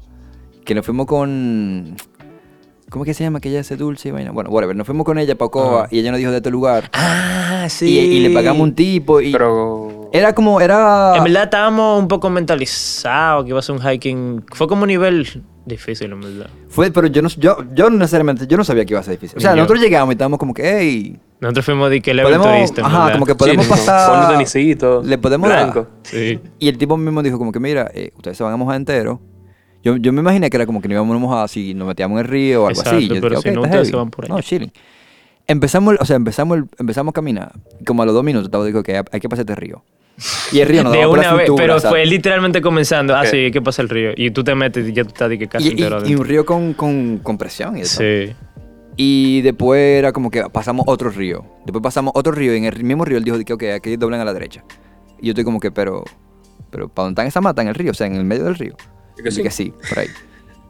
Que 0.64 0.74
nos 0.76 0.86
fuimos 0.86 1.06
con... 1.06 1.96
¿Cómo 2.92 3.06
que 3.06 3.14
se 3.14 3.24
llama 3.24 3.38
aquella 3.38 3.60
ese 3.60 3.76
dulce 3.78 4.08
y 4.08 4.10
vaina? 4.12 4.32
Bueno, 4.32 4.50
whatever. 4.50 4.76
Nos 4.76 4.86
fuimos 4.86 5.06
con 5.06 5.18
ella 5.18 5.34
para 5.34 5.46
Ocoa 5.46 5.88
y 5.90 5.98
ella 5.98 6.10
nos 6.10 6.18
dijo 6.18 6.30
de 6.30 6.36
este 6.36 6.50
lugar. 6.50 6.90
Ah, 6.92 7.66
sí. 7.70 7.86
Y, 7.88 7.98
y 7.98 8.20
le 8.20 8.34
pagamos 8.34 8.60
un 8.60 8.74
tipo 8.74 9.20
y... 9.22 9.32
Pero. 9.32 10.10
Era 10.12 10.34
como, 10.34 10.60
era... 10.60 11.14
En 11.16 11.24
verdad 11.24 11.44
estábamos 11.44 11.98
un 11.98 12.06
poco 12.06 12.28
mentalizados 12.28 13.44
que 13.44 13.48
iba 13.50 13.58
a 13.58 13.62
ser 13.62 13.76
un 13.76 13.80
hiking. 13.80 14.44
Fue 14.52 14.68
como 14.68 14.82
un 14.82 14.88
nivel 14.88 15.26
difícil, 15.64 16.12
en 16.12 16.20
verdad. 16.20 16.50
Fue, 16.68 16.90
pero 16.90 17.06
yo 17.06 17.22
no, 17.22 17.30
yo, 17.30 17.56
yo 17.74 17.88
no 17.88 17.96
necesariamente, 17.96 18.46
yo 18.46 18.58
no 18.58 18.64
sabía 18.64 18.84
que 18.84 18.92
iba 18.92 19.00
a 19.00 19.04
ser 19.04 19.12
difícil. 19.14 19.38
O 19.38 19.40
sea, 19.40 19.52
Ni 19.52 19.56
yo. 19.56 19.62
nosotros 19.62 19.80
llegamos 19.80 20.12
y 20.12 20.14
estábamos 20.16 20.38
como 20.38 20.52
que, 20.52 20.62
hey, 20.78 21.18
Nosotros 21.40 21.64
fuimos 21.64 21.88
de 21.88 22.02
que 22.02 22.10
evento 22.10 22.28
podemos, 22.28 22.46
turista, 22.58 22.80
en 22.82 22.86
ajá, 22.88 22.98
verdad. 22.98 23.12
como 23.14 23.26
que 23.26 23.34
podemos 23.36 23.64
Sí, 23.64 23.70
pasar... 23.70 24.10
con 24.10 24.20
un 24.20 24.28
tenisito 24.32 25.02
Le 25.02 25.16
podemos 25.16 25.48
dar. 25.48 25.62
blanco. 25.72 25.88
Sí. 26.02 26.40
Y 26.58 26.68
el 26.68 26.76
tipo 26.76 26.98
mismo 26.98 27.22
dijo 27.22 27.38
como 27.38 27.52
que, 27.52 27.60
mira, 27.60 27.90
eh, 27.94 28.10
ustedes 28.16 28.36
se 28.36 28.44
van 28.44 28.52
a 28.52 28.56
mojar 28.58 28.76
entero. 28.76 29.18
Yo, 29.82 29.96
yo 29.96 30.12
me 30.12 30.20
imaginé 30.20 30.48
que 30.50 30.56
era 30.56 30.66
como 30.66 30.80
que 30.80 30.88
nos 30.88 30.94
íbamos 30.94 31.16
a 31.16 31.18
mojar 31.18 31.44
así, 31.44 31.74
nos 31.74 31.88
metíamos 31.88 32.16
en 32.20 32.24
el 32.26 32.30
río 32.30 32.64
o 32.64 32.66
algo 32.68 32.80
así. 32.80 33.08
Yo 33.08 33.14
pero 33.20 33.36
dije, 33.36 33.42
si 33.42 33.48
"Ok, 33.48 33.54
no, 33.56 33.64
está 33.64 33.68
ustedes 33.68 33.72
heavy". 33.74 33.90
se 33.90 33.96
van 33.96 34.10
por 34.10 34.28
No, 34.28 34.34
allá. 34.36 34.42
chilling. 34.44 34.72
Empezamos, 35.48 35.96
o 36.00 36.04
sea, 36.04 36.16
empezamos, 36.16 36.58
el- 36.58 36.64
empezamos 36.78 37.10
a 37.10 37.14
caminar. 37.14 37.52
Como 37.84 38.02
a 38.02 38.06
los 38.06 38.14
dos 38.14 38.22
minutos 38.24 38.46
estaba 38.46 38.64
dijo 38.64 38.82
que 38.82 38.96
hay 39.10 39.20
que 39.20 39.28
pasar 39.28 39.42
este 39.42 39.54
río. 39.56 39.82
Y 40.52 40.60
el 40.60 40.68
río 40.68 40.84
nos 40.84 40.92
de 40.92 40.98
daba 41.00 41.10
por 41.10 41.18
la 41.18 41.28
una 41.28 41.34
vez, 41.36 41.46
cintura, 41.46 41.62
pero 41.64 41.80
¿sabes? 41.80 41.90
fue 41.90 42.06
literalmente 42.06 42.60
comenzando. 42.62 43.16
Ah, 43.16 43.22
¿Qué? 43.22 43.28
sí, 43.46 43.50
¿qué 43.50 43.60
pasa 43.60 43.82
el 43.82 43.88
río? 43.88 44.10
Y 44.16 44.30
tú 44.30 44.44
te 44.44 44.54
metes 44.54 44.88
y 44.88 44.92
ya 44.92 45.02
tú 45.02 45.08
estás 45.08 45.28
de 45.28 45.38
que 45.38 45.48
casi 45.48 45.74
Y, 45.74 45.82
y- 45.82 46.14
un 46.14 46.24
río 46.24 46.46
con, 46.46 46.74
con, 46.74 47.18
con 47.18 47.36
presión 47.38 47.76
y 47.76 47.80
eso. 47.80 48.00
Sí. 48.02 48.32
Y 48.96 49.40
después 49.40 49.80
era 49.98 50.12
como 50.12 50.30
que 50.30 50.44
pasamos 50.52 50.84
otro 50.86 51.10
río. 51.10 51.44
Después 51.64 51.82
pasamos 51.82 52.12
otro 52.14 52.30
río 52.32 52.54
y 52.54 52.58
en 52.58 52.64
el 52.66 52.84
mismo 52.84 53.04
río 53.04 53.18
él 53.18 53.24
dijo 53.24 53.38
que, 53.44 53.52
ok, 53.54 53.62
aquí 53.76 53.96
doblan 53.96 54.20
a 54.20 54.24
la 54.24 54.34
derecha. 54.34 54.62
Y 55.20 55.26
yo 55.26 55.30
estoy 55.30 55.44
como 55.44 55.58
que, 55.60 55.72
pero, 55.72 56.04
pero 56.70 56.88
¿para 56.88 57.04
dónde 57.06 57.14
están 57.14 57.26
esa 57.26 57.40
mata? 57.40 57.62
En 57.62 57.68
el 57.68 57.74
río, 57.74 57.90
o 57.90 57.94
sea, 57.94 58.06
en 58.06 58.14
el 58.14 58.24
medio 58.24 58.44
del 58.44 58.54
río. 58.54 58.76
Y 59.18 59.22
que 59.22 59.28
Y 59.28 59.32
sí. 59.32 59.42
que 59.42 59.50
sí, 59.50 59.72
por 59.88 59.98
ahí. 59.98 60.08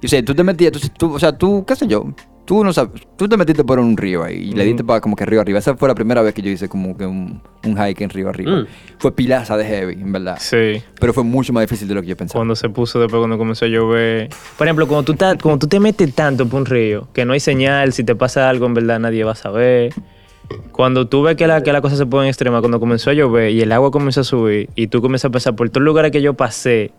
Y 0.00 0.07
o 0.07 0.09
sea, 0.09 0.24
tú 0.24 0.35
te 0.35 0.42
metías, 0.42 0.72
tú, 0.72 0.81
tú- 0.98 1.14
o 1.14 1.18
sea, 1.18 1.37
tú, 1.37 1.64
qué 1.64 1.76
sé 1.76 1.87
yo, 1.87 2.12
tú 2.44 2.64
no 2.64 2.72
sabes, 2.72 3.02
tú 3.16 3.28
te 3.28 3.37
metiste 3.37 3.62
por 3.62 3.78
un 3.78 3.96
río 3.96 4.24
ahí 4.24 4.48
y 4.50 4.52
le 4.52 4.64
diste 4.64 4.83
para 4.83 5.00
como 5.00 5.14
que 5.14 5.24
río 5.24 5.40
arriba. 5.40 5.61
Esa 5.61 5.76
fue 5.76 5.87
la 5.88 5.94
primera 5.94 6.22
vez 6.22 6.35
que 6.35 6.42
yo 6.42 6.50
hice 6.50 6.68
como 6.68 6.96
que 6.96 7.07
un, 7.07 7.40
un 7.64 7.76
hike 7.78 8.00
en 8.00 8.11
río 8.11 8.28
arriba. 8.28 8.50
Mm. 8.62 8.66
Fue 8.98 9.14
pilaza 9.14 9.57
de 9.57 9.64
heavy, 9.64 9.92
en 9.94 10.11
verdad. 10.11 10.38
Sí. 10.40 10.83
Pero 10.98 11.12
fue 11.12 11.22
mucho 11.22 11.52
más 11.52 11.62
difícil 11.62 11.87
de 11.87 11.94
lo 11.94 12.02
que 12.02 12.09
yo 12.09 12.16
pensaba. 12.16 12.40
Cuando 12.40 12.57
se 12.57 12.68
puso 12.68 12.98
después, 12.98 13.20
cuando 13.20 13.38
comenzó 13.38 13.64
a 13.64 13.68
llover. 13.68 14.28
Por 14.59 14.66
ejemplo, 14.66 14.88
cuando 14.88 15.05
tú, 15.05 15.12
estás- 15.12 15.37
cuando 15.40 15.61
tú 15.61 15.68
te 15.68 15.78
metes 15.78 16.12
tanto 16.16 16.48
por 16.48 16.61
un 16.62 16.66
río, 16.66 17.07
que 17.12 17.24
no 17.24 17.33
hay 17.35 17.40
señal, 17.40 17.92
si 17.92 18.02
te 18.02 18.16
pasa 18.16 18.48
algo, 18.50 18.66
en 18.66 18.74
verdad 18.74 18.98
nadie 18.98 19.22
va 19.22 19.33
a 19.33 19.37
saber. 19.37 19.94
Cuando 20.72 21.07
tú 21.07 21.22
ves 21.22 21.37
que 21.37 21.46
la, 21.46 21.62
que 21.62 21.72
la 21.72 21.81
cosa 21.81 21.96
se 21.96 22.07
pone 22.07 22.24
en 22.24 22.28
extrema, 22.31 22.59
cuando 22.61 22.81
comenzó 22.81 23.11
a 23.11 23.14
llover 23.14 23.50
y 23.52 23.61
el 23.62 23.70
agua 23.72 23.90
comenzó 23.90 24.22
a 24.22 24.24
subir 24.24 24.68
y 24.74 24.88
tú 24.88 25.00
comienzas 25.00 25.26
a 25.28 25.31
pasar 25.31 25.55
por 25.55 25.70
todos 25.70 25.83
los 25.83 25.87
lugares 25.92 26.11
que 26.11 26.20
yo 26.20 26.35
pasé, 26.35 26.90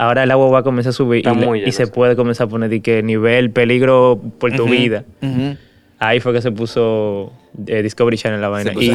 ahora 0.00 0.22
el 0.24 0.30
agua 0.30 0.48
va 0.50 0.58
a 0.60 0.62
comenzar 0.62 0.90
a 0.90 0.92
subir 0.94 1.26
Está 1.26 1.56
y, 1.56 1.64
y 1.68 1.72
se 1.72 1.86
puede 1.86 2.16
comenzar 2.16 2.46
a 2.46 2.50
poner 2.50 2.70
de 2.70 2.80
que 2.80 3.02
nivel, 3.02 3.50
peligro 3.50 4.20
por 4.38 4.50
tu 4.52 4.62
Ujú, 4.64 4.72
vida. 4.72 5.04
ujú. 5.22 5.56
Ahí 6.02 6.18
fue 6.18 6.32
que 6.32 6.40
se 6.40 6.50
puso 6.50 7.30
eh, 7.66 7.82
Discovery 7.82 8.16
Channel 8.16 8.40
la 8.40 8.48
vaina. 8.48 8.72
Y, 8.72 8.90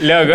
Loco. 0.00 0.32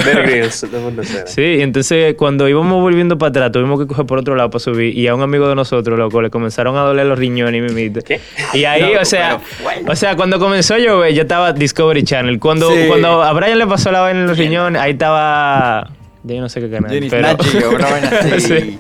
Sí, 1.26 1.58
entonces 1.62 2.14
cuando 2.16 2.48
íbamos 2.48 2.80
volviendo 2.82 3.18
para 3.18 3.30
atrás, 3.30 3.52
tuvimos 3.52 3.80
que 3.80 3.88
coger 3.88 4.06
por 4.06 4.20
otro 4.20 4.36
lado 4.36 4.52
para 4.52 4.60
subir 4.60 4.96
y 4.98 5.08
a 5.08 5.16
un 5.16 5.22
amigo 5.22 5.48
de 5.50 5.56
nosotros, 5.56 5.98
loco, 5.98 6.22
le 6.22 6.30
comenzaron 6.30 6.76
a 6.78 6.82
doler 6.82 7.06
los 7.08 7.18
riñones 7.18 7.58
y 7.58 7.74
mimita. 7.74 8.02
¿Qué? 8.02 8.20
Y 8.54 8.66
ahí, 8.66 8.82
Loco, 8.82 9.02
o 9.02 9.06
sea, 9.06 9.40
fuerte. 9.40 9.90
o 9.92 9.96
sea, 9.96 10.16
cuando 10.16 10.38
comenzó 10.40 10.76
a 10.76 10.78
llover, 10.80 11.14
yo 11.14 11.24
estaba 11.24 11.52
Discovery 11.54 12.04
Channel. 12.04 12.40
Cuando, 12.40 12.70
Sí. 12.72 12.84
cuando 12.88 13.24
a 13.24 13.34
Brian 13.34 13.58
le 13.58 13.66
pasó 13.68 13.92
la 13.92 14.02
vaina 14.02 14.20
en 14.22 14.28
los 14.28 14.38
riñones, 14.38 14.80
ahí 14.82 14.92
estaba 14.92 15.90
yo 16.36 16.42
no 16.42 16.50
sé 16.50 16.60
qué 16.62 16.70
canal, 16.70 16.92
Jenny 16.92 17.10
pero 17.10 17.28
una 17.76 17.90
vaina 17.90 18.10
así. 18.22 18.40
Sí. 18.42 18.80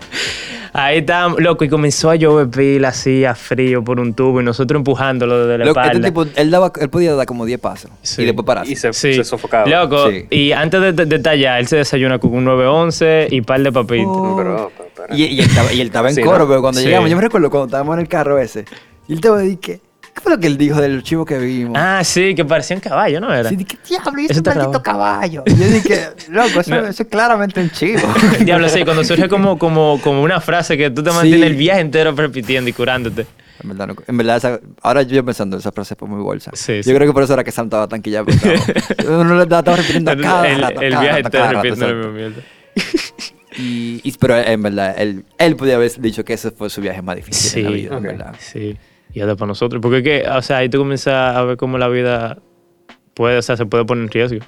Ahí 0.73 0.99
estaba, 0.99 1.33
loco, 1.39 1.63
y 1.63 1.69
comenzó 1.69 2.11
a 2.11 2.15
llover 2.15 2.49
pila 2.49 2.89
así, 2.89 3.25
a 3.25 3.33
frío 3.33 3.83
por 3.83 3.99
un 3.99 4.13
tubo 4.13 4.41
y 4.41 4.43
nosotros 4.43 4.77
empujándolo 4.79 5.47
desde 5.47 5.57
la 5.57 5.65
Loco, 5.65 5.79
espalda. 5.79 5.93
este 5.93 6.07
tipo, 6.09 6.25
él, 6.35 6.51
daba, 6.51 6.71
él 6.79 6.89
podía 6.89 7.15
dar 7.15 7.25
como 7.25 7.45
10 7.45 7.59
pasos 7.59 7.89
Sí. 8.03 8.21
y 8.21 8.25
después 8.25 8.45
pararse. 8.45 8.71
Y 8.73 8.75
se, 8.75 8.93
Sí. 8.93 9.13
se 9.15 9.23
sofocaba. 9.23 9.65
Loco, 9.67 10.11
Sí. 10.11 10.25
y 10.29 10.51
antes 10.51 10.79
de, 10.81 10.91
de, 10.91 11.05
de 11.07 11.19
tallar, 11.19 11.59
él 11.59 11.67
se 11.67 11.77
desayuna 11.77 12.19
con 12.19 12.33
un 12.35 12.43
911 12.45 13.27
y 13.31 13.41
par 13.41 13.61
de 13.61 13.71
papitas. 13.71 14.05
Oh. 14.07 14.35
Pero, 14.37 14.71
pero, 14.77 14.89
pero- 15.07 15.15
Y, 15.17 15.23
y 15.23 15.39
él 15.39 15.45
estaba, 15.47 15.73
y 15.73 15.81
él 15.81 15.87
estaba 15.87 16.09
en 16.09 16.15
Sí, 16.15 16.21
coro, 16.21 16.39
¿no? 16.39 16.47
pero 16.47 16.61
cuando 16.61 16.79
Sí. 16.79 16.85
llegamos, 16.85 17.09
yo 17.09 17.15
me 17.15 17.21
recuerdo 17.23 17.49
cuando 17.49 17.65
estábamos 17.67 17.95
en 17.95 18.01
el 18.01 18.07
carro 18.07 18.37
ese, 18.37 18.65
y 19.07 19.13
él 19.13 19.17
estaba 19.19 19.37
de 19.39 19.57
que, 19.57 19.79
¿qué 20.17 20.21
fue 20.23 20.31
lo 20.31 20.39
que 20.39 20.47
él 20.47 20.57
dijo 20.57 20.81
del 20.81 21.03
chivo 21.03 21.23
que 21.25 21.37
vimos? 21.37 21.75
Ah, 21.77 22.03
sí, 22.03 22.33
que 22.33 22.43
parecían 22.43 22.79
caballos, 22.79 23.21
¿no 23.21 23.31
era? 23.33 23.49
Sí, 23.49 23.57
¿qué 23.63 23.77
diablo? 23.87 24.21
Ese 24.23 24.33
está 24.33 24.55
maldito 24.55 24.81
caballo. 24.81 25.43
Y 25.47 25.51
yo 25.55 25.67
dije, 25.67 26.09
loco, 26.29 26.59
eso, 26.61 26.71
No. 26.71 26.87
eso 26.87 27.03
es 27.03 27.09
claramente 27.09 27.61
un 27.61 27.69
chivo. 27.69 28.01
Diablo, 28.43 28.67
sí, 28.69 28.83
cuando 28.83 29.03
surge 29.03 29.29
como, 29.29 29.57
como, 29.59 29.99
como 30.03 30.23
una 30.23 30.41
frase 30.41 30.75
que 30.77 30.89
tú 30.89 31.03
te 31.03 31.11
Sí. 31.11 31.15
mantienes 31.15 31.49
el 31.51 31.55
viaje 31.55 31.81
entero 31.81 32.11
repitiendo 32.13 32.69
y 32.69 32.73
curándote. 32.73 33.27
En 33.61 33.69
verdad, 33.69 33.87
no- 33.87 33.95
en 34.07 34.17
verdad 34.17 34.37
esa- 34.37 34.59
ahora 34.81 35.01
yo 35.03 35.23
pensando, 35.25 35.57
esa 35.57 35.71
frase 35.71 35.95
fue 35.95 36.07
muy 36.07 36.21
bolsa. 36.21 36.51
Sí, 36.53 36.77
yo 36.77 36.83
sí. 36.83 36.93
creo 36.93 37.07
que 37.07 37.13
por 37.13 37.23
eso 37.23 37.33
era 37.33 37.43
que 37.43 37.51
Sam 37.51 37.67
estaba 37.67 37.87
tan 37.87 38.01
quillado. 38.01 38.25
Uno 39.07 39.35
le 39.35 39.43
estaba, 39.43 39.75
repitiendo 39.75 40.11
a 40.11 40.17
cada 40.17 40.47
el, 40.47 40.61
rato, 40.61 40.81
el 40.81 40.91
cada 40.91 41.01
viaje 41.03 41.21
rato, 41.23 41.27
entero 41.27 41.43
cada 41.43 41.53
rato, 41.53 41.63
repitiendo 41.63 41.87
la 41.87 41.93
exacto. 41.93 42.13
misma 42.13 42.19
mierda. 42.19 42.41
Y, 43.57 44.01
y- 44.03 44.11
pero 44.19 44.37
en 44.37 44.61
verdad, 44.61 44.93
él, 44.99 45.25
él 45.39 45.55
podía 45.55 45.75
haber 45.75 45.91
dicho 45.99 46.23
que 46.23 46.33
ese 46.33 46.51
fue 46.51 46.69
su 46.69 46.81
viaje 46.81 47.01
más 47.01 47.15
difícil 47.15 47.59
en 47.59 47.63
la 47.65 47.71
vida, 47.71 47.89
en 47.91 47.97
ok. 47.97 48.03
verdad. 48.03 48.35
Sí, 48.39 48.77
y 49.17 49.21
hasta 49.21 49.35
para 49.35 49.47
nosotros. 49.47 49.81
Porque 49.81 49.97
es 49.97 50.03
que, 50.03 50.29
o 50.29 50.41
sea, 50.41 50.57
ahí 50.57 50.69
tú 50.69 50.77
comienzas 50.77 51.35
a 51.35 51.43
ver 51.43 51.57
cómo 51.57 51.77
la 51.77 51.87
vida 51.87 52.37
puede, 53.13 53.37
o 53.39 53.41
sea, 53.41 53.57
se 53.57 53.65
puede 53.65 53.83
poner 53.83 54.03
en 54.05 54.11
riesgo. 54.11 54.39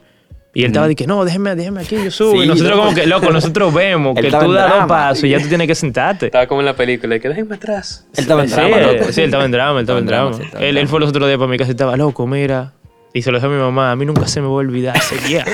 Y 0.53 0.61
él 0.61 0.67
estaba 0.67 0.87
de 0.87 0.95
que, 0.95 1.05
no, 1.05 1.23
déjeme, 1.25 1.55
déjeme 1.55 1.81
aquí, 1.81 1.95
yo 2.03 2.09
subo. 2.11 2.31
Sí, 2.31 2.39
y 2.43 2.47
nosotros 2.47 2.71
loco. 2.75 2.83
como 2.85 2.95
que, 2.95 3.05
loco, 3.07 3.31
nosotros 3.31 3.73
vemos 3.73 4.15
que 4.15 4.27
estaba 4.27 4.45
tú 4.45 4.51
das 4.51 4.73
dos 4.79 4.85
pasos 4.87 5.23
y 5.25 5.29
ya 5.29 5.39
tú 5.39 5.47
tienes 5.47 5.67
que 5.67 5.75
sentarte. 5.75 6.25
Estaba 6.27 6.47
como 6.47 6.61
en 6.61 6.65
la 6.65 6.75
película, 6.75 7.15
y 7.15 7.19
que 7.19 7.29
déjenme 7.29 7.55
atrás. 7.55 8.07
Él 8.15 8.21
estaba 8.21 8.41
en 8.43 8.49
Sí, 8.49 8.55
drama, 8.55 8.77
loco. 8.79 9.11
sí, 9.11 9.21
él 9.21 9.25
estaba 9.25 9.45
en 9.45 9.51
drama, 9.51 9.79
él 9.79 9.83
estaba 9.83 9.99
en 9.99 10.05
drama. 10.07 10.33
sí, 10.33 10.43
él, 10.59 10.77
él 10.77 10.87
fue 10.87 10.99
los 10.99 11.09
otros 11.09 11.27
días 11.27 11.37
para 11.37 11.49
mi 11.51 11.57
casa 11.57 11.69
y 11.69 11.71
estaba 11.71 11.95
loco, 11.97 12.25
mira. 12.25 12.73
Y 13.13 13.21
se 13.23 13.31
lo 13.31 13.37
dije 13.39 13.47
a 13.47 13.49
mi 13.49 13.57
mamá, 13.59 13.91
a 13.91 13.95
mí 13.95 14.05
nunca 14.05 14.27
se 14.27 14.39
me 14.39 14.45
va 14.47 14.53
a 14.53 14.57
olvidar 14.57 14.95
ese 14.95 15.15
viaje. 15.27 15.51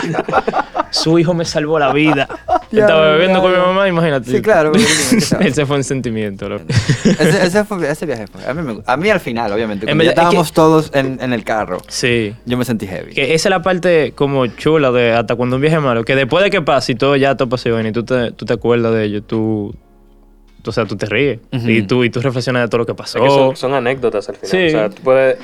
Su 0.91 1.17
hijo 1.19 1.33
me 1.33 1.45
salvó 1.45 1.77
la 1.79 1.91
vida. 1.93 2.27
Él 2.71 2.79
estaba 2.79 3.11
bebiendo 3.11 3.41
con 3.41 3.51
mi 3.51 3.57
mamá, 3.57 3.87
imagínate. 3.87 4.29
Sí, 4.31 4.41
claro, 4.41 4.71
porque 4.71 4.85
tiene 4.87 5.09
que 5.19 5.21
saber. 5.21 5.47
él 5.47 5.53
se 5.53 5.65
fue 5.65 5.77
en 5.77 5.83
sentimiento, 5.83 6.47
loco. 6.49 6.63
ese, 6.69 7.45
ese, 7.45 7.63
fue- 7.65 7.89
ese 7.89 8.05
viaje 8.05 8.27
fue. 8.27 8.45
A 8.45 8.53
mí, 8.53 8.61
me- 8.61 8.81
a 8.85 8.97
mí 8.97 9.09
al 9.09 9.19
final, 9.19 9.51
obviamente. 9.51 9.85
En 9.89 9.97
ya 9.97 9.97
verdad, 9.97 10.11
es 10.11 10.15
que- 10.15 10.21
estábamos 10.25 10.53
todos 10.53 10.91
en, 10.93 11.17
en 11.21 11.33
el 11.33 11.43
carro, 11.43 11.77
Sí. 11.87 12.33
yo 12.45 12.57
me 12.57 12.65
sentí 12.65 12.87
heavy. 12.87 13.13
Que 13.13 13.33
esa 13.33 13.49
es 13.49 13.51
la 13.51 13.61
parte 13.61 14.13
como 14.15 14.47
chula 14.47 14.91
de 14.91 15.13
hasta 15.13 15.35
cuando 15.35 15.55
un 15.57 15.61
viaje 15.61 15.79
malo. 15.79 16.03
Que 16.03 16.15
después 16.15 16.43
de 16.43 16.49
que 16.49 16.61
pasa 16.61 16.91
y 16.91 16.95
todo 16.95 17.15
ya 17.15 17.35
todo 17.35 17.49
pasó 17.49 17.69
y 17.79 17.91
tú 17.91 18.03
te, 18.03 18.31
tú 18.31 18.45
te 18.45 18.53
acuerdas 18.53 18.93
de 18.93 19.03
ello, 19.05 19.23
tú, 19.23 19.75
o 20.69 20.73
sea, 20.73 20.85
tú 20.85 20.95
te 20.95 21.05
ríes. 21.05 21.39
Ujú. 21.53 21.69
y, 21.69 21.81
tú, 21.83 22.03
y 22.03 22.09
tú 22.09 22.21
reflexionas 22.21 22.63
de 22.63 22.67
todo 22.67 22.79
lo 22.79 22.85
que 22.85 22.93
pasó. 22.93 23.17
Es 23.19 23.23
que 23.25 23.29
son, 23.29 23.55
son 23.55 23.73
anécdotas 23.73 24.27
al 24.29 24.35
final. 24.35 24.49
Sí. 24.51 24.67
O 24.67 24.69
sea, 24.69 24.89
tú 24.89 25.01
puedes... 25.03 25.37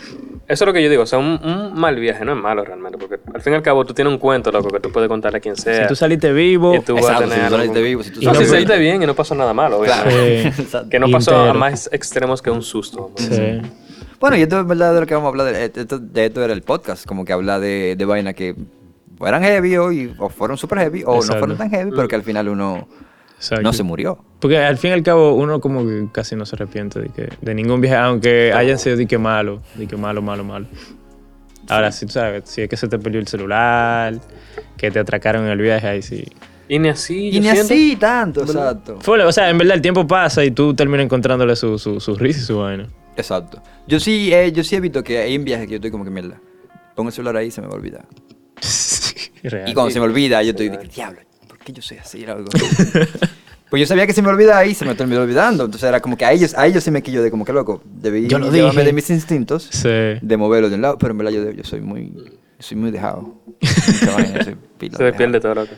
Eso 0.47 0.65
es 0.65 0.67
lo 0.67 0.73
que 0.73 0.84
yo 0.84 0.89
digo. 0.89 1.03
O 1.03 1.05
sea, 1.05 1.17
un, 1.19 1.39
un 1.43 1.79
mal 1.79 1.95
viaje 1.97 2.25
no 2.25 2.34
es 2.34 2.38
malo 2.38 2.65
realmente. 2.65 2.97
Porque 2.97 3.19
al 3.34 3.41
fin 3.41 3.53
y 3.53 3.55
al 3.55 3.62
cabo 3.62 3.86
tú 3.86 3.93
tienes 3.93 4.12
un 4.12 4.19
cuento, 4.19 4.51
loco, 4.51 4.69
que 4.69 4.79
tú 4.81 4.91
puedes 4.91 5.07
contarle 5.07 5.38
a 5.38 5.41
quien 5.41 5.55
sea. 5.55 5.84
si 5.84 5.88
tú 5.88 5.95
saliste 5.95 6.34
vivo, 6.34 6.75
y 6.75 6.81
tú 6.81 6.95
vas 6.95 7.05
a 7.05 7.07
Exacto, 7.13 7.23
si 7.29 7.36
tener 7.36 7.49
tú 7.49 7.55
saliste 7.55 7.81
vivo, 7.81 8.03
si 8.03 8.12
tú 8.12 8.19
Y 8.21 8.25
No, 8.25 8.34
saliste 8.36 8.77
bien 8.77 9.01
y 9.01 9.05
no 9.05 9.13
pasó 9.15 9.34
nada 9.36 9.53
malo. 9.53 9.79
Claro. 9.81 10.10
Sí. 10.12 10.17
Exacto. 10.62 10.88
Que 10.89 10.99
no 10.99 11.10
pasó 11.10 11.36
a 11.36 11.53
más 11.53 11.89
extremos 11.93 12.41
que 12.41 12.51
un 12.51 12.62
susto. 12.63 13.12
Sí. 13.15 13.62
Bueno, 14.19 14.36
y 14.38 14.41
esto 14.41 14.60
es 14.60 14.67
verdad 14.67 14.93
de 14.93 14.99
lo 14.99 15.05
que 15.07 15.13
vamos 15.13 15.27
a 15.27 15.29
hablar. 15.29 15.53
De 15.53 15.65
esto, 15.81 15.97
de 15.99 16.25
esto 16.25 16.43
era 16.43 16.53
el 16.53 16.62
podcast, 16.63 17.05
como 17.05 17.23
que 17.23 17.31
habla 17.34 17.60
de, 17.60 17.95
de 17.95 18.05
vaina 18.05 18.34
que 18.34 18.53
eran 19.25 19.43
heavy 19.43 19.77
o, 19.77 19.91
y- 19.91 20.13
o 20.19 20.29
fueron 20.29 20.57
super 20.57 20.79
heavy 20.79 21.03
o 21.05 21.15
Exacto. 21.15 21.34
no 21.34 21.39
fueron 21.39 21.57
tan 21.57 21.69
heavy, 21.69 21.91
pero 21.95 22.07
que 22.07 22.15
al 22.15 22.23
final 22.23 22.49
uno 22.49 22.88
Exacto. 23.41 23.63
no 23.63 23.73
se 23.73 23.84
murió. 23.84 24.23
Porque 24.39 24.58
al 24.58 24.77
fin 24.77 24.91
y 24.91 24.93
al 24.93 25.04
cabo 25.04 25.34
uno 25.36 25.60
como 25.60 25.84
que 25.86 26.08
casi 26.12 26.36
no 26.36 26.45
se 26.45 26.56
arrepiente 26.56 26.99
de, 26.99 27.10
que, 27.10 27.30
de 27.41 27.54
ningún 27.56 27.82
viaje, 27.82 27.97
aunque 27.97 28.54
hayan 28.54 28.77
sido 28.80 28.95
de 28.97 29.08
que 29.08 29.17
malo, 29.17 29.62
de 29.75 29.88
que 29.88 29.97
malo, 29.97 30.21
malo, 30.21 30.43
malo. 30.43 30.67
Ahora, 31.69 31.91
si 31.91 32.06
tú 32.06 32.12
sabes, 32.13 32.43
si 32.49 32.62
es 32.62 32.69
que 32.69 32.75
se 32.77 32.88
te 32.88 32.99
perdió 32.99 33.19
el 33.19 33.27
celular, 33.27 34.15
que 34.77 34.91
te 34.91 34.99
atracaron 34.99 35.45
en 35.45 35.51
el 35.51 35.60
viaje, 35.62 35.88
ahí 35.88 36.01
sí. 36.01 36.25
Y 36.67 36.80
ni 36.80 36.89
así. 36.89 37.30
Y 37.30 37.39
ni 37.39 37.47
siento- 37.49 37.62
así 37.62 37.95
tanto, 37.97 38.41
exacto. 38.41 38.97
Fue- 39.01 39.23
o 39.23 39.32
sea, 39.32 39.49
en 39.49 39.58
verdad 39.58 39.75
el 39.75 39.82
tiempo 39.82 40.06
pasa 40.08 40.43
y 40.43 40.51
tú 40.51 40.73
terminas 40.73 41.06
encontrándole 41.06 41.56
su, 41.56 41.77
su, 41.80 41.99
su 41.99 42.15
risa 42.15 42.39
y 42.39 42.43
su 42.43 42.58
vaina. 42.60 42.88
Exacto. 43.17 43.62
Yo 43.88 43.99
sí, 43.99 44.32
eh, 44.34 44.51
yo 44.51 44.63
sí 44.63 44.75
he 44.75 44.80
visto 44.80 45.04
que 45.04 45.17
hay 45.19 45.36
en 45.36 45.43
viajes 45.43 45.65
que 45.67 45.71
yo 45.73 45.75
estoy 45.77 45.91
como 45.91 46.04
que 46.04 46.10
mierda. 46.10 46.39
Pongo 46.95 47.10
el 47.10 47.13
celular 47.13 47.38
ahí 47.38 47.47
y 47.47 47.51
se 47.51 47.62
me 47.62 47.67
va 47.67 47.73
a 47.73 47.77
olvidar. 47.77 48.06
Real. 49.43 49.69
Y 49.69 49.73
cuando 49.73 49.91
se 49.91 49.99
me 49.99 50.06
olvida, 50.06 50.41
yo 50.43 50.51
estoy 50.51 50.69
de 50.69 50.80
que, 50.80 50.88
diablo, 50.88 51.19
¿por 51.71 51.73
qué 51.73 51.81
yo 51.81 51.81
soy 51.81 51.97
así? 51.97 52.25
Algo. 52.25 52.49
pues 53.69 53.79
yo 53.79 53.86
sabía 53.88 54.05
que 54.07 54.13
se 54.13 54.21
me 54.21 54.29
olvidaba 54.29 54.65
y 54.65 54.73
se 54.73 54.86
me 54.86 54.95
terminó 54.95 55.21
olvidando. 55.21 55.65
Entonces 55.65 55.88
era 55.88 55.99
como 55.99 56.17
que 56.17 56.25
a 56.25 56.31
ellos, 56.31 56.53
a 56.57 56.67
ellos 56.67 56.84
sí 56.84 56.91
me 56.91 57.01
quillo 57.01 57.23
de 57.23 57.31
como 57.31 57.45
que 57.45 57.53
loco. 57.53 57.81
Debí 57.86 58.27
Yo 58.27 58.39
lo 58.39 58.51
dije. 58.51 58.84
de 58.84 58.93
mis 58.93 59.10
instintos 59.10 59.67
Sí. 59.71 59.89
de 59.89 60.38
moverlo 60.38 60.69
de 60.69 60.75
un 60.75 60.81
lado, 60.81 60.97
pero 60.97 61.12
en 61.12 61.17
verdad 61.17 61.31
yo, 61.31 61.51
yo 61.51 61.63
soy 61.63 61.81
muy, 61.81 62.13
soy 62.60 62.77
muy 62.77 62.91
dejado. 62.91 63.36
Vaina, 64.15 64.43
soy 64.43 64.55
pila 64.77 64.97
Se 64.97 65.03
me 65.03 65.13
pierde 65.13 65.39
todo, 65.39 65.55
loco. 65.55 65.73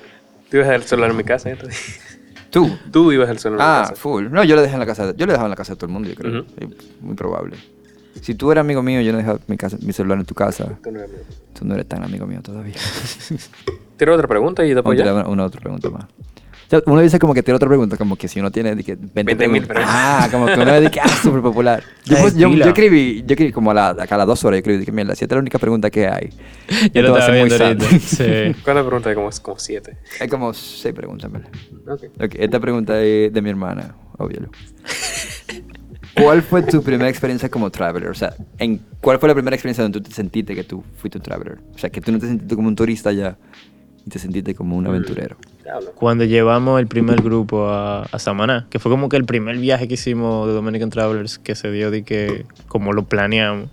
Tú 0.50 0.58
ibas 0.58 0.70
el 0.70 0.84
celular 0.84 1.12
en 1.12 1.18
mi 1.18 1.24
casa. 1.24 1.50
¿eh? 1.50 1.58
Tú. 2.50 2.70
Tú 2.92 3.12
ibas 3.12 3.30
el 3.30 3.40
celular 3.40 3.66
en 3.68 3.72
mi 3.74 3.78
Ah, 3.80 3.90
casa. 3.90 3.96
full. 4.02 4.28
No, 4.30 4.44
yo 4.44 4.56
lo 4.56 4.62
dejé 4.62 4.74
en 4.76 4.80
la 4.80 4.86
casa. 4.86 5.14
Yo 5.16 5.26
lo 5.26 5.32
dejaba 5.32 5.48
en 5.48 5.52
la 5.52 5.56
casa 5.56 5.74
de 5.74 5.78
todo 5.78 5.88
el 5.88 5.94
mundo, 5.94 6.10
yo 6.10 6.16
creo. 6.16 6.42
Ujú. 6.42 6.50
Sí, 6.60 6.68
Muy 7.02 7.16
probable. 7.16 7.58
Si 8.22 8.36
tú 8.36 8.52
eras 8.52 8.62
amigo 8.62 8.84
mío, 8.84 9.02
yo 9.02 9.12
no 9.12 9.18
dejaba 9.18 9.40
mi, 9.48 9.58
casa, 9.58 9.76
mi 9.82 9.92
celular 9.92 10.20
en 10.20 10.26
tu 10.26 10.36
casa. 10.36 10.78
Tú 10.84 10.92
no 10.92 11.00
eres. 11.00 11.12
Tú 11.58 11.66
no 11.66 11.74
eres 11.74 11.88
tan 11.88 12.04
amigo 12.04 12.28
mío 12.28 12.42
todavía. 12.44 12.76
Tira 13.98 14.14
otra 14.14 14.28
pregunta 14.28 14.66
y 14.66 14.74
después 14.74 14.98
ya. 14.98 15.14
una, 15.14 15.28
una 15.28 15.46
otra 15.46 15.62
pregunta 15.62 15.90
más. 15.90 16.06
O 16.66 16.70
sea, 16.70 16.82
uno 16.86 17.02
dice 17.02 17.20
como 17.20 17.34
que 17.34 17.44
tira 17.44 17.58
otra 17.58 17.68
pregunta, 17.68 17.98
como 17.98 18.16
que 18.16 18.28
si 18.28 18.40
uno 18.40 18.50
tiene 18.50 18.76
de 18.76 18.84
que 18.84 18.96
20 18.96 19.24
20 19.24 19.48
mil 19.48 19.64
preguntas. 19.64 19.94
Ah, 19.94 20.28
como 20.32 20.46
que 20.46 20.54
uno 20.54 20.80
dice 20.80 20.92
que 20.92 21.02
ah, 21.02 21.08
súper 21.22 21.42
popular. 21.42 21.84
Yo, 22.06 22.18
pues, 22.18 22.36
yo, 22.36 22.50
yo 22.50 22.66
escribí, 22.66 23.22
yo 23.22 23.34
escribí 23.34 23.52
como 23.52 23.72
a, 23.72 23.74
la, 23.74 23.90
a 23.90 24.08
cada 24.08 24.26
dos 24.26 24.44
horas, 24.46 24.58
yo 24.58 24.60
escribí 24.60 24.86
que 24.86 24.92
mierda, 24.92 25.14
si 25.14 25.26
esta 25.26 25.36
es 25.36 25.38
la 25.38 25.42
única 25.42 25.60
pregunta 25.60 25.90
que 25.90 26.08
hay. 26.08 26.30
Yo 26.94 27.02
esto 27.02 27.02
lo 27.02 27.18
estaba 27.18 27.36
viendo 27.36 27.56
ahorita. 27.56 27.86
Sí. 28.00 28.24
¿Cuál 28.64 28.78
es 28.78 28.84
la 28.84 28.86
pregunta? 28.86 29.14
Como, 29.14 29.30
como 29.42 29.60
siete. 29.60 29.98
Hay 30.20 30.28
como 30.28 30.54
seis 30.54 30.96
preguntas, 30.96 31.32
¿verdad? 31.32 31.50
Ok. 31.88 32.04
Ok, 32.16 32.36
esta 32.40 32.60
pregunta 32.60 33.02
es 33.02 33.32
de 33.34 33.42
mi 33.42 33.50
hermana, 33.50 33.96
obvio. 34.18 34.50
¿Cuál 36.16 36.42
fue 36.44 36.62
tu 36.62 36.82
primera 36.84 37.10
experiencia 37.10 37.50
como 37.50 37.70
traveler? 37.70 38.10
O 38.10 38.14
sea, 38.14 38.34
¿en 38.58 38.80
¿cuál 39.02 39.20
fue 39.20 39.28
la 39.28 39.36
primera 39.36 39.56
experiencia 39.56 39.84
donde 39.84 40.00
tú 40.00 40.10
te 40.10 40.16
sentiste 40.16 40.56
que 40.56 40.64
tú 40.64 40.84
fuiste 40.98 41.18
un 41.18 41.24
traveler? 41.24 41.60
O 41.76 41.78
sea, 41.78 41.90
que 41.90 42.02
tú 42.02 42.12
no 42.12 42.20
te 42.20 42.28
sentiste 42.28 42.56
como 42.56 42.68
un 42.68 42.76
turista 42.76 43.12
ya 43.12 43.38
y 44.06 44.10
te 44.10 44.20
sentiste 44.20 44.54
como 44.56 44.76
un 44.78 44.88
aventurero. 44.88 45.38
Diablo. 45.64 45.92
Cuando 45.96 46.26
llevamos 46.26 46.80
el 46.82 46.88
primer 46.88 47.22
grupo 47.22 47.70
a, 47.70 48.04
a 48.04 48.20
Samaná, 48.20 48.68
que 48.70 48.80
fue 48.80 48.92
como 48.92 49.08
que 49.10 49.16
el 49.18 49.26
primer 49.26 49.58
viaje 49.58 49.88
que 49.88 49.94
hicimos 49.94 50.48
de 50.48 50.54
Dominican 50.54 50.90
Travelers 50.90 51.38
que 51.40 51.56
se 51.56 51.72
dio 51.72 51.90
de 51.90 52.04
que 52.04 52.46
como 52.68 52.92
lo 52.94 53.06
planeamos. 53.06 53.70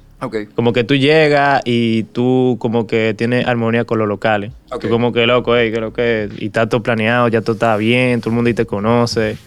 Como 0.54 0.72
que 0.74 0.84
tú 0.84 0.94
llegas 0.94 1.62
y 1.64 2.02
tú 2.04 2.58
como 2.60 2.86
que 2.86 3.14
tienes 3.16 3.46
armonía 3.46 3.84
con 3.86 3.98
los 3.98 4.06
locales. 4.06 4.52
Ok. 4.70 4.82
Tú 4.82 4.88
como 4.90 5.12
que 5.12 5.26
loco, 5.26 5.56
ey, 5.56 5.72
que 5.72 5.80
lo 5.80 5.92
que 5.94 6.28
y 6.38 6.46
está 6.46 6.68
todo 6.68 6.82
planeado, 6.82 7.26
ya 7.28 7.40
todo 7.40 7.54
está 7.54 7.74
bien, 7.78 8.20
todo 8.20 8.28
el 8.30 8.34
mundo 8.36 8.48
ahí 8.48 8.54
te 8.54 8.66
conoce. 8.66 9.38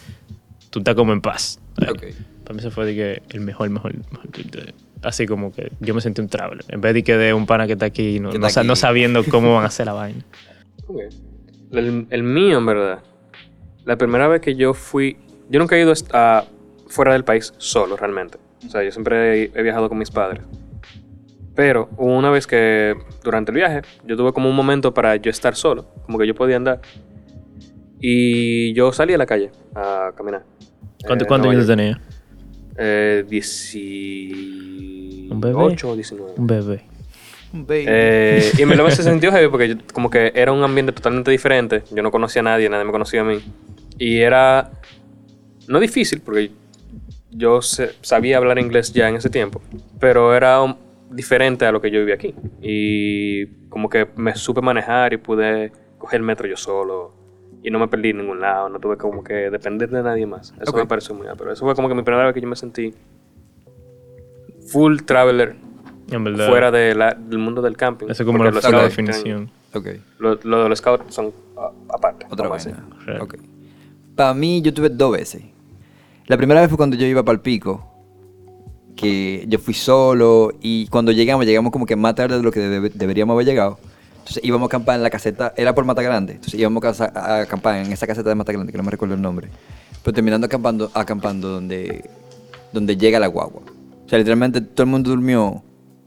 Tú 0.71 0.79
estás 0.79 0.95
como 0.95 1.13
en 1.13 1.21
paz. 1.21 1.59
Para 1.75 2.55
mí 2.55 2.61
se 2.61 2.71
fue 2.71 2.85
de 2.87 2.95
que 2.95 3.21
el 3.29 3.41
mejor, 3.41 3.69
mejor, 3.69 3.93
mejor 4.11 4.29
de- 4.31 4.73
Así 5.03 5.27
como 5.27 5.51
que 5.53 5.71
yo 5.79 5.93
me 5.93 6.01
sentí 6.01 6.21
un 6.21 6.27
traveler. 6.29 6.65
En 6.69 6.81
vez 6.81 6.93
de 6.93 7.03
que 7.03 7.17
de 7.17 7.33
un 7.33 7.45
pana 7.45 7.67
que 7.67 7.73
está 7.73 7.85
aquí, 7.85 8.19
no, 8.19 8.31
Que 8.31 8.39
no 8.39 8.47
aquí. 8.47 8.75
sabiendo 8.75 9.23
cómo 9.25 9.53
van 9.53 9.63
a 9.65 9.67
hacer 9.67 9.85
la 9.85 9.93
vaina. 9.93 10.19
El, 11.71 12.07
el 12.09 12.23
mío, 12.23 12.57
en 12.59 12.65
verdad. 12.65 12.99
La 13.85 13.97
primera 13.97 14.27
vez 14.27 14.41
que 14.41 14.55
yo 14.55 14.73
fui. 14.73 15.17
Yo 15.49 15.59
nunca 15.59 15.75
he 15.75 15.81
ido 15.81 15.93
a, 16.13 16.45
fuera 16.87 17.13
del 17.13 17.23
país 17.23 17.53
solo, 17.57 17.97
realmente. 17.97 18.37
O 18.65 18.69
sea, 18.69 18.83
yo 18.83 18.91
siempre 18.91 19.43
he, 19.43 19.51
he 19.55 19.61
viajado 19.63 19.89
con 19.89 19.97
mis 19.97 20.11
padres. 20.11 20.43
Pero 21.55 21.89
una 21.97 22.29
vez 22.31 22.47
que 22.47 22.95
durante 23.23 23.51
el 23.51 23.57
viaje 23.57 23.81
yo 24.05 24.17
tuve 24.17 24.33
como 24.33 24.49
un 24.49 24.55
momento 24.55 24.93
para 24.93 25.15
yo 25.17 25.29
estar 25.29 25.55
solo, 25.55 25.85
como 26.05 26.17
que 26.17 26.25
yo 26.25 26.33
podía 26.33 26.55
andar. 26.55 26.81
Y 27.99 28.73
yo 28.73 28.91
salí 28.91 29.13
a 29.13 29.17
la 29.17 29.25
calle 29.25 29.51
a 29.75 30.11
caminar. 30.15 30.43
¿Cuánto, 31.05 31.25
Eh, 31.25 31.27
cuántos 31.27 31.47
Nueva 31.47 31.61
años 31.61 31.67
York. 31.67 31.77
tenía? 31.77 32.01
Eh, 32.77 33.23
¿Un 35.31 35.39
bebé? 35.39 35.53
18 35.53 35.89
o 35.89 35.95
19. 35.95 36.33
Un 36.37 36.47
bebé. 36.47 36.83
Eh, 37.69 38.51
y 38.57 38.65
me 38.65 38.75
lo 38.75 38.89
se 38.89 39.03
sintió 39.03 39.31
heavy 39.31 39.47
porque 39.47 39.69
yo- 39.69 39.75
como 39.93 40.09
que 40.09 40.31
era 40.35 40.51
un 40.51 40.63
ambiente 40.63 40.91
totalmente 40.91 41.29
diferente. 41.31 41.83
Yo 41.91 42.01
no 42.01 42.09
conocía 42.11 42.41
a 42.41 42.43
nadie, 42.43 42.67
nadie 42.69 42.83
me 42.85 42.91
conocía 42.91 43.21
a 43.21 43.23
mí. 43.23 43.39
Y 43.99 44.19
era 44.19 44.71
no 45.67 45.79
difícil 45.79 46.21
porque 46.21 46.51
yo 47.31 47.61
se- 47.61 47.91
sabía 48.01 48.37
hablar 48.37 48.57
inglés 48.59 48.91
ya 48.91 49.07
en 49.07 49.15
ese 49.15 49.29
tiempo, 49.29 49.61
pero 49.99 50.35
era 50.35 50.61
un- 50.61 50.77
diferente 51.11 51.63
a 51.67 51.71
lo 51.71 51.79
que 51.79 51.91
yo 51.91 51.99
vivía 51.99 52.15
aquí. 52.15 52.33
Y 52.59 53.45
como 53.69 53.87
que 53.87 54.07
me 54.15 54.35
supe 54.35 54.61
manejar 54.61 55.13
y 55.13 55.17
pude 55.17 55.71
coger 55.99 56.21
el 56.21 56.25
metro 56.25 56.47
yo 56.47 56.57
solo. 56.57 57.13
Y 57.61 57.69
no 57.69 57.77
me 57.79 57.87
perdí 57.87 58.09
en 58.09 58.17
ningún 58.17 58.41
lado, 58.41 58.67
no 58.67 58.79
tuve 58.79 58.97
como 58.97 59.23
que 59.23 59.33
depender 59.51 59.89
de 59.91 60.01
nadie 60.01 60.25
más. 60.25 60.53
Eso 60.59 60.71
Ok. 60.71 60.77
me 60.79 60.85
pareció 60.87 61.13
muy 61.13 61.27
pero 61.37 61.53
Eso 61.53 61.63
fue 61.65 61.75
como 61.75 61.87
que 61.87 61.93
mi 61.95 62.01
primera 62.01 62.25
vez 62.25 62.33
que 62.33 62.41
yo 62.41 62.47
me 62.47 62.55
sentí 62.55 62.93
full 64.67 64.97
traveler 65.05 65.55
En 66.11 66.23
verdad. 66.23 66.49
fuera 66.49 66.71
de 66.71 66.95
la- 66.95 67.13
del 67.13 67.39
mundo 67.39 67.61
del 67.61 67.75
camping. 67.77 68.07
Eso 68.07 68.23
es 68.23 68.25
como 68.27 68.37
Porque 68.39 68.51
la, 68.51 68.55
los 68.55 68.63
scouts 68.63 68.83
definición. 68.83 69.49
Ok. 69.73 69.83
tienen- 69.83 70.01
Lo, 70.19 70.35
lo 70.43 70.63
de 70.63 70.69
los 70.69 70.79
scouts 70.79 71.13
son 71.13 71.31
aparte. 71.89 72.25
Otra 72.29 72.47
vamos 72.49 72.65
a 72.65 72.69
vaina. 72.69 72.86
decir. 72.89 73.05
Real. 73.07 73.21
Ok. 73.21 73.36
Para 74.15 74.34
mí, 74.34 74.61
yo 74.61 74.73
tuve 74.73 74.89
dos 74.89 75.11
veces. 75.13 75.43
La 76.28 76.38
primera 76.38 76.61
vez 76.61 76.69
fue 76.69 76.78
cuando 76.78 76.95
yo 76.95 77.05
iba 77.05 77.23
para 77.23 77.34
el 77.36 77.41
pico. 77.41 77.89
Que 78.95 79.45
yo 79.47 79.59
fui 79.59 79.73
solo. 79.73 80.51
Y 80.61 80.88
cuando 80.88 81.11
llegamos, 81.11 81.45
llegamos 81.45 81.71
como 81.71 81.86
que 81.86 81.95
más 81.95 82.15
tarde 82.15 82.38
de 82.38 82.43
lo 82.43 82.51
que 82.51 82.59
debe- 82.59 82.91
deberíamos 82.93 83.34
haber 83.34 83.45
llegado. 83.45 83.80
Entonces 84.19 84.43
íbamos 84.45 84.67
a 84.67 84.67
acampar 84.67 84.95
en 84.97 85.03
la 85.03 85.09
caseta. 85.09 85.53
Era 85.57 85.73
por 85.73 85.84
Mata 85.84 86.01
Grande. 86.01 86.34
Entonces 86.34 86.59
íbamos 86.59 86.82
a, 86.84 86.88
casa- 86.88 87.11
a 87.15 87.41
acampar 87.41 87.78
en 87.78 87.91
esa 87.91 88.05
caseta 88.07 88.30
de 88.30 88.36
Mata 88.36 88.51
Grande, 88.53 88.71
que 88.71 88.78
no 88.78 88.84
me 88.84 88.91
recuerdo 88.91 89.15
el 89.15 89.21
nombre. 89.21 89.49
Pero 90.03 90.13
terminando 90.13 90.45
acampando, 90.45 90.91
acampando 90.93 91.49
donde, 91.49 92.09
donde 92.71 92.95
llega 92.95 93.19
la 93.19 93.28
guagua. 93.28 93.61
O 94.05 94.09
sea, 94.09 94.19
literalmente 94.19 94.61
todo 94.61 94.84
el 94.84 94.89
mundo 94.91 95.09
durmió 95.09 95.63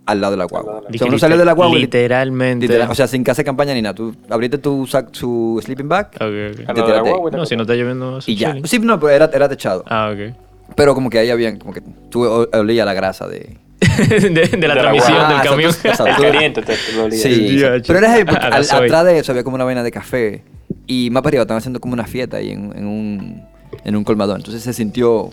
al 0.06 0.20
lado 0.20 0.30
de 0.32 0.36
la 0.38 0.44
guagua. 0.44 0.82
O 0.88 0.92
sea, 0.98 1.06
uno 1.08 1.18
salió 1.18 1.36
de 1.36 1.44
la 1.44 1.52
guagua. 1.52 1.76
y- 1.76 1.82
Literalmente. 1.82 2.66
literal- 2.66 2.90
o 2.90 2.94
sea, 2.94 3.06
sin 3.08 3.24
casa 3.24 3.42
de 3.42 3.44
campaña 3.44 3.74
ni 3.74 3.82
nada. 3.82 3.94
Tú 3.94 4.14
abriste 4.30 4.58
tu, 4.58 4.86
sac- 4.86 5.08
su 5.12 5.60
sleeping 5.64 5.88
bag 5.88 6.06
Ok, 6.14 6.20
ok. 6.20 6.24
Al 6.24 6.30
lado 6.32 6.52
de 6.56 6.64
la 6.66 6.74
tírate. 6.74 7.08
guagua 7.10 7.28
y 7.28 7.32
te 7.32 7.36
No, 7.36 7.46
si 7.46 7.56
no 7.56 7.62
está 7.62 7.74
lloviendo, 7.74 8.18
y 8.26 8.36
ya. 8.36 8.56
Sí, 8.64 8.78
no, 8.78 8.98
pero 9.00 9.10
era, 9.12 9.30
era 9.34 9.48
techado. 9.48 9.84
Ah, 9.88 10.12
ok. 10.12 10.34
Pero 10.74 10.94
como 10.94 11.10
que 11.10 11.18
ahí 11.18 11.30
habían, 11.30 11.58
como 11.58 11.72
que 11.72 11.82
tú 12.10 12.22
olía 12.24 12.84
la 12.84 12.94
grasa 12.94 13.26
de... 13.28 13.56
de, 14.08 14.30
de 14.30 14.68
la 14.68 14.74
la 14.74 14.80
transmisión 14.80 15.12
guagua. 15.16 15.28
del 15.28 15.38
Ah, 15.38 15.42
camión. 15.50 15.70
exacto, 15.70 15.88
exacto. 16.04 16.22
El 16.24 16.32
caliente 16.32 16.62
te, 16.62 16.72
te 16.76 16.92
lo 16.96 17.04
olía. 17.04 17.18
Sí, 17.18 17.62
pero 17.86 17.98
era 17.98 18.10
heavy 18.10 18.24
porque 18.30 18.44
a 18.44 18.48
al- 18.48 18.70
atrás 18.84 19.04
de 19.04 19.18
eso 19.18 19.32
había 19.32 19.44
como 19.44 19.54
una 19.56 19.64
vaina 19.64 19.82
de 19.82 19.90
café 19.90 20.42
Y 20.86 21.10
más 21.10 21.22
para 21.22 21.30
arriba 21.30 21.42
estaban 21.42 21.58
haciendo 21.58 21.80
como 21.80 21.94
una 21.94 22.04
fiesta 22.04 22.36
ahí 22.38 22.50
en, 22.50 22.72
en 22.76 22.86
un, 22.86 23.42
en 23.84 23.96
un 23.96 24.04
colmadón. 24.04 24.36
Entonces 24.38 24.62
se 24.62 24.72
sintió... 24.72 25.30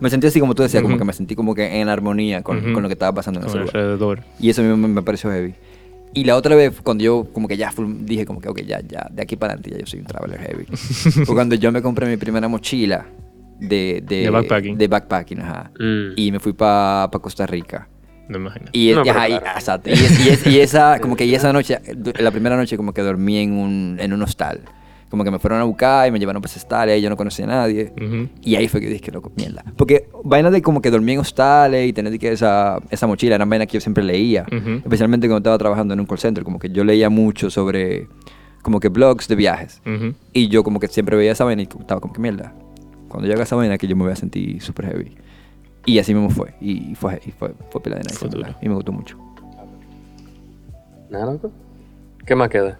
Me 0.00 0.10
sentí 0.10 0.26
así 0.26 0.40
como 0.40 0.54
tú 0.54 0.62
decías, 0.62 0.82
como 0.82 0.94
Ujú. 0.94 1.00
que 1.00 1.04
me 1.06 1.12
sentí 1.12 1.34
como 1.34 1.54
que 1.54 1.80
en 1.80 1.88
armonía 1.88 2.42
con, 2.42 2.58
Ujú. 2.58 2.72
con 2.72 2.82
lo 2.82 2.88
que 2.88 2.94
estaba 2.94 3.12
pasando 3.12 3.40
en 3.40 3.46
ese 3.46 3.58
lugar. 3.58 3.76
alrededor. 3.76 4.20
Y 4.40 4.50
eso 4.50 4.62
a 4.62 4.64
mí 4.64 4.76
me, 4.76 4.88
me 4.88 5.02
pareció 5.02 5.30
heavy. 5.30 5.54
Y 6.14 6.24
la 6.24 6.36
otra 6.36 6.56
vez, 6.56 6.80
cuando 6.82 7.04
yo 7.04 7.26
como 7.32 7.48
que 7.48 7.56
ya 7.56 7.70
dije 8.00 8.24
como 8.24 8.40
que, 8.40 8.48
ok, 8.48 8.60
ya, 8.62 8.80
ya, 8.80 9.08
de 9.10 9.22
aquí 9.22 9.36
para 9.36 9.52
adelante 9.52 9.70
ya 9.72 9.78
yo 9.78 9.86
soy 9.86 10.00
un 10.00 10.06
traveler 10.06 10.40
heavy. 10.40 10.64
Fue 11.26 11.34
cuando 11.34 11.54
yo 11.54 11.70
me 11.70 11.82
compré 11.82 12.06
mi 12.06 12.16
primera 12.16 12.48
mochila 12.48 13.06
de... 13.60 14.02
De, 14.06 14.22
De 14.22 14.30
backpacking. 14.30 14.78
De 14.78 14.88
backpacking, 14.88 15.40
ajá. 15.40 15.70
Mm. 15.78 16.12
Y 16.16 16.32
me 16.32 16.40
fui 16.40 16.52
para 16.54 17.10
Costa 17.20 17.46
Rica. 17.46 17.88
No 18.28 18.38
me 18.38 18.46
imagino. 18.46 18.66
Y, 18.72 18.92
No, 18.92 19.04
y, 19.04 19.08
ajá, 19.08 19.28
y- 19.28 19.38
claro. 19.38 19.46
exacto. 19.58 19.90
Y, 19.90 19.92
es- 19.94 20.26
y 20.26 20.28
es- 20.30 20.46
y 20.46 20.60
esa, 20.60 20.98
como 21.02 21.14
que 21.16 21.26
y 21.26 21.34
esa 21.34 21.52
noche, 21.52 21.78
la 22.20 22.30
primera 22.30 22.56
noche 22.56 22.76
como 22.76 22.92
que 22.94 23.02
dormí 23.02 23.38
en 23.38 23.52
un, 23.52 23.96
en 24.00 24.12
un 24.12 24.22
hostal. 24.22 24.60
Como 25.10 25.24
que 25.24 25.30
me 25.30 25.38
fueron 25.38 25.60
a 25.60 25.64
buscar 25.64 26.06
y 26.06 26.10
me 26.10 26.18
llevaron 26.18 26.42
para 26.42 26.50
ese 26.50 26.58
hostal 26.58 26.90
y 26.90 27.00
yo 27.00 27.08
no 27.08 27.16
conocía 27.16 27.46
a 27.46 27.48
nadie. 27.48 27.92
Ujú. 27.96 28.28
Y 28.42 28.56
ahí 28.56 28.68
fue 28.68 28.80
que 28.80 28.88
dije, 28.88 29.10
loco, 29.10 29.32
mierda. 29.36 29.64
Porque 29.76 30.08
vaina 30.22 30.50
de 30.50 30.60
como 30.60 30.82
que 30.82 30.90
dormí 30.90 31.12
en 31.12 31.20
hostales 31.20 31.88
y 31.88 31.92
tener 31.92 32.18
que 32.18 32.30
esa, 32.30 32.78
esa 32.90 33.06
mochila 33.06 33.34
eran 33.36 33.48
vainas 33.48 33.68
que 33.68 33.74
yo 33.74 33.80
siempre 33.80 34.04
leía. 34.04 34.44
Especialmente 34.84 35.26
cuando 35.26 35.38
estaba 35.38 35.56
trabajando 35.58 35.94
en 35.94 36.00
un 36.00 36.06
call 36.06 36.18
center. 36.18 36.44
Como 36.44 36.58
que 36.58 36.68
yo 36.68 36.84
leía 36.84 37.08
mucho 37.08 37.48
sobre 37.48 38.06
como 38.62 38.80
que 38.80 38.88
blogs 38.88 39.28
de 39.28 39.34
viajes. 39.34 39.80
Y 40.32 40.48
yo 40.48 40.62
como 40.62 40.78
que 40.78 40.88
siempre 40.88 41.16
veía 41.16 41.32
esa 41.32 41.44
vaina 41.44 41.62
y 41.62 41.68
estaba 41.80 42.00
como 42.00 42.12
que 42.12 42.20
mierda. 42.20 42.52
Cuando 43.08 43.26
yo 43.26 43.32
haga 43.32 43.44
esa 43.44 43.56
vaina 43.56 43.78
que 43.78 43.86
yo 43.86 43.96
me 43.96 44.02
voy 44.02 44.12
a 44.12 44.16
sentir 44.16 44.60
súper 44.60 44.86
heavy. 44.88 45.16
Y 45.86 45.98
así 45.98 46.12
mismo 46.12 46.28
fue. 46.28 46.52
Y 46.60 46.94
fue, 46.94 47.18
y 47.24 47.30
fue, 47.30 47.54
fue 47.70 47.82
pila 47.82 47.96
de 47.96 48.02
nice. 48.02 48.26
Y 48.60 48.68
me 48.68 48.74
gustó 48.74 48.92
mucho. 48.92 49.16
Nada, 51.08 51.32
loco. 51.32 51.50
¿Qué 52.26 52.34
más 52.34 52.50
queda? 52.50 52.78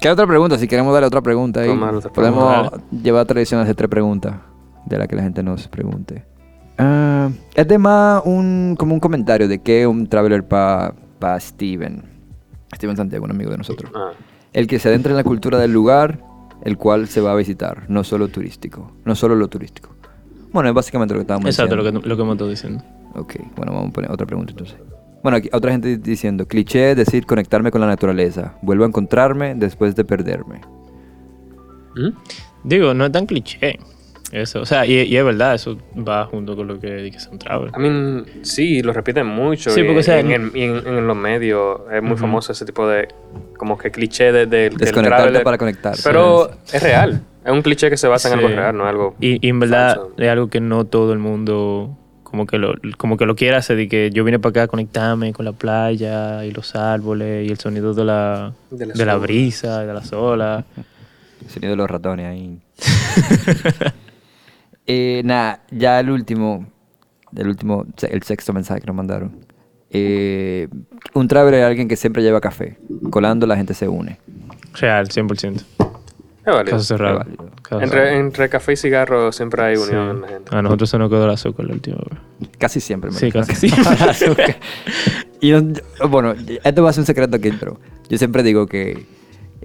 ¿Qué 0.00 0.10
otra 0.10 0.26
pregunta? 0.26 0.58
Si 0.58 0.68
queremos 0.68 0.92
darle 0.92 1.06
otra 1.06 1.22
pregunta 1.22 1.60
ahí. 1.60 1.70
Otra 1.70 2.12
Podemos 2.12 2.68
pregunta. 2.70 3.02
llevar 3.02 3.26
tradición 3.26 3.60
a 3.60 3.62
hacer 3.64 3.74
tres 3.74 3.88
preguntas 3.88 4.34
de 4.86 4.98
las 4.98 5.08
que 5.08 5.16
la 5.16 5.22
gente 5.22 5.42
nos 5.42 5.66
pregunte. 5.68 6.24
Ah, 6.78 7.30
es 7.54 7.68
de 7.68 7.78
más 7.78 8.22
un, 8.24 8.76
como 8.78 8.94
un 8.94 9.00
comentario 9.00 9.48
de 9.48 9.60
que 9.62 9.86
un 9.86 10.06
traveler 10.06 10.46
para 10.46 10.94
pa 11.18 11.38
Steven. 11.40 12.02
Steven 12.74 12.96
Santiago, 12.96 13.24
un 13.24 13.30
amigo 13.30 13.50
de 13.50 13.58
nosotros. 13.58 13.90
Ah. 13.94 14.10
El 14.52 14.66
que 14.66 14.78
se 14.78 14.88
adentra 14.88 15.10
en 15.10 15.16
la 15.16 15.24
cultura 15.24 15.58
del 15.58 15.72
lugar, 15.72 16.20
el 16.62 16.76
cual 16.76 17.08
se 17.08 17.20
va 17.20 17.32
a 17.32 17.34
visitar, 17.34 17.84
no 17.88 18.04
solo 18.04 18.28
turístico, 18.28 18.92
no 19.04 19.14
solo 19.14 19.36
lo 19.36 19.48
turístico. 19.48 19.90
Bueno, 20.52 20.68
es 20.68 20.74
básicamente 20.74 21.14
lo 21.14 21.18
que 21.18 21.22
estábamos 21.22 21.46
Exacto, 21.48 21.76
lo 21.76 21.82
diciendo. 21.82 22.02
que, 22.02 22.08
lo 22.08 22.16
que 22.16 22.22
hemos 22.22 22.34
estado 22.34 22.50
diciendo. 22.50 22.84
Ok, 23.14 23.34
bueno, 23.56 23.72
vamos 23.72 23.90
a 23.90 23.92
poner 23.92 24.10
otra 24.10 24.26
pregunta 24.26 24.52
entonces. 24.52 24.76
Bueno, 25.24 25.38
aquí 25.38 25.48
otra 25.52 25.72
gente 25.72 25.96
diciendo, 25.96 26.46
cliché 26.46 26.92
es 26.92 26.96
decir 26.96 27.26
conectarme 27.26 27.70
con 27.72 27.80
la 27.80 27.86
naturaleza, 27.88 28.54
vuelvo 28.62 28.84
a 28.84 28.86
encontrarme 28.86 29.54
después 29.56 29.96
de 29.96 30.04
perderme. 30.04 30.60
¿Mm? 31.96 32.10
Digo, 32.62 32.94
no 32.94 33.06
es 33.06 33.12
tan 33.12 33.26
cliché. 33.26 33.78
Eso, 34.32 34.60
o 34.62 34.66
sea, 34.66 34.84
y, 34.84 34.92
y 35.02 35.16
es 35.16 35.24
verdad, 35.24 35.54
eso 35.54 35.78
va 35.96 36.24
junto 36.26 36.56
con 36.56 36.66
lo 36.66 36.78
que 36.80 36.92
dije 36.96 37.20
son 37.20 37.38
travel. 37.38 37.70
I 37.76 37.80
mean, 37.80 38.24
sí, 38.42 38.82
lo 38.82 38.92
repiten 38.92 39.26
mucho. 39.26 39.70
Sí, 39.70 39.80
y 39.80 39.84
porque, 39.84 40.00
o 40.00 40.02
sea, 40.02 40.18
en, 40.18 40.30
en- 40.32 40.50
y 40.54 40.62
en- 40.62 40.86
en 40.86 41.06
los 41.06 41.16
medios 41.16 41.80
es 41.92 42.02
muy 42.02 42.16
famoso 42.16 42.52
ese 42.52 42.64
tipo 42.64 42.86
de 42.88 43.08
como 43.56 43.78
que 43.78 43.90
cliché 43.90 44.32
de, 44.32 44.46
de- 44.46 44.70
del 44.70 44.76
Desconectarte 44.76 45.22
traveler. 45.22 45.42
para 45.44 45.56
conectar. 45.58 45.94
Pero 46.04 46.50
es 46.72 46.82
real. 46.82 47.22
Es 47.44 47.52
un 47.52 47.62
cliché 47.62 47.88
que 47.90 47.96
se 47.96 48.08
basa 48.08 48.28
en 48.28 48.38
Sí. 48.40 48.44
algo 48.44 48.56
real, 48.56 48.76
no 48.76 48.86
algo. 48.86 49.14
Y, 49.20 49.38
y 49.46 49.50
en 49.50 49.60
verdad 49.60 49.96
falso. 49.96 50.12
es 50.18 50.28
algo 50.28 50.48
que 50.48 50.60
no 50.60 50.84
todo 50.84 51.12
el 51.12 51.18
mundo 51.18 51.96
como 52.34 52.46
que 52.46 52.58
lo, 52.58 52.74
como 52.98 53.16
que 53.16 53.26
lo 53.26 53.36
quiere 53.36 53.56
hacer. 53.56 53.76
De 53.76 53.88
que 53.88 54.10
yo 54.12 54.24
vine 54.24 54.40
para 54.40 54.50
acá 54.50 54.62
a 54.64 54.66
conectarme 54.66 55.32
con 55.32 55.44
la 55.44 55.52
playa 55.52 56.44
y 56.44 56.50
los 56.50 56.74
árboles 56.74 57.46
y 57.46 57.50
el 57.52 57.58
sonido 57.58 57.94
de 57.94 58.04
la, 58.04 58.52
De 58.70 58.86
la 58.86 58.94
de 58.94 59.04
la 59.06 59.12
sola. 59.12 59.16
brisa, 59.18 59.80
de 59.80 59.94
las 59.94 60.12
olas. 60.12 60.64
El 61.42 61.50
sonido 61.50 61.70
de 61.70 61.76
los 61.76 61.88
ratones 61.88 62.26
ahí. 62.26 62.58
eh, 64.86 65.22
nada, 65.24 65.62
ya 65.70 66.00
el 66.00 66.10
último, 66.10 66.66
el 67.36 67.46
último, 67.46 67.86
el 68.02 68.22
sexto 68.24 68.52
mensaje 68.52 68.80
que 68.80 68.86
nos 68.88 68.96
mandaron. 68.96 69.46
Eh, 69.90 70.66
un 71.12 71.28
traveler 71.28 71.60
es 71.60 71.66
alguien 71.66 71.86
que 71.86 71.94
siempre 71.94 72.20
lleva 72.20 72.40
café. 72.40 72.78
Colando 73.10 73.46
la 73.46 73.56
gente 73.56 73.74
se 73.74 73.86
une. 73.86 74.18
Real, 74.72 75.06
100%. 75.08 75.62
Es 76.46 76.52
válido. 76.54 76.76
Caso 76.76 76.84
cerrado. 76.84 77.20
Es 77.20 77.26
válido. 77.26 77.50
Caso 77.62 77.80
Entre, 77.82 78.00
cerrado. 78.00 78.16
entre 78.20 78.48
café 78.48 78.72
y 78.72 78.76
cigarro 78.76 79.32
siempre 79.32 79.62
hay 79.62 79.76
unión 79.76 79.88
Sí. 80.10 80.10
en 80.16 80.20
la 80.20 80.28
gente. 80.28 80.56
A 80.56 80.62
nosotros 80.62 80.90
se 80.90 80.98
nos 80.98 81.08
quedó 81.10 81.24
el 81.24 81.30
azúcar 81.30 81.66
la 81.66 81.72
última 81.74 81.96
vez. 81.96 82.50
Casi 82.58 82.80
siempre. 82.80 83.10
me 83.10 83.16
Sí, 83.18 83.32
casi 83.32 83.54
siempre. 84.14 84.56
y 85.40 85.50
no- 85.52 85.60
yo- 85.72 86.08
bueno, 86.08 86.34
esto 86.62 86.82
va 86.82 86.90
a 86.90 86.92
ser 86.92 87.00
un 87.02 87.06
secreto 87.06 87.36
aquí, 87.36 87.50
pero 87.58 87.80
yo 88.08 88.18
siempre 88.18 88.42
digo 88.42 88.66
que 88.66 89.06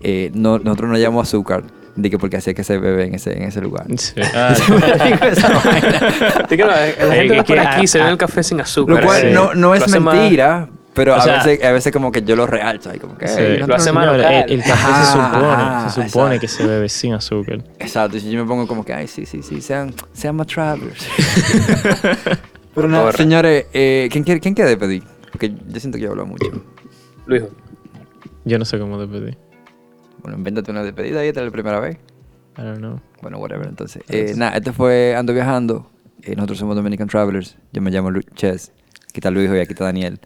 eh, 0.01 0.31
no, 0.33 0.59
nosotros 0.59 0.89
no 0.89 0.97
llamamos 0.97 1.27
azúcar, 1.27 1.63
de 1.97 2.09
que 2.09 2.17
porque 2.17 2.37
así 2.37 2.51
es 2.51 2.55
que 2.55 2.63
se 2.63 2.77
bebe 2.77 3.03
en 3.07 3.15
ese, 3.15 3.35
en 3.35 3.43
ese 3.43 3.59
lugar. 3.59 3.85
Sí. 3.97 4.13
Ah, 4.33 4.55
la, 6.49 6.65
la 6.65 6.87
Eh, 6.87 6.95
gente 7.15 7.35
que 7.35 7.43
por 7.43 7.59
aquí 7.59 7.87
se 7.87 7.99
ah, 8.01 8.05
ve 8.05 8.11
el 8.11 8.17
café 8.17 8.43
sin 8.43 8.61
azúcar. 8.61 8.97
Lo 9.01 9.05
cual 9.05 9.21
Sí. 9.21 9.27
no, 9.33 9.53
no 9.53 9.75
es 9.75 9.87
mentira, 9.99 10.69
pero 10.93 11.13
O 11.13 11.15
a, 11.17 11.21
sea- 11.21 11.43
veces, 11.43 11.63
a 11.63 11.71
veces 11.71 11.93
como 11.93 12.11
que 12.11 12.21
yo 12.23 12.35
lo 12.35 12.45
realzo. 12.47 12.89
ahí 12.89 12.99
como 12.99 13.17
que, 13.17 13.27
Sí, 13.27 13.39
"Ey, 13.39 13.57
lo 13.59 13.75
hace 13.75 13.89
no 13.89 13.95
más 13.95 14.05
llevamos-". 14.05 14.17
local. 14.17 14.45
el, 14.47 14.51
el 14.53 14.59
café 14.63 14.71
Ajá, 14.73 15.05
se 15.05 15.11
supone, 15.11 15.45
ajá, 15.53 15.89
se 15.89 16.07
supone 16.09 16.35
exacto. 16.35 16.41
que 16.41 16.47
se 16.47 16.67
bebe 16.67 16.89
sin 16.89 17.13
azúcar. 17.13 17.63
Exacto, 17.79 18.17
y 18.17 18.31
yo 18.31 18.41
me 18.41 18.47
pongo 18.47 18.67
como 18.67 18.83
que, 18.83 18.93
ay, 18.93 19.07
sí, 19.07 19.25
sí, 19.25 19.41
sí, 19.43 19.61
sean, 19.61 19.93
sean 20.13 20.35
más 20.35 20.47
travelers. 20.47 21.07
pero 22.75 22.87
Corre. 22.89 23.17
señores, 23.17 23.65
eh, 23.73 24.09
¿quién, 24.11 24.23
quiere, 24.23 24.39
¿quién 24.39 24.53
quiere 24.53 24.69
despedir? 24.69 25.03
Porque 25.31 25.53
yo 25.67 25.79
siento 25.79 25.97
que 25.97 26.03
yo 26.05 26.11
hablo 26.11 26.25
mucho. 26.25 26.47
Luis, 27.25 27.43
Yo 28.45 28.57
no 28.57 28.65
sé 28.65 28.79
cómo 28.79 28.99
despedir. 28.99 29.37
Bueno, 30.21 30.37
invéntate 30.37 30.71
una 30.71 30.83
despedida 30.83 31.23
y 31.23 31.27
esta 31.29 31.41
es 31.41 31.45
la 31.45 31.51
primera 31.51 31.79
vez. 31.79 31.97
I 32.57 32.61
don't 32.61 32.77
know. 32.79 32.99
Bueno, 33.21 33.37
whatever, 33.37 33.67
entonces. 33.67 34.03
Eh, 34.09 34.33
nada, 34.35 34.57
esto 34.57 34.73
fue 34.73 35.15
Ando 35.15 35.33
Viajando. 35.33 35.89
Eh, 36.23 36.35
nosotros 36.35 36.57
somos 36.59 36.75
Dominican 36.75 37.07
Travelers. 37.07 37.57
Yo 37.71 37.81
me 37.81 37.91
llamo 37.91 38.11
Lu 38.11 38.21
Ches. 38.35 38.71
Está 39.13 39.31
Luis 39.31 39.49
y 39.49 39.57
está 39.57 39.85
Daniel. 39.85 40.19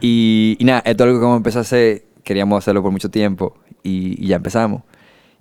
Y, 0.00 0.56
y 0.58 0.64
nada, 0.64 0.80
esto 0.84 1.04
es 1.04 1.08
algo 1.08 1.20
que 1.20 1.24
vamos 1.24 1.36
a 1.36 1.38
empezar 1.38 1.60
a 1.60 1.62
hacer. 1.62 2.04
Queríamos 2.22 2.58
hacerlo 2.58 2.82
por 2.82 2.90
mucho 2.90 3.10
tiempo 3.10 3.56
y, 3.82 4.22
y 4.22 4.28
ya 4.28 4.36
empezamos. 4.36 4.82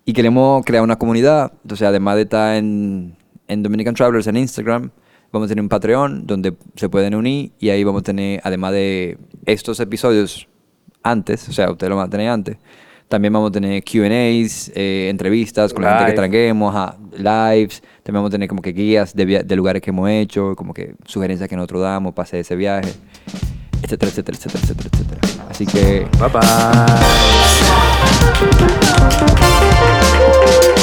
Y 0.05 0.13
queremos 0.13 0.65
crear 0.65 0.84
una 0.84 0.97
comunidad. 0.97 1.53
Entonces, 1.63 1.88
además 1.88 2.15
de 2.15 2.21
estar 2.24 2.55
en, 2.55 3.15
en 3.47 3.63
Dominican 3.63 3.95
Travelers 3.95 4.28
en 4.28 4.38
Instagram, 4.38 4.91
vamos 5.34 5.47
a 5.47 5.49
tener 5.49 5.61
un 5.63 5.69
Patreon 5.69 6.28
donde 6.28 6.55
se 6.76 6.89
pueden 6.89 7.15
unir 7.15 7.51
y 7.59 7.69
ahí 7.69 7.84
vamos 7.84 8.01
a 8.01 8.03
tener, 8.03 8.39
además 8.43 8.71
de 8.71 9.17
estos 9.45 9.80
episodios 9.80 10.47
antes, 11.01 11.49
o 11.49 11.53
sea, 11.53 11.71
ustedes 11.71 11.89
lo 11.89 11.97
van 11.97 12.07
a 12.07 12.09
tener 12.09 12.30
antes, 12.30 12.57
también 13.14 13.32
vamos 13.32 13.49
a 13.49 13.51
tener 13.51 13.84
QAs, 13.84 14.72
eh, 14.74 15.07
entrevistas 15.11 15.72
con 15.72 15.84
la 15.84 15.89
gente 15.89 16.05
que 16.05 16.11
Live. 16.14 16.18
traguemos, 16.18 16.74
lives, 17.11 17.84
también 18.01 18.16
vamos 18.16 18.30
a 18.30 18.32
tener 18.32 18.49
como 18.49 18.64
que 18.64 18.72
guías 18.74 19.14
de, 19.16 19.43
de 19.43 19.55
lugares 19.55 19.84
que 19.84 19.91
hemos 19.91 20.09
hecho, 20.09 20.55
como 20.55 20.74
que 20.74 20.95
sugerencias 21.05 21.47
que 21.47 21.55
nosotros 21.55 21.84
damos 21.84 22.16
para 22.16 22.24
hacer 22.24 22.39
ese 22.39 22.55
viaje, 22.55 22.91
etcétera, 23.84 24.09
etcétera, 24.09 24.36
etcétera, 24.36 24.64
etcétera, 24.64 24.89
etcétera. 24.91 25.22
Así 25.47 25.68
que 25.68 26.07
bye 26.18 26.30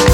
bye. 0.04 0.09